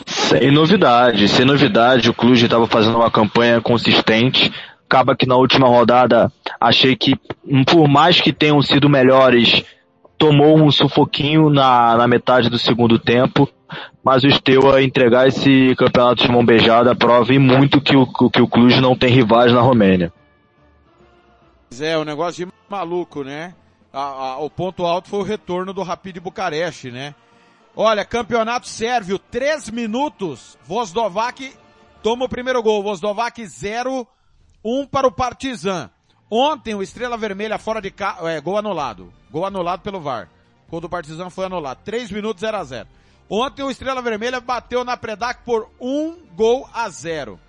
[0.06, 4.52] Sem novidade, sem novidade, o Cluj estava fazendo uma campanha consistente.
[4.92, 7.16] Acaba que na última rodada achei que,
[7.66, 9.64] por mais que tenham sido melhores,
[10.18, 13.48] tomou um sufoquinho na, na metade do segundo tempo.
[14.04, 18.42] Mas o Steaua entregar esse campeonato de mão beijada prova e muito que o, que
[18.42, 20.12] o Cluj não tem rivais na Romênia.
[21.80, 23.54] É, um negócio de maluco, né?
[23.94, 24.00] A-
[24.34, 27.16] a- o ponto alto foi o retorno do Rapid Bucareste, né?
[27.74, 31.54] Olha, campeonato sérvio, 3 minutos, Vozdovac
[32.04, 34.06] toma o primeiro gol, Vozdovac 0,
[34.64, 35.90] 1 para o Partizan.
[36.30, 40.30] Ontem o Estrela Vermelha fora de casa, é, gol anulado, gol anulado pelo VAR.
[40.70, 42.88] Gol do Partizan foi anulado, 3 minutos 0 a 0.
[43.30, 47.40] Ontem o Estrela Vermelha bateu na Predac por 1 gol a 0.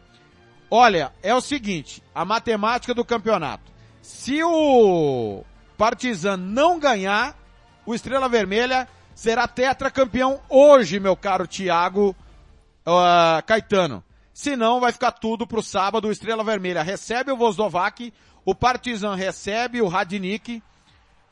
[0.70, 3.70] Olha, é o seguinte, a matemática do campeonato.
[4.00, 5.44] Se o
[5.76, 7.36] Partizan não ganhar,
[7.86, 12.16] o Estrela Vermelha será tetracampeão hoje, meu caro Thiago
[12.86, 14.02] ah, Caetano.
[14.32, 16.08] Se não, vai ficar tudo pro sábado.
[16.08, 18.12] O Estrela Vermelha recebe o Vozdovac,
[18.44, 20.62] o Partizan recebe o Radnik.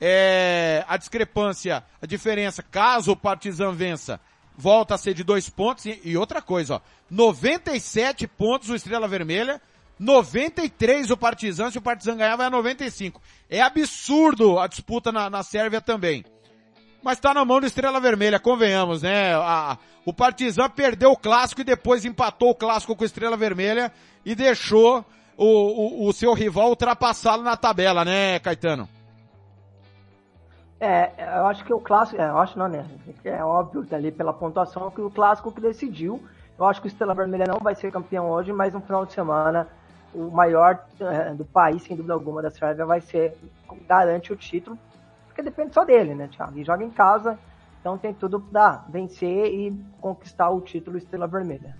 [0.03, 4.19] É, a discrepância, a diferença, caso o Partizan vença,
[4.57, 9.07] volta a ser de dois pontos e, e outra coisa, ó, 97 pontos o Estrela
[9.07, 9.61] Vermelha,
[9.99, 13.21] 93 o Partizan, se o Partizan ganhar vai a 95.
[13.51, 16.25] É absurdo a disputa na, na Sérvia também.
[17.03, 19.35] Mas tá na mão do Estrela Vermelha, convenhamos, né?
[19.35, 23.93] A- o Partizan perdeu o clássico e depois empatou o clássico com o Estrela Vermelha
[24.25, 25.05] e deixou
[25.37, 25.45] o,
[26.05, 28.89] o, o seu rival ultrapassá-lo na tabela, né, Caetano?
[30.79, 32.87] É, eu acho que o clássico, é, eu acho não, né?
[33.23, 36.23] É óbvio ali pela pontuação que o clássico que decidiu.
[36.59, 39.13] Eu acho que o Estrela Vermelha não vai ser campeão hoje, mas no final de
[39.13, 39.69] semana
[40.15, 43.37] o maior eh, do país, sem dúvida alguma, da Sérvia vai ser
[43.87, 44.77] garante o título,
[45.41, 46.53] porque depende só dele, né, Thiago?
[46.55, 47.39] Ele joga em casa,
[47.81, 51.77] então tem tudo pra vencer e conquistar o título Estrela Vermelha.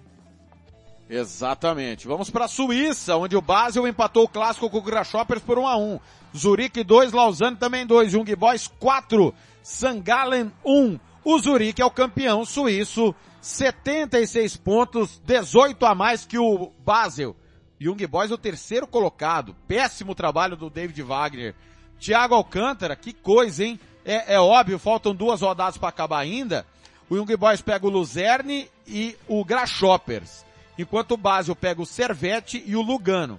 [1.09, 2.07] Exatamente.
[2.07, 5.67] Vamos para a Suíça, onde o Basel empatou o clássico com o Grasshoppers por 1
[5.67, 6.01] a 1.
[6.37, 10.99] Zurique 2, Lausanne também 2, Young Boys 4, Sangalen 1.
[11.25, 17.37] O Zurique é o campeão suíço, 76 pontos, 18 a mais que o Basel.
[17.81, 19.57] Young Boys é o terceiro colocado.
[19.67, 21.55] Péssimo trabalho do David Wagner.
[22.01, 23.79] Thiago Alcântara, que coisa, hein?
[24.05, 26.67] É, é óbvio, faltam duas rodadas para acabar ainda.
[27.09, 30.45] O Young Boys pega o Luzerne e o Grasshoppers.
[30.79, 33.39] Enquanto o Basel pega o Servette e o Lugano.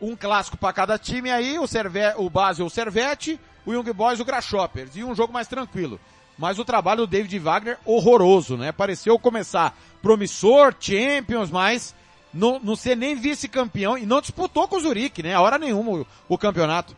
[0.00, 4.20] Um clássico para cada time aí, o, Serve, o Basel o Servette, o Young Boys
[4.20, 4.96] o Grasshoppers.
[4.96, 6.00] E um jogo mais tranquilo.
[6.38, 8.72] Mas o trabalho do David Wagner, horroroso, né?
[8.72, 11.94] Pareceu começar promissor, Champions, mas
[12.32, 15.34] não, não ser nem vice-campeão e não disputou com o Zurique, né?
[15.34, 16.96] A hora nenhuma o, o campeonato.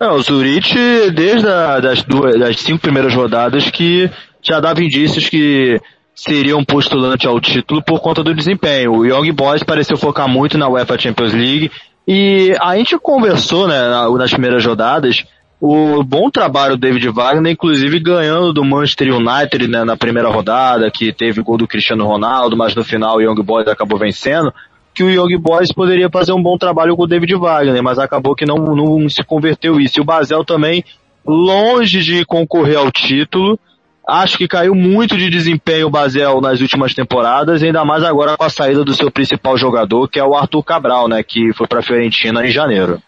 [0.00, 0.74] Não, o Zurich,
[1.10, 4.08] desde a, das, duas, das cinco primeiras rodadas, que
[4.40, 5.80] já dava indícios que
[6.14, 8.92] seria um postulante ao título por conta do desempenho.
[8.92, 11.70] O Young Boys pareceu focar muito na UEFA Champions League
[12.06, 15.24] e a gente conversou né, na- nas primeiras rodadas
[15.60, 20.88] o bom trabalho do David Wagner, inclusive ganhando do Manchester United né, na primeira rodada,
[20.90, 24.52] que teve gol do Cristiano Ronaldo, mas no final o Young Boys acabou vencendo
[24.98, 28.34] que o Young Boys poderia fazer um bom trabalho com o David Wagner, mas acabou
[28.34, 30.00] que não, não se converteu isso.
[30.00, 30.84] E o Basel também,
[31.24, 33.56] longe de concorrer ao título,
[34.04, 38.42] acho que caiu muito de desempenho o Basel nas últimas temporadas, ainda mais agora com
[38.42, 41.78] a saída do seu principal jogador, que é o Arthur Cabral, né, que foi para
[41.78, 43.00] a Fiorentina em janeiro.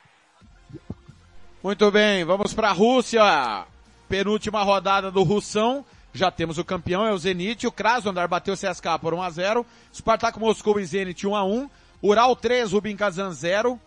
[1.60, 3.64] Muito bem, vamos para a Rússia.
[4.08, 5.84] Penúltima rodada do Russão.
[6.12, 7.66] Já temos o campeão, é o Zenit.
[7.66, 11.44] O Krasnodar bateu o CSKA por 1 a 0 Spartak Moscou e Zenit 1 a
[11.44, 11.68] 1
[12.02, 13.80] Ural 3, Rubin Kazan 0.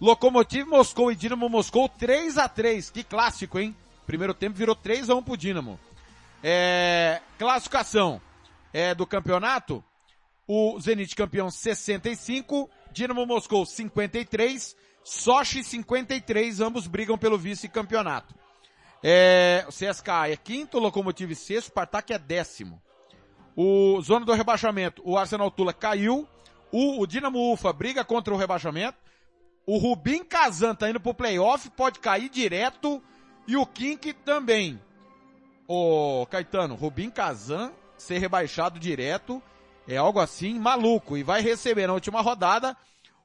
[0.00, 3.76] Lokomotiv Moscou e Dinamo Moscou 3 a 3 Que clássico, hein?
[4.06, 5.78] Primeiro tempo virou 3 a 1 pro Dinamo.
[6.42, 8.20] É, classificação
[8.72, 9.84] é, do campeonato.
[10.48, 14.74] O Zenit campeão 65, Dinamo Moscou 53,
[15.04, 18.34] Sochi 53, ambos brigam pelo vice-campeonato.
[19.02, 22.82] É, o CSKA é quinto, o Lokomotiv sexto, Spartak é décimo.
[23.54, 26.26] O zona do rebaixamento, o Arsenal Tula caiu,
[26.72, 28.98] o, o Dinamo Ufa briga contra o rebaixamento,
[29.66, 33.02] o Rubin Kazan tá indo pro playoff, pode cair direto,
[33.46, 34.80] e o Kink também.
[35.68, 39.42] Ô, Caetano, Rubin Kazan ser rebaixado direto
[39.86, 42.76] é algo assim maluco, e vai receber na última rodada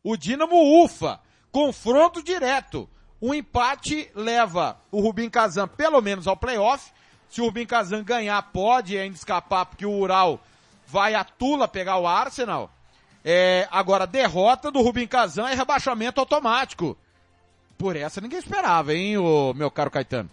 [0.03, 1.19] o Dinamo Ufa,
[1.51, 2.89] confronto direto.
[3.21, 6.91] Um empate leva o Rubin Kazan pelo menos ao playoff.
[7.27, 10.39] Se o Rubin Kazan ganhar, pode ainda escapar, porque o Ural
[10.85, 12.69] vai a Tula pegar o Arsenal.
[13.27, 16.95] É, agora, derrota do Rubin Kazan é rebaixamento automático.
[17.75, 20.29] Por essa ninguém esperava, hein, o meu caro Caetano?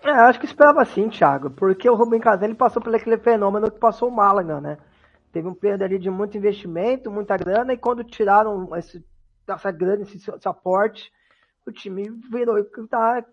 [0.00, 3.68] É, acho que esperava sim, Thiago, porque o Rubem Kazan ele passou por aquele fenômeno
[3.68, 4.78] que passou o Málaga, né?
[5.32, 9.04] Teve um período ali de muito investimento, muita grana, e quando tiraram esse,
[9.48, 11.12] essa grana, esse, esse aporte,
[11.66, 12.56] o time virou
[12.88, 13.24] tá,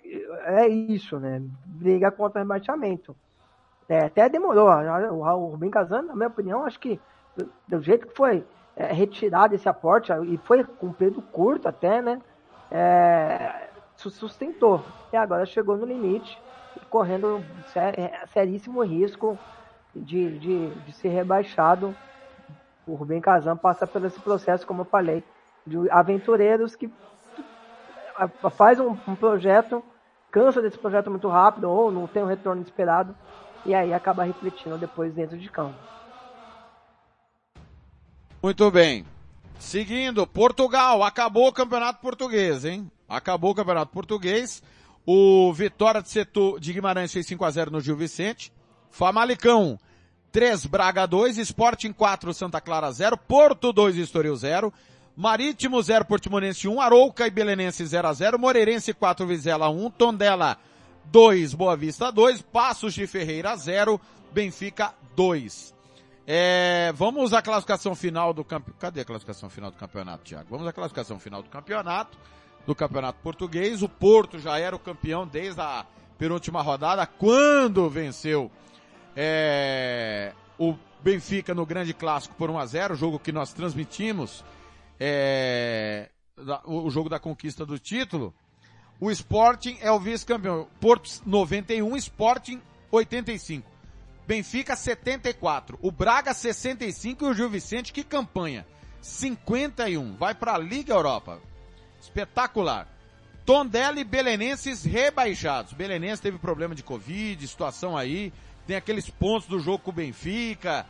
[0.45, 1.43] é isso, né?
[1.63, 3.15] Briga contra o rebaixamento.
[3.87, 4.67] É, até demorou.
[4.67, 6.99] O, o Rubem Kazan, na minha opinião, acho que
[7.67, 8.45] do, jeito que foi
[8.75, 12.21] é, retirado esse aporte, e foi com um período curto até, né?
[12.69, 14.85] É, su- sustentou.
[15.11, 16.43] E agora chegou no limite,
[16.89, 17.45] correndo
[17.75, 19.39] é, seríssimo risco
[19.95, 21.97] de, de, de ser rebaixado.
[22.85, 25.23] O Rubem Kazan passa por esse processo, como eu falei,
[25.65, 26.89] de aventureiros que
[28.55, 29.83] faz um, um projeto,
[30.31, 33.15] cansa desse projeto muito rápido ou não tem o retorno esperado
[33.65, 35.79] e aí acaba refletindo depois dentro de campo.
[38.41, 39.05] Muito bem.
[39.59, 42.89] Seguindo, Portugal, acabou o campeonato português, hein?
[43.09, 44.61] Acabou o campeonato português.
[45.05, 48.51] O Vitória de Setu de Guimarães fez 5x0 no Gil Vicente.
[48.91, 49.79] Famalicão,
[50.31, 54.71] 3, Braga 2, Sporting 4, Santa Clara 0, Porto 2, Estoril 0,
[55.15, 60.57] Marítimo 0, Portimonense 1, Arouca e Belenense 0 a 0, Moreirense 4, Vizela 1, Tondela
[61.05, 63.99] 2, Boa Vista 2, Passos de Ferreira 0,
[64.31, 65.76] Benfica 2.
[66.29, 68.77] É, vamos à classificação final do campeonato.
[68.81, 70.47] Cadê a classificação final do campeonato, Thiago?
[70.49, 72.17] Vamos à classificação final do campeonato,
[72.65, 73.81] do campeonato português.
[73.81, 75.85] O Porto já era o campeão desde a
[76.17, 78.51] penúltima rodada, quando venceu
[79.15, 84.43] é, o Benfica no grande clássico por 1 a 0 jogo que nós transmitimos,
[84.99, 86.09] é,
[86.65, 88.33] o jogo da conquista do título.
[88.99, 90.67] O Sporting é o vice-campeão.
[90.81, 92.59] Porto 91, Sporting
[92.91, 93.76] 85.
[94.27, 95.79] Benfica 74.
[95.81, 98.67] O Braga 65 e o Gil Vicente, que campanha.
[99.01, 100.17] 51.
[100.17, 101.39] Vai para a Liga Europa.
[102.01, 102.87] Espetacular.
[103.45, 105.71] Tondela e Belenenses rebaixados.
[105.71, 108.33] Belenenses teve problema de Covid, situação aí.
[108.67, 110.85] Tem aqueles pontos do jogo com o Benfica.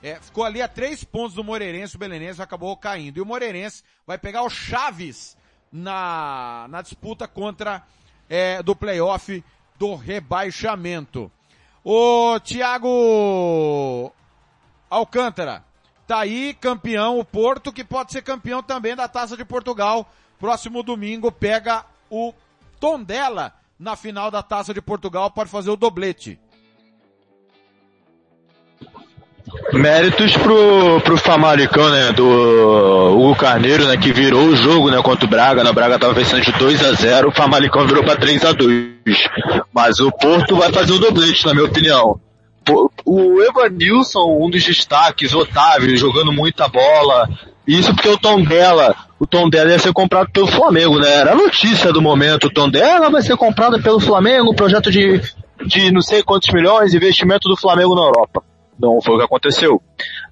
[0.00, 3.18] É, ficou ali a três pontos do Moreirense, o Belenenses acabou caindo.
[3.18, 5.36] E o Moreirense vai pegar o Chaves
[5.72, 7.82] na, na disputa contra,
[8.28, 9.42] é, do playoff
[9.76, 11.32] do rebaixamento.
[11.90, 14.12] O Thiago
[14.90, 15.64] Alcântara,
[16.06, 20.06] tá aí campeão o Porto, que pode ser campeão também da Taça de Portugal.
[20.38, 22.34] Próximo domingo pega o
[22.78, 26.38] Tondela na final da Taça de Portugal, pode fazer o doblete.
[29.72, 32.24] Méritos pro, pro Famalicão, né, do
[33.16, 36.14] Hugo Carneiro, né, que virou o jogo, né, contra o Braga, né, o Braga tava
[36.14, 38.88] vencendo de 2 a 0 o Famalicão virou pra 3 a 2
[39.72, 42.18] Mas o Porto vai fazer o doblete, na minha opinião.
[43.04, 47.28] O Evanilson, um dos destaques, Otávio, jogando muita bola,
[47.66, 51.32] isso porque o Tom dela, o Tom dela ia ser comprado pelo Flamengo, né, era
[51.32, 55.20] a notícia do momento, o Tom dela vai ser comprado pelo Flamengo, projeto de,
[55.66, 58.42] de não sei quantos milhões, investimento do Flamengo na Europa.
[58.78, 59.82] Não foi o que aconteceu.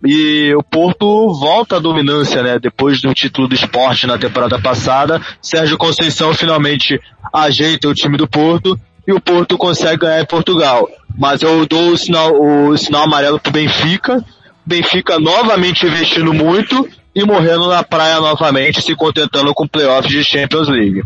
[0.05, 2.59] E o Porto volta à dominância, né?
[2.59, 7.01] Depois do título do esporte na temporada passada, Sérgio Conceição finalmente
[7.33, 10.89] ajeita o time do Porto e o Porto consegue ganhar em Portugal.
[11.17, 14.25] Mas eu dou o sinal, o sinal amarelo pro Benfica.
[14.65, 20.69] Benfica novamente investindo muito e morrendo na praia novamente, se contentando com playoffs de Champions
[20.69, 21.03] League.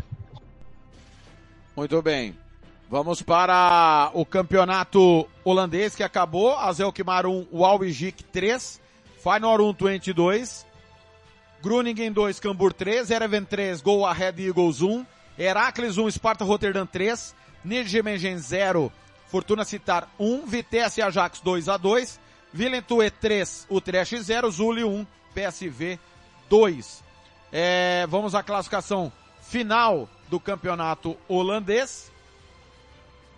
[1.76, 2.34] Muito bem.
[2.90, 6.58] Vamos para o campeonato holandês que acabou.
[6.58, 8.80] Azelkmaar 1, Walwijik 3,
[9.22, 10.66] Feyenoord 1, 22,
[11.62, 15.06] Groningen 2, Cambur 3, Ereven 3, Go Ahead Eagles 1,
[15.38, 17.32] Heracles 1, Sparta Rotterdam 3,
[17.64, 18.92] Nijmegen 0,
[19.28, 22.18] Fortuna Citar 1, Vitesse Ajax 2 a 2,
[22.52, 25.96] Willentue 3, Utrecht 0, Zuli 1, PSV
[26.48, 27.04] 2.
[27.52, 32.10] É, vamos à classificação final do campeonato holandês.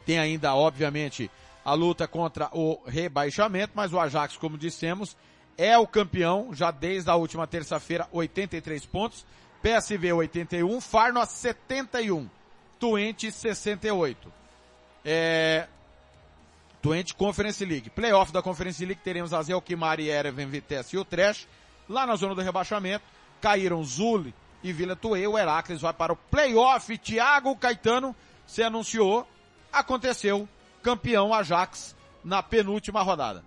[0.04, 1.30] Tem ainda, obviamente,
[1.64, 5.16] a luta contra o rebaixamento, mas o Ajax, como dissemos,
[5.56, 9.24] é o campeão já desde a última terça-feira, 83 pontos.
[9.62, 12.28] PSV 81, Farno 71,
[12.80, 14.32] Twente 68.
[15.04, 15.68] É,
[16.82, 17.88] Twente Conference League.
[17.90, 21.46] Playoff da Conference League teremos a Zelkimar e Ereven, Vitesse e o Trash.
[21.88, 23.04] Lá na zona do rebaixamento,
[23.40, 24.34] caíram Zuli
[24.64, 25.26] e Vila Tuê.
[25.28, 26.98] O Heracles vai para o playoff.
[26.98, 28.14] Thiago Caetano
[28.44, 29.26] se anunciou.
[29.72, 30.48] Aconteceu.
[30.82, 33.42] Campeão Ajax na penúltima rodada.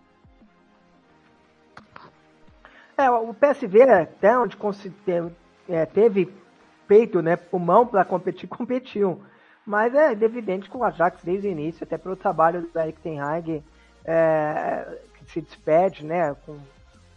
[2.97, 4.57] É, o PSV, até onde
[5.67, 6.33] é, teve
[6.87, 9.21] peito, né, pulmão para competir, competiu.
[9.65, 13.19] Mas é evidente que o Ajax, desde o início, até pelo trabalho do Eric Ten
[13.19, 13.63] Hag,
[14.05, 16.57] é, que se despede, né, com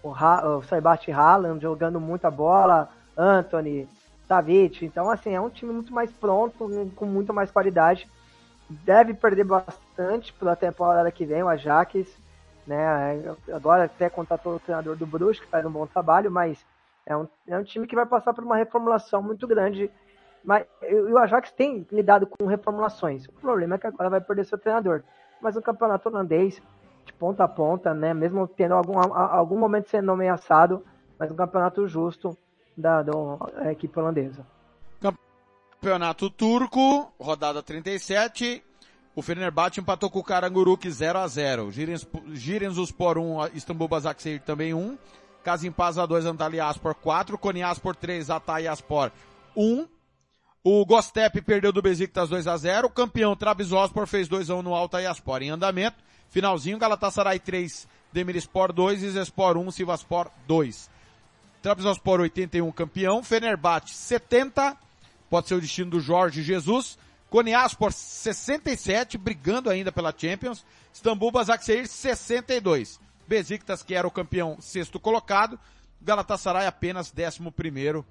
[0.02, 3.88] o, Ha- o Sebastian Haaland jogando muita bola, Anthony,
[4.26, 4.84] Savic.
[4.84, 8.08] Então, assim, é um time muito mais pronto, com muito mais qualidade.
[8.68, 12.18] Deve perder bastante pela temporada que vem, o Ajax
[12.68, 13.34] né?
[13.50, 16.64] Agora até contratou o treinador do Brusque, que faz um bom trabalho, mas
[17.06, 19.90] é um, é um time que vai passar por uma reformulação muito grande.
[20.44, 20.66] Mas
[21.10, 23.26] o Ajax tem lidado com reformulações.
[23.26, 25.02] O problema é que agora vai perder seu treinador.
[25.40, 26.60] Mas o campeonato holandês,
[27.06, 28.12] de ponta a ponta, né?
[28.12, 30.84] Mesmo tendo algum, algum momento sendo ameaçado,
[31.18, 32.36] mas um campeonato justo
[32.76, 34.46] da, da equipe holandesa.
[35.80, 38.64] Campeonato Turco, rodada 37.
[39.14, 44.98] O Fenerbahçe empatou com o Karanguruk 0 a 0 Girenspor 1, Istambul Basaksehir também 1.
[45.44, 47.38] Kasimpasa 2, Antalyaspor 4.
[47.38, 49.12] Konyaspor 3, Atayaspor
[49.56, 49.86] 1.
[50.64, 54.62] O Gostep perdeu do Besiktas 2 a 0 O campeão Trabzonspor fez 2 a 1
[54.62, 56.02] no Altayaspor em andamento.
[56.28, 60.90] Finalzinho, Galatasaray 3, Demirspor 2, Izespor 1, Sivaspor 2.
[61.62, 64.76] Trabzonspor 81 campeão, Fenerbahçe 70,
[65.28, 66.98] pode ser o destino do Jorge Jesus.
[67.30, 70.64] Konyaspor 67, brigando ainda pela Champions.
[70.92, 72.98] Istambul Basaksehir 62.
[73.26, 75.58] Besiktas, que era o campeão sexto colocado.
[76.00, 78.04] Galatasaray apenas décimo primeiro.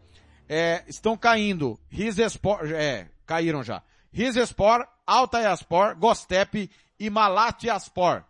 [0.47, 1.79] É, estão caindo.
[1.89, 3.81] Rizespor, é, caíram já.
[4.11, 6.69] Rizespor, Altayaspor, Gostep
[6.99, 8.23] e Malatyaspor.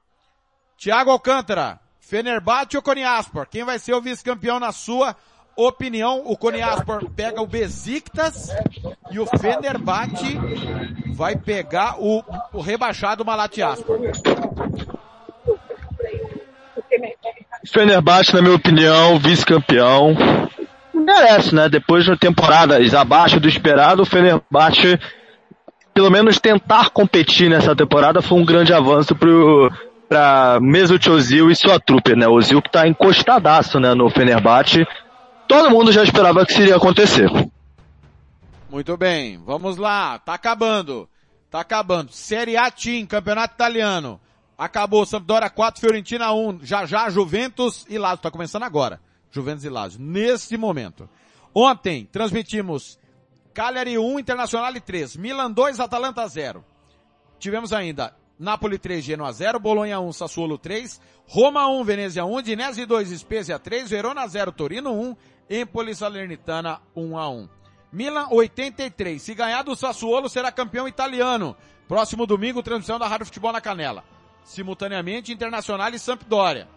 [0.78, 3.48] Tiago Alcântara, Fenerbahçe ou Konyaspor?
[3.48, 5.16] Quem vai ser o vice-campeão na sua
[5.58, 6.22] opinião?
[6.26, 8.50] O Konyaspor pega o Besiktas
[9.10, 10.40] e o Fenerbahçe
[11.16, 12.24] vai pegar o,
[12.54, 14.00] o rebaixado Malatyaspor.
[17.72, 20.16] Fenerbahçe, na minha opinião, vice-campeão.
[20.94, 21.68] Merece, né?
[21.68, 25.00] Depois de temporadas abaixo do esperado, o Fenerbahçe,
[25.94, 29.72] pelo menos tentar competir nessa temporada, foi um grande avanço pro,
[30.08, 32.28] pra Mesut Ozil e sua trupe, né?
[32.28, 34.88] O Ozil que tá encostadaço, né, no Fenerbahçe.
[35.48, 37.30] Todo mundo já esperava que isso iria acontecer.
[38.70, 41.10] Muito bem, vamos lá, tá acabando.
[41.50, 42.12] Tá acabando.
[42.12, 44.20] Série A Team, Campeonato Italiano.
[44.58, 49.00] Acabou, Sampdoria 4, Fiorentina 1, já já Juventus e Lazio, tá começando agora.
[49.32, 51.08] Juventus e Lazio, nesse momento.
[51.54, 53.00] Ontem, transmitimos
[53.54, 56.66] Cagliari 1, Internacional 3, Milan 2, Atalanta 0.
[57.40, 62.86] Tivemos ainda Napoli 3, Genoa 0, Bolonha 1, Sassuolo 3, Roma 1, Venezia 1, Dinese
[62.86, 65.16] 2, Spezia 3, Verona 0, Torino 1,
[65.50, 67.50] Empoli Salernitana 1 a 1.
[67.92, 69.22] Milan 83.
[69.22, 71.56] Se ganhar do Sassuolo, será campeão italiano.
[71.88, 74.04] Próximo domingo, transmissão da Rádio Futebol na Canela.
[74.44, 76.68] Simultaneamente, Internacional e Sampdoria.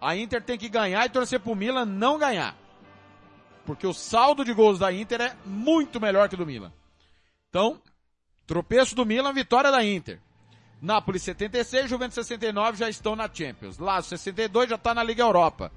[0.00, 2.56] A Inter tem que ganhar e torcer pro Milan não ganhar.
[3.64, 6.72] Porque o saldo de gols da Inter é muito melhor que o do Milan.
[7.48, 7.80] Então,
[8.46, 10.20] tropeço do Milan, vitória da Inter.
[10.80, 13.78] Napoli 76, Juventus 69 já estão na Champions.
[13.78, 15.72] Lazio 62 já está na Liga Europa.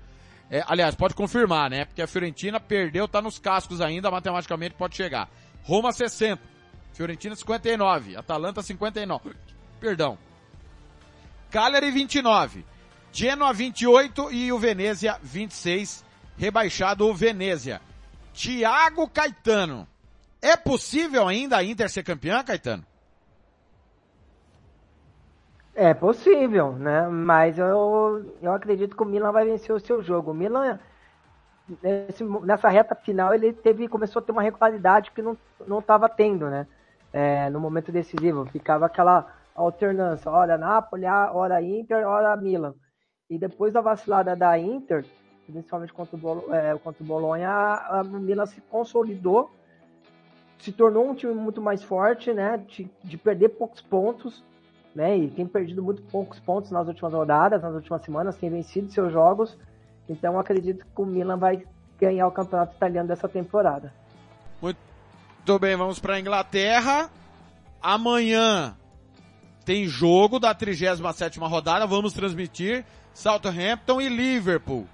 [0.49, 1.85] É, aliás, pode confirmar, né?
[1.85, 5.29] Porque a Fiorentina perdeu, tá nos cascos ainda, matematicamente pode chegar.
[5.63, 6.41] Roma 60,
[6.93, 9.35] Fiorentina 59, Atalanta 59.
[9.79, 10.17] Perdão.
[11.51, 12.65] Cagliari 29,
[13.11, 16.03] Genoa 28 e o Venezia 26,
[16.37, 17.81] rebaixado o Venezia.
[18.33, 19.87] Thiago Caetano.
[20.41, 22.85] É possível ainda a Inter ser campeã, Caetano?
[25.87, 27.07] É possível, né?
[27.07, 30.31] Mas eu, eu acredito que o Milan vai vencer o seu jogo.
[30.31, 30.77] O Milan,
[31.81, 35.37] nesse- nessa reta final, ele teve, começou a ter uma regularidade que não
[35.79, 36.67] estava tendo, né?
[37.13, 38.45] É, no momento decisivo.
[38.45, 42.73] Ficava aquela alternância, hora Napoli, hora Inter, hora Milan.
[43.29, 45.05] E depois da vacilada da Inter,
[45.47, 49.49] principalmente contra o, Bolo, é, contra o Bolonha, a, a Milan se consolidou,
[50.59, 52.57] se tornou um time muito mais forte, né?
[52.67, 54.43] De, de perder poucos pontos,
[54.95, 55.17] né?
[55.17, 59.11] E tem perdido muito poucos pontos nas últimas rodadas, nas últimas semanas, tem vencido seus
[59.11, 59.57] jogos.
[60.07, 61.63] Então acredito que o Milan vai
[61.99, 63.93] ganhar o campeonato italiano dessa temporada.
[64.61, 67.09] Muito bem, vamos para Inglaterra.
[67.81, 68.75] Amanhã
[69.65, 72.83] tem jogo da 37ª rodada, vamos transmitir
[73.13, 74.87] Southampton e Liverpool.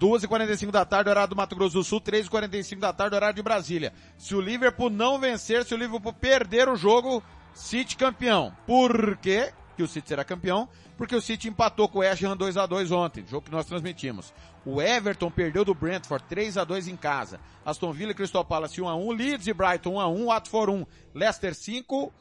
[0.00, 3.92] 2h45 da tarde, horário do Mato Grosso do Sul, 3h45 da tarde, horário de Brasília.
[4.18, 7.22] Se o Liverpool não vencer, se o Liverpool perder o jogo,
[7.56, 8.54] City campeão.
[8.66, 10.68] Por quê que o City será campeão?
[10.96, 14.32] Porque o City empatou com o West Ham 2x2 ontem, jogo que nós transmitimos.
[14.64, 17.40] O Everton perdeu do Brentford 3x2 em casa.
[17.64, 22.12] Aston Villa e Crystal Palace 1x1, Leeds e Brighton 1x1, Watford 1, Leicester 5,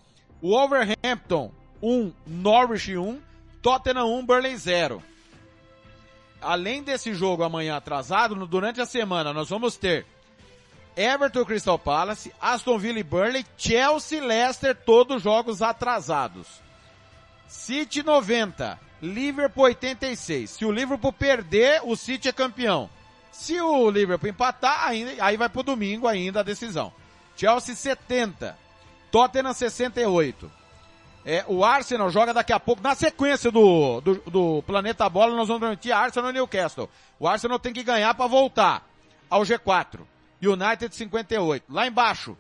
[0.41, 1.52] Wolverhampton
[1.82, 3.22] 1, Norwich 1,
[3.62, 5.03] Tottenham 1, Burnley 0
[6.41, 10.06] além desse jogo amanhã atrasado, durante a semana nós vamos ter
[10.96, 16.48] Everton Crystal Palace, Aston Villa e Burnley, Chelsea Leicester, todos jogos atrasados.
[17.48, 20.50] City 90, Liverpool 86.
[20.52, 22.90] Se o Liverpool perder, o City é campeão.
[23.32, 26.94] Se o Liverpool empatar, ainda, aí vai pro domingo ainda a decisão.
[27.36, 28.58] Chelsea 70,
[29.12, 30.50] Tottenham 68.
[31.26, 35.48] É, o Arsenal joga daqui a pouco, na sequência do, do, do Planeta Bola, nós
[35.48, 36.90] vamos transmitir Arsenal e Newcastle.
[37.20, 38.88] O Arsenal tem que ganhar para voltar
[39.30, 40.02] ao G4.
[40.41, 41.66] United 58.
[41.70, 42.38] Lá embaixo,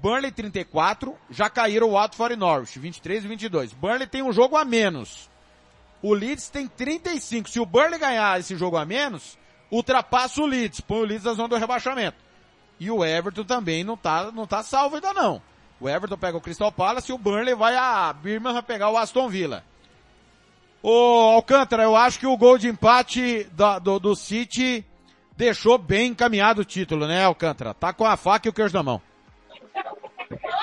[0.00, 3.72] Burnley 34, já caíram o Watford e Norwich, 23 e 22.
[3.72, 5.28] Burnley tem um jogo a menos.
[6.02, 7.48] O Leeds tem 35.
[7.48, 9.38] Se o Burnley ganhar esse jogo a menos,
[9.70, 12.18] ultrapassa o Leeds, põe o Leeds na zona do rebaixamento.
[12.78, 15.40] E o Everton também não tá, não tá salvo ainda não.
[15.80, 19.28] O Everton pega o Crystal Palace e o Burnley vai a Birmingham pegar o Aston
[19.28, 19.64] Villa.
[20.82, 24.84] Ô Alcântara, eu acho que o gol de empate da- do, do City
[25.36, 27.74] deixou bem encaminhado o título, né, Alcântara?
[27.74, 29.00] Tá com a faca e o queijo na mão.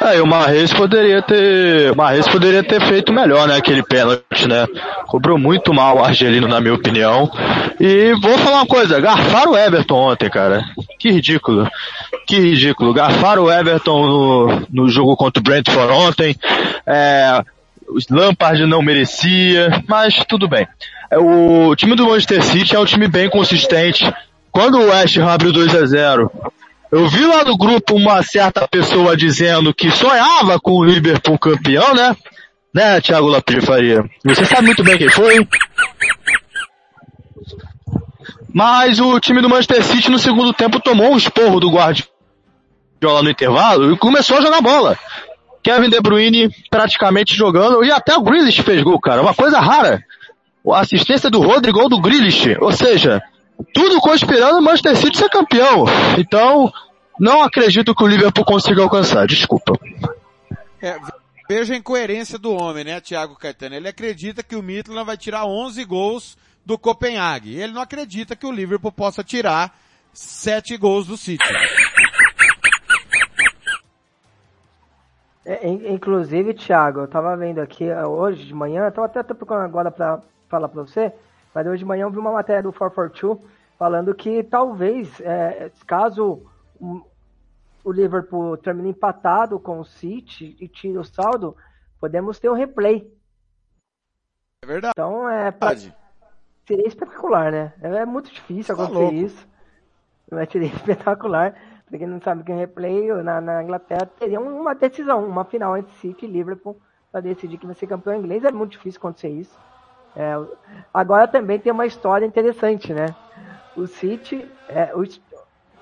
[0.02, 4.66] É, e o Marres poderia ter, Marres poderia ter feito melhor, né, aquele pênalti, né?
[5.06, 7.32] Cobrou muito mal o Argelino, na minha opinião.
[7.80, 10.64] E vou falar uma coisa, garfaram o Everton ontem, cara.
[10.98, 11.70] Que ridículo.
[12.26, 12.94] Que ridículo.
[12.94, 16.36] Garfaram o Everton no, no jogo contra o Brentford ontem.
[16.86, 17.44] É,
[17.88, 20.68] o Lampard não merecia, mas tudo bem.
[21.12, 24.12] É, O time do Manchester City é um time bem consistente.
[24.52, 26.32] Quando o West Ham abriu 2 a 0
[26.92, 31.94] eu vi lá no grupo uma certa pessoa dizendo que sonhava com o Liverpool campeão,
[31.94, 32.16] né?
[32.74, 34.04] Né, Thiago Lopes de Faria?
[34.26, 35.48] Você sabe muito bem quem foi.
[38.54, 43.30] Mas o time do Manchester City no segundo tempo tomou um esporro do Guardiola no
[43.30, 45.00] intervalo e começou a jogar bola.
[45.64, 49.22] Kevin De Bruyne praticamente jogando e até o Grealish fez gol, cara.
[49.22, 50.04] Uma coisa rara.
[50.70, 52.58] A assistência do Rodrigo gol do Grealish.
[52.60, 53.22] Ou seja,
[53.74, 55.86] tudo conspirando o Manchester City ser campeão.
[56.18, 56.72] Então,
[57.20, 59.26] não acredito que o Liverpool consiga alcançar.
[59.28, 59.74] Desculpa.
[60.82, 60.98] É,
[61.48, 63.76] veja a incoerência do homem, né, Thiago Caetano?
[63.76, 67.60] Ele acredita que o Midland vai tirar 11 gols do Copenhague.
[67.60, 69.78] Ele não acredita que o Liverpool possa tirar
[70.14, 71.44] 7 gols do City.
[75.46, 79.24] É, in- inclusive, Thiago, eu tava vendo aqui eh, hoje de manhã, eu tava até,
[79.24, 81.12] procurando agora pra falar pra você,
[81.54, 86.44] mas hoje de manhã eu vi uma matéria do 442 falando que talvez, eh, caso
[86.80, 87.02] o-
[87.84, 91.58] Liverpool termine empatado com o City e tire o saldo,
[92.00, 93.12] podemos ter um replay.
[94.64, 94.92] É verdade.
[94.96, 97.74] Então, é, pra- seria espetacular, né?
[97.82, 99.16] É, é muito difícil Tá acontecer louco.
[99.18, 99.48] isso.
[100.32, 100.68] Mas seria
[101.10, 101.56] espetacular.
[101.88, 105.76] Pra quem não sabe que em replay, na, na Inglaterra teria uma decisão, uma final
[105.76, 106.80] entre City e Liverpool
[107.12, 108.44] para decidir quem vai ser campeão inglês.
[108.44, 109.58] É muito difícil acontecer isso.
[110.16, 110.38] É,
[110.94, 113.16] agora também tem uma história interessante, né?
[113.76, 115.04] O City, é, o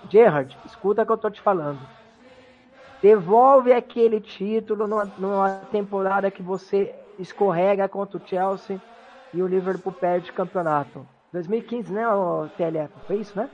[0.09, 1.79] Gerrard, escuta o que eu tô te falando.
[3.01, 8.79] Devolve aquele título numa, numa temporada que você escorrega contra o Chelsea
[9.33, 11.05] e o Liverpool perde o campeonato.
[11.31, 12.91] 2015, né, o TLF?
[13.07, 13.49] Foi isso, né?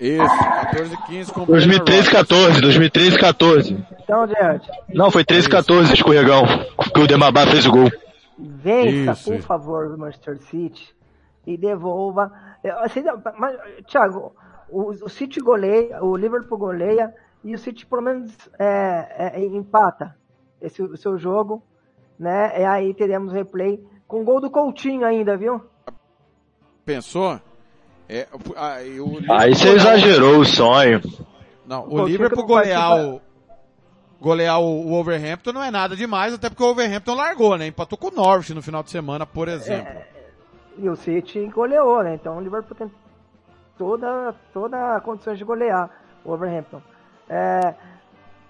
[0.00, 3.86] Isso, 14 15 com o 2013 14, 2013 14.
[4.02, 6.42] Então, Gerrard, Não, foi 13 14, escorregão.
[6.94, 7.90] Que o Demabá fez o gol.
[8.40, 9.46] Vença, Isso, por isso.
[9.46, 10.94] favor, o Manchester City
[11.46, 12.32] e devolva.
[12.62, 13.56] É, assim, não, mas,
[13.86, 14.34] Thiago,
[14.68, 20.16] o, o City goleia, o Liverpool goleia e o City pelo menos é, é, empata
[20.60, 21.62] esse o seu jogo,
[22.18, 22.60] né?
[22.60, 25.62] E aí teremos replay com gol do Coutinho ainda, viu?
[26.84, 27.40] Pensou?
[28.08, 28.26] É,
[28.56, 31.00] Aí você exagerou o sonho.
[31.64, 33.20] Não, O o Liverpool golear o,
[34.20, 37.66] golear o, o Overhampton não é nada demais, até porque o Overhampton largou, né?
[37.68, 39.94] Empatou com o Norwich no final de semana, por exemplo.
[40.78, 42.14] E o City goleou, né?
[42.14, 42.90] Então o Liverpool tem
[43.78, 45.90] toda, toda a condições de golear
[46.24, 46.80] o Overhampton.
[47.28, 47.74] É,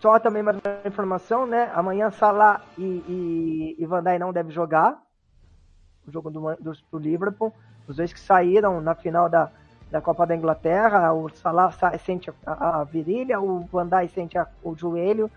[0.01, 1.71] só também mais uma informação, né?
[1.75, 4.99] Amanhã Salah e, e, e Van Dijk não devem jogar
[6.07, 7.53] o jogo do, do, do Liverpool.
[7.87, 9.51] Os dois que saíram na final da,
[9.91, 14.39] da Copa da Inglaterra, o Salah sa- sente a, a virilha, o Van Dijk sente
[14.39, 15.31] a- o joelho.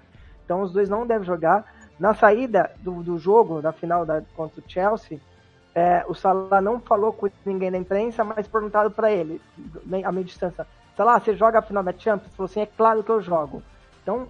[0.44, 1.66] Então os dois não devem jogar.
[2.00, 5.20] Na saída do, do jogo, da final da, contra o Chelsea,
[5.76, 9.42] é, o Salah não falou com ninguém da imprensa, mas perguntaram para ele,
[10.04, 12.28] a meia distância, Salah, você joga a final da Champions?
[12.28, 13.64] Ele falou assim, é claro que eu jogo.
[14.02, 14.28] Então,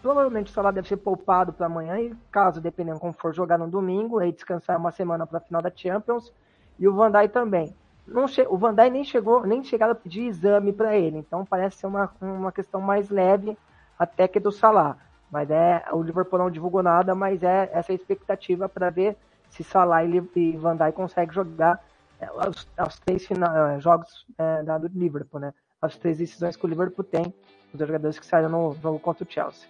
[0.00, 3.68] provavelmente o Salah deve ser poupado para amanhã e caso, dependendo como for jogar no
[3.68, 6.32] domingo, aí descansar uma semana para a final da Champions
[6.78, 7.74] e o Van Dijk também.
[8.06, 11.44] Não che- o Van Dijk nem chegou, nem chegaram a pedir exame para ele, então
[11.44, 13.58] parece ser uma, uma questão mais leve
[13.98, 14.96] até que do Salah.
[15.30, 19.16] Mas é, o Liverpool não divulgou nada, mas é essa expectativa para ver
[19.50, 21.82] se Salah e Van Dijk conseguem jogar
[22.20, 25.52] é, os, os três fina- eh, jogos é, da- do Liverpool, né?
[25.82, 27.34] As três decisões que o Liverpool tem,
[27.74, 29.68] os jogadores que saíram no jogo contra o Chelsea.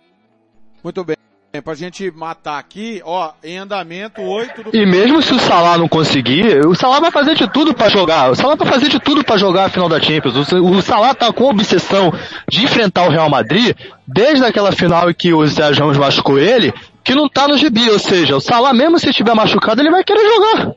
[0.84, 1.15] Muito bem.
[1.60, 5.88] Pra gente matar aqui, ó, em andamento 8 do E mesmo se o Salah não
[5.88, 8.30] conseguir, o Salah vai fazer de tudo pra jogar.
[8.30, 10.52] O Salah vai fazer de tudo pra jogar a final da Champions.
[10.52, 12.12] O, o Salah tá com a obsessão
[12.48, 13.76] de enfrentar o Real Madrid
[14.06, 16.72] desde aquela final em que o Sérgio Ramos machucou ele,
[17.04, 17.88] que não tá no gibi.
[17.90, 20.74] Ou seja, o Salah mesmo se estiver machucado, ele vai querer jogar.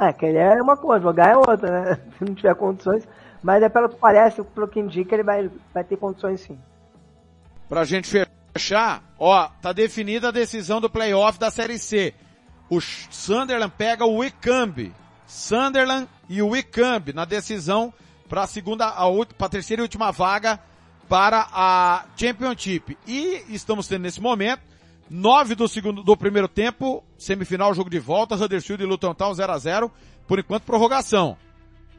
[0.00, 1.98] É, querer é uma coisa, jogar é outra, né?
[2.18, 3.06] Se não tiver condições.
[3.42, 6.58] Mas é pelo que parece, pelo que indica, ele vai, vai ter condições sim.
[7.68, 8.28] Pra gente fechar,
[9.18, 12.14] ó, tá definida a decisão do playoff da Série C.
[12.70, 14.92] O Sunderland pega o Wicamb.
[15.26, 17.92] Sunderland e o Wicamb na decisão
[18.28, 18.90] para a segunda,
[19.36, 20.60] para a terceira e última vaga
[21.08, 22.96] para a Championship.
[23.06, 24.62] E estamos tendo nesse momento
[25.10, 29.52] nove do segundo, do primeiro tempo, semifinal, jogo de volta, Huddersfield e Luton Town 0
[29.52, 29.92] a 0
[30.26, 31.36] por enquanto prorrogação.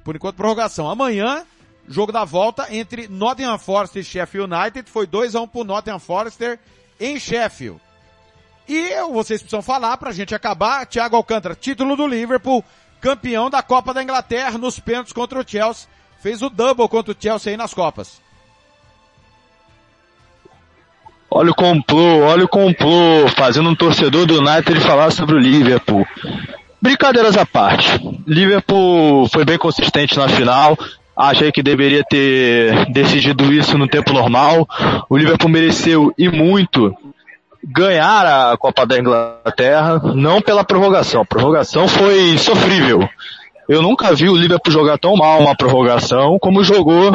[0.03, 0.89] Por enquanto prorrogação.
[0.89, 1.45] Amanhã,
[1.87, 5.99] jogo da volta entre Nottingham Forest e Sheffield United, foi 2 a 1 pro Nottingham
[5.99, 6.59] Forest
[6.99, 7.79] em Sheffield.
[8.67, 12.63] E vocês precisam falar pra gente acabar, Thiago Alcântara, título do Liverpool,
[12.99, 15.87] campeão da Copa da Inglaterra nos pênaltis contra o Chelsea,
[16.19, 18.19] fez o double contra o Chelsea aí nas Copas.
[21.29, 26.07] Olha o complô, olha o complô, fazendo um torcedor do United falar sobre o Liverpool.
[26.81, 27.99] Brincadeiras à parte.
[28.25, 30.77] Liverpool foi bem consistente na final.
[31.15, 34.67] Achei que deveria ter decidido isso no tempo normal.
[35.09, 36.93] O Liverpool mereceu e muito
[37.63, 41.21] ganhar a Copa da Inglaterra, não pela prorrogação.
[41.21, 43.07] A prorrogação foi sofrível.
[43.67, 47.11] Eu nunca vi o Liverpool jogar tão mal uma prorrogação como jogou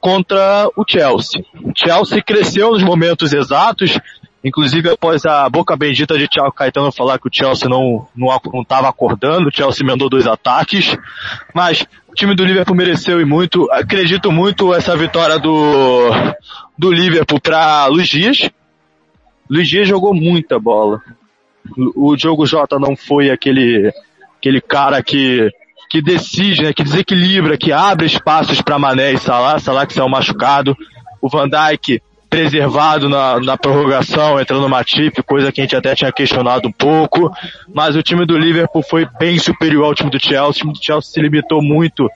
[0.00, 1.44] contra o Chelsea.
[1.62, 3.96] O Chelsea cresceu nos momentos exatos,
[4.42, 8.88] inclusive após a boca bendita de Thiago Caetano falar que o Chelsea não não estava
[8.88, 10.96] acordando, o Chelsea mandou dois ataques,
[11.54, 11.86] mas
[12.16, 13.70] time do Liverpool mereceu e muito.
[13.70, 16.10] Acredito muito essa vitória do
[16.76, 18.50] do Liverpool para Luiz Dias.
[19.48, 21.00] Luiz Dias jogou muita bola.
[21.94, 23.92] O Diogo Jota não foi aquele
[24.38, 25.50] aquele cara que
[25.88, 30.08] que decide, né, que desequilibra, que abre espaços para Mané e Salah, Salah que saiu
[30.08, 30.76] machucado,
[31.22, 35.94] o Van Dijk preservado na, na prorrogação, entrando no Matip, coisa que a gente até
[35.94, 37.30] tinha questionado um pouco,
[37.72, 40.84] mas o time do Liverpool foi bem superior ao time do Chelsea, o time do
[40.84, 42.10] Chelsea se limitou muito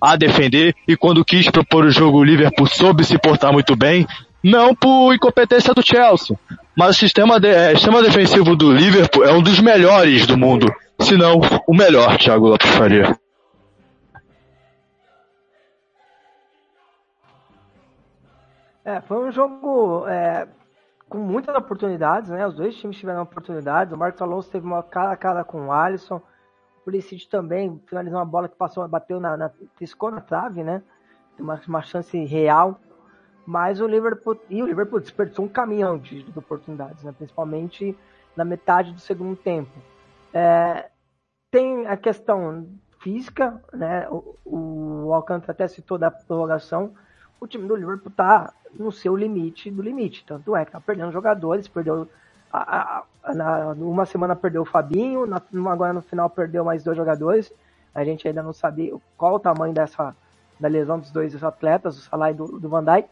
[0.00, 4.06] a defender e quando quis propor o jogo o Liverpool soube se portar muito bem,
[4.42, 6.36] não por incompetência do Chelsea,
[6.76, 10.72] mas o sistema, de, eh, sistema defensivo do Liverpool é um dos melhores do mundo,
[11.00, 13.16] se não o melhor, Thiago Lopes Faria.
[18.84, 20.46] É, foi um jogo é,
[21.08, 22.46] com muitas oportunidades, né?
[22.46, 23.92] Os dois times tiveram oportunidades.
[23.92, 26.16] O Marcos Alonso teve uma cara a cara com o Alisson.
[26.16, 29.50] O Pulisic também finalizou uma bola que passou, bateu na, na
[30.12, 30.82] na trave, né?
[31.38, 32.78] Uma, uma chance real.
[33.46, 37.12] Mas o Liverpool e o Liverpool desperdiçou um caminhão de, de oportunidades, né?
[37.16, 37.96] Principalmente
[38.36, 39.72] na metade do segundo tempo.
[40.32, 40.90] É,
[41.50, 42.68] tem a questão
[43.00, 44.08] física, né?
[44.10, 46.94] O, o Alcântara até citou da prorrogação.
[47.44, 50.24] O time do Liverpool tá no seu limite do limite.
[50.26, 52.08] Tanto é que tá perdendo jogadores, perdeu.
[52.50, 56.96] A, a, na, uma semana perdeu o Fabinho, na, agora no final perdeu mais dois
[56.96, 57.52] jogadores.
[57.94, 60.16] A gente ainda não sabe qual o tamanho dessa
[60.58, 63.08] da lesão dos dois atletas, o Salah e do, do Van Dijk.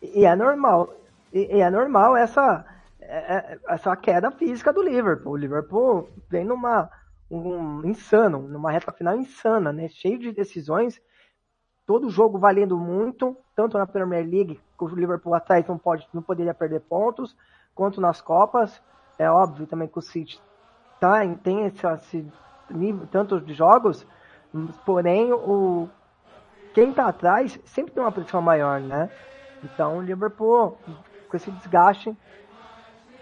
[0.00, 0.94] E é normal.
[1.30, 2.64] E, e é normal essa,
[3.02, 5.32] é- é- essa queda física do Liverpool.
[5.32, 6.88] O Liverpool vem numa
[7.30, 9.88] um insano, numa reta final insana, né?
[9.90, 11.00] Cheio de decisões,
[11.90, 16.22] todo jogo valendo muito, tanto na Premier League, que o Liverpool atrás não pode, não
[16.22, 17.34] poderia perder pontos,
[17.74, 18.80] quanto nas Copas.
[19.18, 20.40] É óbvio também que o City
[21.00, 22.32] tá, em- tem esse, esse
[22.70, 24.06] nível, tanto de jogos,
[24.84, 25.94] porém o
[26.72, 29.10] quem tá atrás sempre tem uma pressão maior, né?
[29.62, 30.82] Então o Liverpool,
[31.28, 32.16] com esse desgaste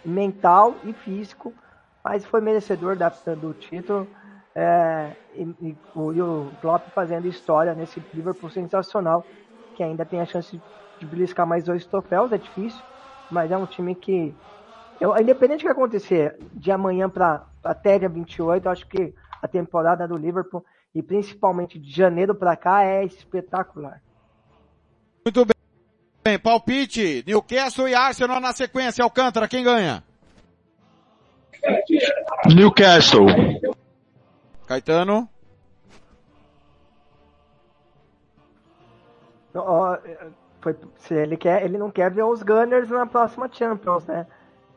[0.04, 1.56] mental e físico,
[2.02, 4.10] mas foi merecedor da, do título.
[4.54, 9.24] É, e, e o, e o Klopp fazendo história nesse Liverpool sensacional,
[9.74, 10.60] que ainda tem a chance
[10.98, 12.80] de beliscar mais dois troféus, é difícil,
[13.30, 14.34] mas é um time que,
[15.00, 19.46] eu, independente do que acontecer de amanhã para até dia 28, eu acho que a
[19.46, 20.64] temporada do Liverpool,
[20.94, 24.02] e principalmente de janeiro para cá, é espetacular.
[25.24, 25.52] Muito bem.
[26.24, 29.02] Bem, palpite, Newcastle e Arsenal na sequência.
[29.02, 30.02] Alcântara, quem ganha?
[32.54, 33.26] Newcastle.
[34.68, 35.26] Caetano?
[39.54, 39.96] Ó,
[40.60, 44.26] foi, se ele quer, ele não quer ver os Gunners na próxima Champions, né?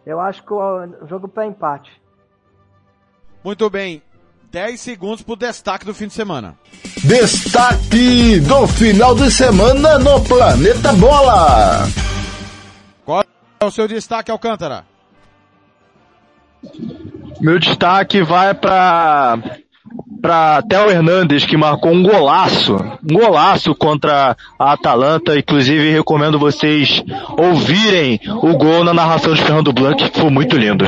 [0.05, 2.01] Eu acho que o, o jogo para empate.
[3.43, 4.01] Muito bem.
[4.49, 6.57] 10 segundos pro destaque do fim de semana.
[7.03, 11.85] Destaque do final de semana no Planeta Bola.
[13.05, 13.23] Qual
[13.59, 14.85] é o seu destaque, Alcântara?
[17.39, 19.60] Meu destaque vai para
[20.22, 25.38] para Theo Hernandes, que marcou um golaço, um golaço contra a Atalanta.
[25.38, 27.03] Inclusive, recomendo vocês
[27.38, 30.85] ouvirem o gol na narração de Fernando Blanc, que foi muito lindo.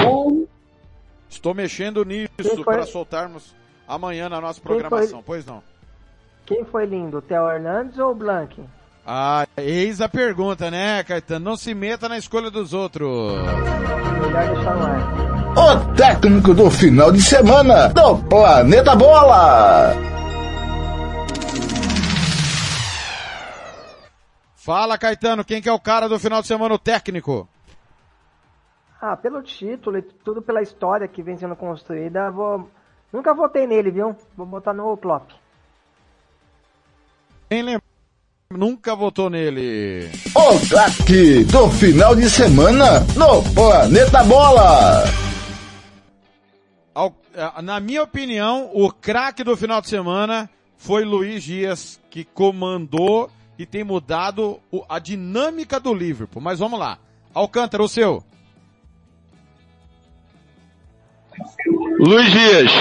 [1.29, 3.55] Estou mexendo nisso para soltarmos
[3.87, 4.79] amanhã na nossa Quem foi?
[4.79, 5.23] programação.
[5.25, 5.61] Pois não.
[6.45, 8.61] Quem foi lindo, Theo Hernandes ou o Blank?
[9.05, 11.43] Ah, eis a pergunta, né, Caetano?
[11.43, 13.37] Não se meta na escolha dos outros.
[15.55, 19.93] O técnico do final de semana do Planeta Bola.
[24.55, 27.49] Fala, Caetano, quem que é o cara do final de semana, o técnico?
[29.01, 32.69] Ah, pelo título e tudo pela história que vem sendo construída, vou...
[33.11, 34.15] nunca votei nele, viu?
[34.37, 35.31] Vou botar no Klopp.
[37.49, 37.82] Quem lembra?
[38.57, 40.09] Nunca votou nele.
[40.35, 45.03] O craque do final de semana no Planeta Bola.
[46.93, 52.23] Ao- eh, Na minha opinião, o craque do final de semana foi Luiz Dias, que
[52.23, 56.41] comandou e tem mudado o- a dinâmica do Liverpool.
[56.41, 56.97] Mas vamos lá.
[57.33, 58.23] Alcântara, o seu.
[61.99, 62.71] Luiz Dias.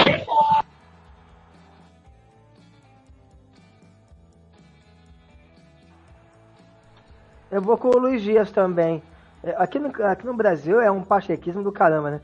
[7.53, 9.01] Eu vou com o Luiz Dias também.
[9.43, 12.21] É, Aqui no, aqui no Brasil é um pachequismo do caramba, né?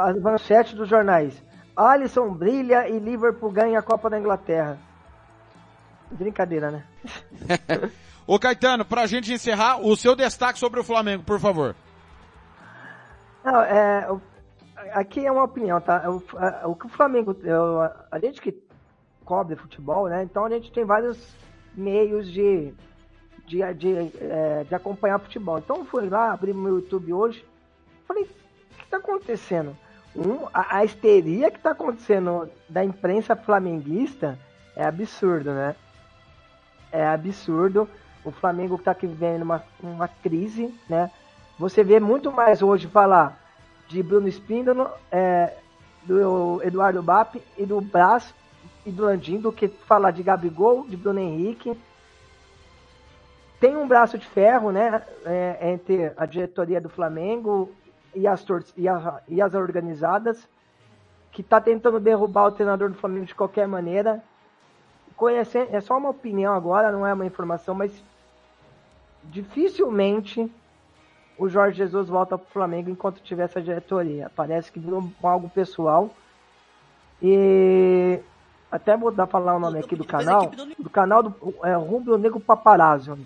[0.00, 1.40] As manchetes dos jornais.
[1.76, 4.76] Alisson brilha e Liverpool ganha a Copa da Inglaterra.
[6.10, 6.84] Brincadeira, né?
[8.26, 11.74] Ô Caetano, pra gente encerrar, o seu destaque sobre o Flamengo, por favor.
[13.44, 14.06] Não, é,
[14.92, 16.08] aqui é uma opinião, tá?
[16.10, 17.34] O, a- o que o Flamengo,
[18.10, 18.54] a gente que
[19.24, 20.22] cobre futebol, né?
[20.22, 21.34] Então a gente tem vários
[21.74, 22.74] meios de,
[23.46, 25.58] de, de, é, de acompanhar futebol.
[25.58, 27.44] Então eu fui lá, abri meu YouTube hoje,
[28.06, 29.76] falei, o que tá acontecendo?
[30.14, 34.38] Um, a, a histeria que tá acontecendo da imprensa flamenguista
[34.76, 35.74] é absurdo, né?
[36.90, 37.88] É absurdo.
[38.24, 41.10] O Flamengo tá aqui vivendo uma, uma crise, né?
[41.58, 43.38] Você vê muito mais hoje falar
[43.88, 45.54] de Bruno Spindolo, é,
[46.04, 48.34] do Eduardo Bap e do Brás
[48.84, 51.76] e do Landim do que falar de Gabigol, de Bruno Henrique.
[53.62, 57.70] Tem um braço de ferro, né, é, entre a diretoria do Flamengo
[58.12, 58.44] e as,
[58.76, 60.48] e, a- e as organizadas,
[61.30, 64.20] que está tentando derrubar o treinador do Flamengo de qualquer maneira.
[65.16, 67.92] Conhecendo, é só uma opinião agora, não é uma informação, mas
[69.22, 70.50] dificilmente
[71.38, 74.28] o Jorge Jesus volta para o Flamengo enquanto tiver essa diretoria.
[74.34, 76.10] Parece que virou algo pessoal.
[77.22, 78.18] E
[78.72, 80.50] até vou dar falar o nome aqui do canal,
[80.82, 83.16] do canal do é, Rubro Negro Paparazzo.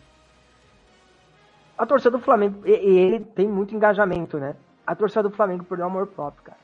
[1.76, 4.54] A torcida do Flamengo, e, e ele tem muito engajamento, né?
[4.86, 6.58] A torcida do Flamengo perdeu amor próprio, cara.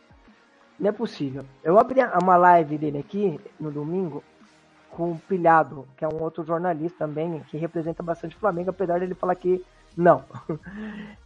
[0.79, 1.45] Não é possível.
[1.63, 4.23] Eu abri uma live dele aqui no domingo
[4.91, 9.01] com o Pilhado, que é um outro jornalista também, que representa bastante o Flamengo, apesar
[9.01, 9.65] dele falar que
[9.97, 10.25] não.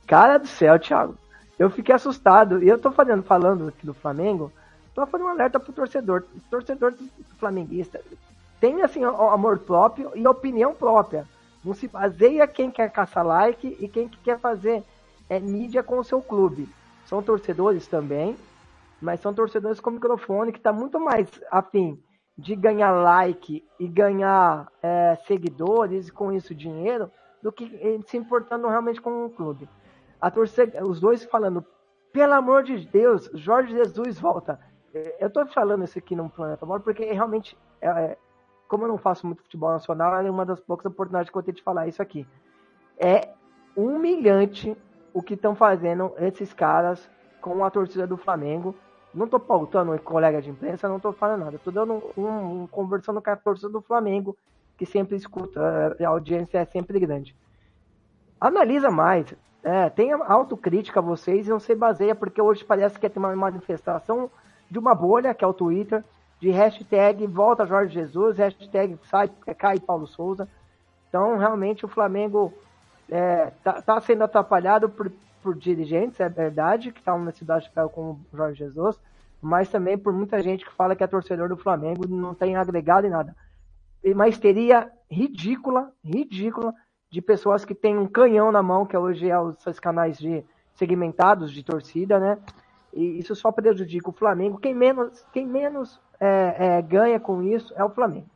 [0.06, 1.16] Cara do céu, Thiago.
[1.58, 2.62] Eu fiquei assustado.
[2.62, 4.52] E eu tô fazendo, falando aqui do Flamengo,
[4.94, 6.24] tô fazendo um alerta pro torcedor.
[6.50, 6.94] Torcedor
[7.38, 8.00] flamenguista.
[8.60, 11.26] Tem, assim, o- amor próprio e opinião própria.
[11.66, 14.84] Não se baseia quem quer caçar like e quem que quer fazer
[15.28, 16.68] é, mídia com o seu clube.
[17.05, 18.36] São torcedores também,
[19.02, 22.01] mas são torcedores com microfone que tá muito mais afim
[22.38, 27.10] de ganhar like e ganhar é, seguidores e com isso dinheiro
[27.43, 29.68] do que se importando realmente com o clube.
[30.20, 31.64] A torcida, os dois falando,
[32.12, 34.60] pelo amor de Deus, Jorge Jesus volta.
[35.18, 38.18] Eu tô falando isso aqui no Planeta Bola porque realmente, é, é,
[38.68, 41.56] como eu não faço muito futebol nacional, é uma das poucas oportunidades que eu tenho
[41.56, 42.26] de falar isso aqui.
[42.98, 43.28] É
[43.76, 44.76] humilhante
[45.12, 47.09] o que estão fazendo esses caras
[47.40, 48.74] com a torcida do Flamengo.
[49.14, 51.59] Não tô pautando um colega de imprensa, não tô falando nada.
[51.59, 54.36] Tô dando um, um- conversando com a torcida do Flamengo,
[54.76, 57.34] que sempre escuta, a audiência é sempre grande.
[58.40, 63.09] Analisa mais, é, tenha autocrítica a vocês e não se baseia, porque hoje parece que
[63.09, 64.30] tem uma manifestação
[64.70, 66.05] de uma bolha, que é o Twitter,
[66.40, 70.48] de hashtag volta Jorge Jesus, hashtag sai, cai Paulo Souza.
[71.08, 72.52] Então, realmente, o Flamengo
[73.10, 75.10] é, tá, tá sendo atrapalhado por,
[75.42, 79.00] por dirigentes, é verdade, que estavam na cidade com o Jorge Jesus,
[79.40, 83.06] mas também por muita gente que fala que é torcedor do Flamengo não tem agregado
[83.06, 83.34] em nada.
[84.04, 86.74] Uma histeria ridícula, ridícula,
[87.10, 90.44] de pessoas que têm um canhão na mão, que hoje é os canais de
[90.74, 92.38] segmentados de torcida, né?
[92.92, 94.58] E isso só prejudica o Flamengo.
[94.58, 98.26] Quem menos, quem menos é, é, ganha com isso é o Flamengo.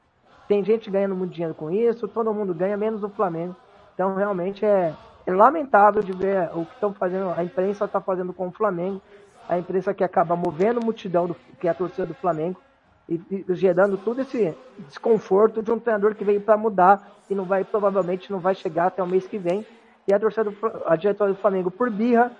[0.48, 3.55] Tem gente ganhando muito dinheiro com isso, todo mundo ganha, menos o Flamengo.
[3.94, 4.94] Então, realmente é,
[5.27, 9.01] é lamentável de ver o que estão fazendo, a imprensa está fazendo com o Flamengo,
[9.48, 12.61] a imprensa que acaba movendo multidão, do, que é a torcida do Flamengo,
[13.09, 17.44] e, e gerando todo esse desconforto de um treinador que veio para mudar e não
[17.44, 19.66] vai, provavelmente, não vai chegar até o mês que vem.
[20.07, 22.32] E a torcida do, a diretoria do Flamengo, por birra,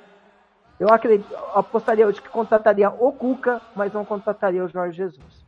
[0.81, 5.45] eu acredito, apostaria hoje que contrataria o Cuca, mas não contrataria o Jorge Jesus.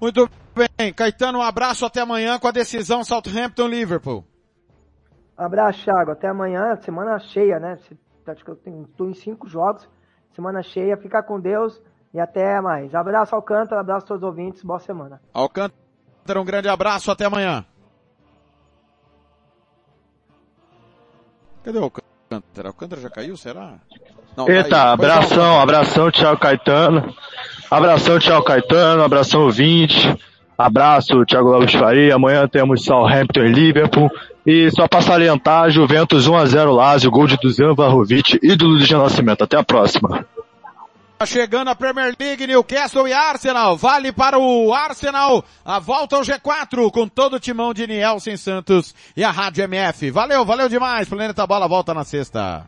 [0.00, 4.24] Muito bem, Caetano, um abraço até amanhã com a decisão Southampton-Liverpool.
[5.36, 6.10] Abraço, Thiago.
[6.10, 7.78] Até amanhã, semana cheia, né?
[8.26, 8.56] Acho que eu
[8.96, 9.86] tô em cinco jogos,
[10.34, 10.96] semana cheia.
[10.96, 11.78] Fica com Deus
[12.14, 12.94] e até mais.
[12.94, 15.20] Abraço, Alcântara, abraço a todos os ouvintes, boa semana.
[15.34, 17.62] Alcântara, um grande abraço, até amanhã.
[21.62, 22.11] Cadê o Alcântara?
[22.66, 23.74] Alcântara já caiu, será?
[24.36, 24.52] Não, tá.
[24.52, 27.14] Eita, não, abração, abração, Thiago Caetano.
[27.70, 30.14] Abração, Thiago Caetano, abração ouvinte.
[30.56, 32.14] Abraço, Thiago Lopes Faria.
[32.14, 34.10] Amanhã temos Southampton e Liverpool.
[34.46, 39.42] E só para salientar, Juventus 1x0 Lazio, gol de Dusan Vlahovic, ídolo de Nascimento.
[39.42, 40.26] Até a próxima.
[41.22, 43.76] Tá chegando a Premier League, Newcastle e Arsenal.
[43.76, 48.92] Vale para o Arsenal a volta ao G4 com todo o timão de Nielsen Santos
[49.16, 50.10] e a Rádio MF.
[50.10, 51.08] Valeu, valeu demais.
[51.08, 52.66] Planeta Bola volta na sexta.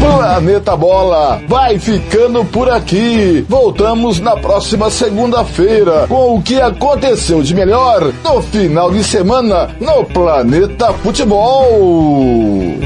[0.00, 3.44] Planeta Bola vai ficando por aqui.
[3.48, 10.04] Voltamos na próxima segunda-feira com o que aconteceu de melhor no final de semana no
[10.04, 12.78] Planeta Futebol.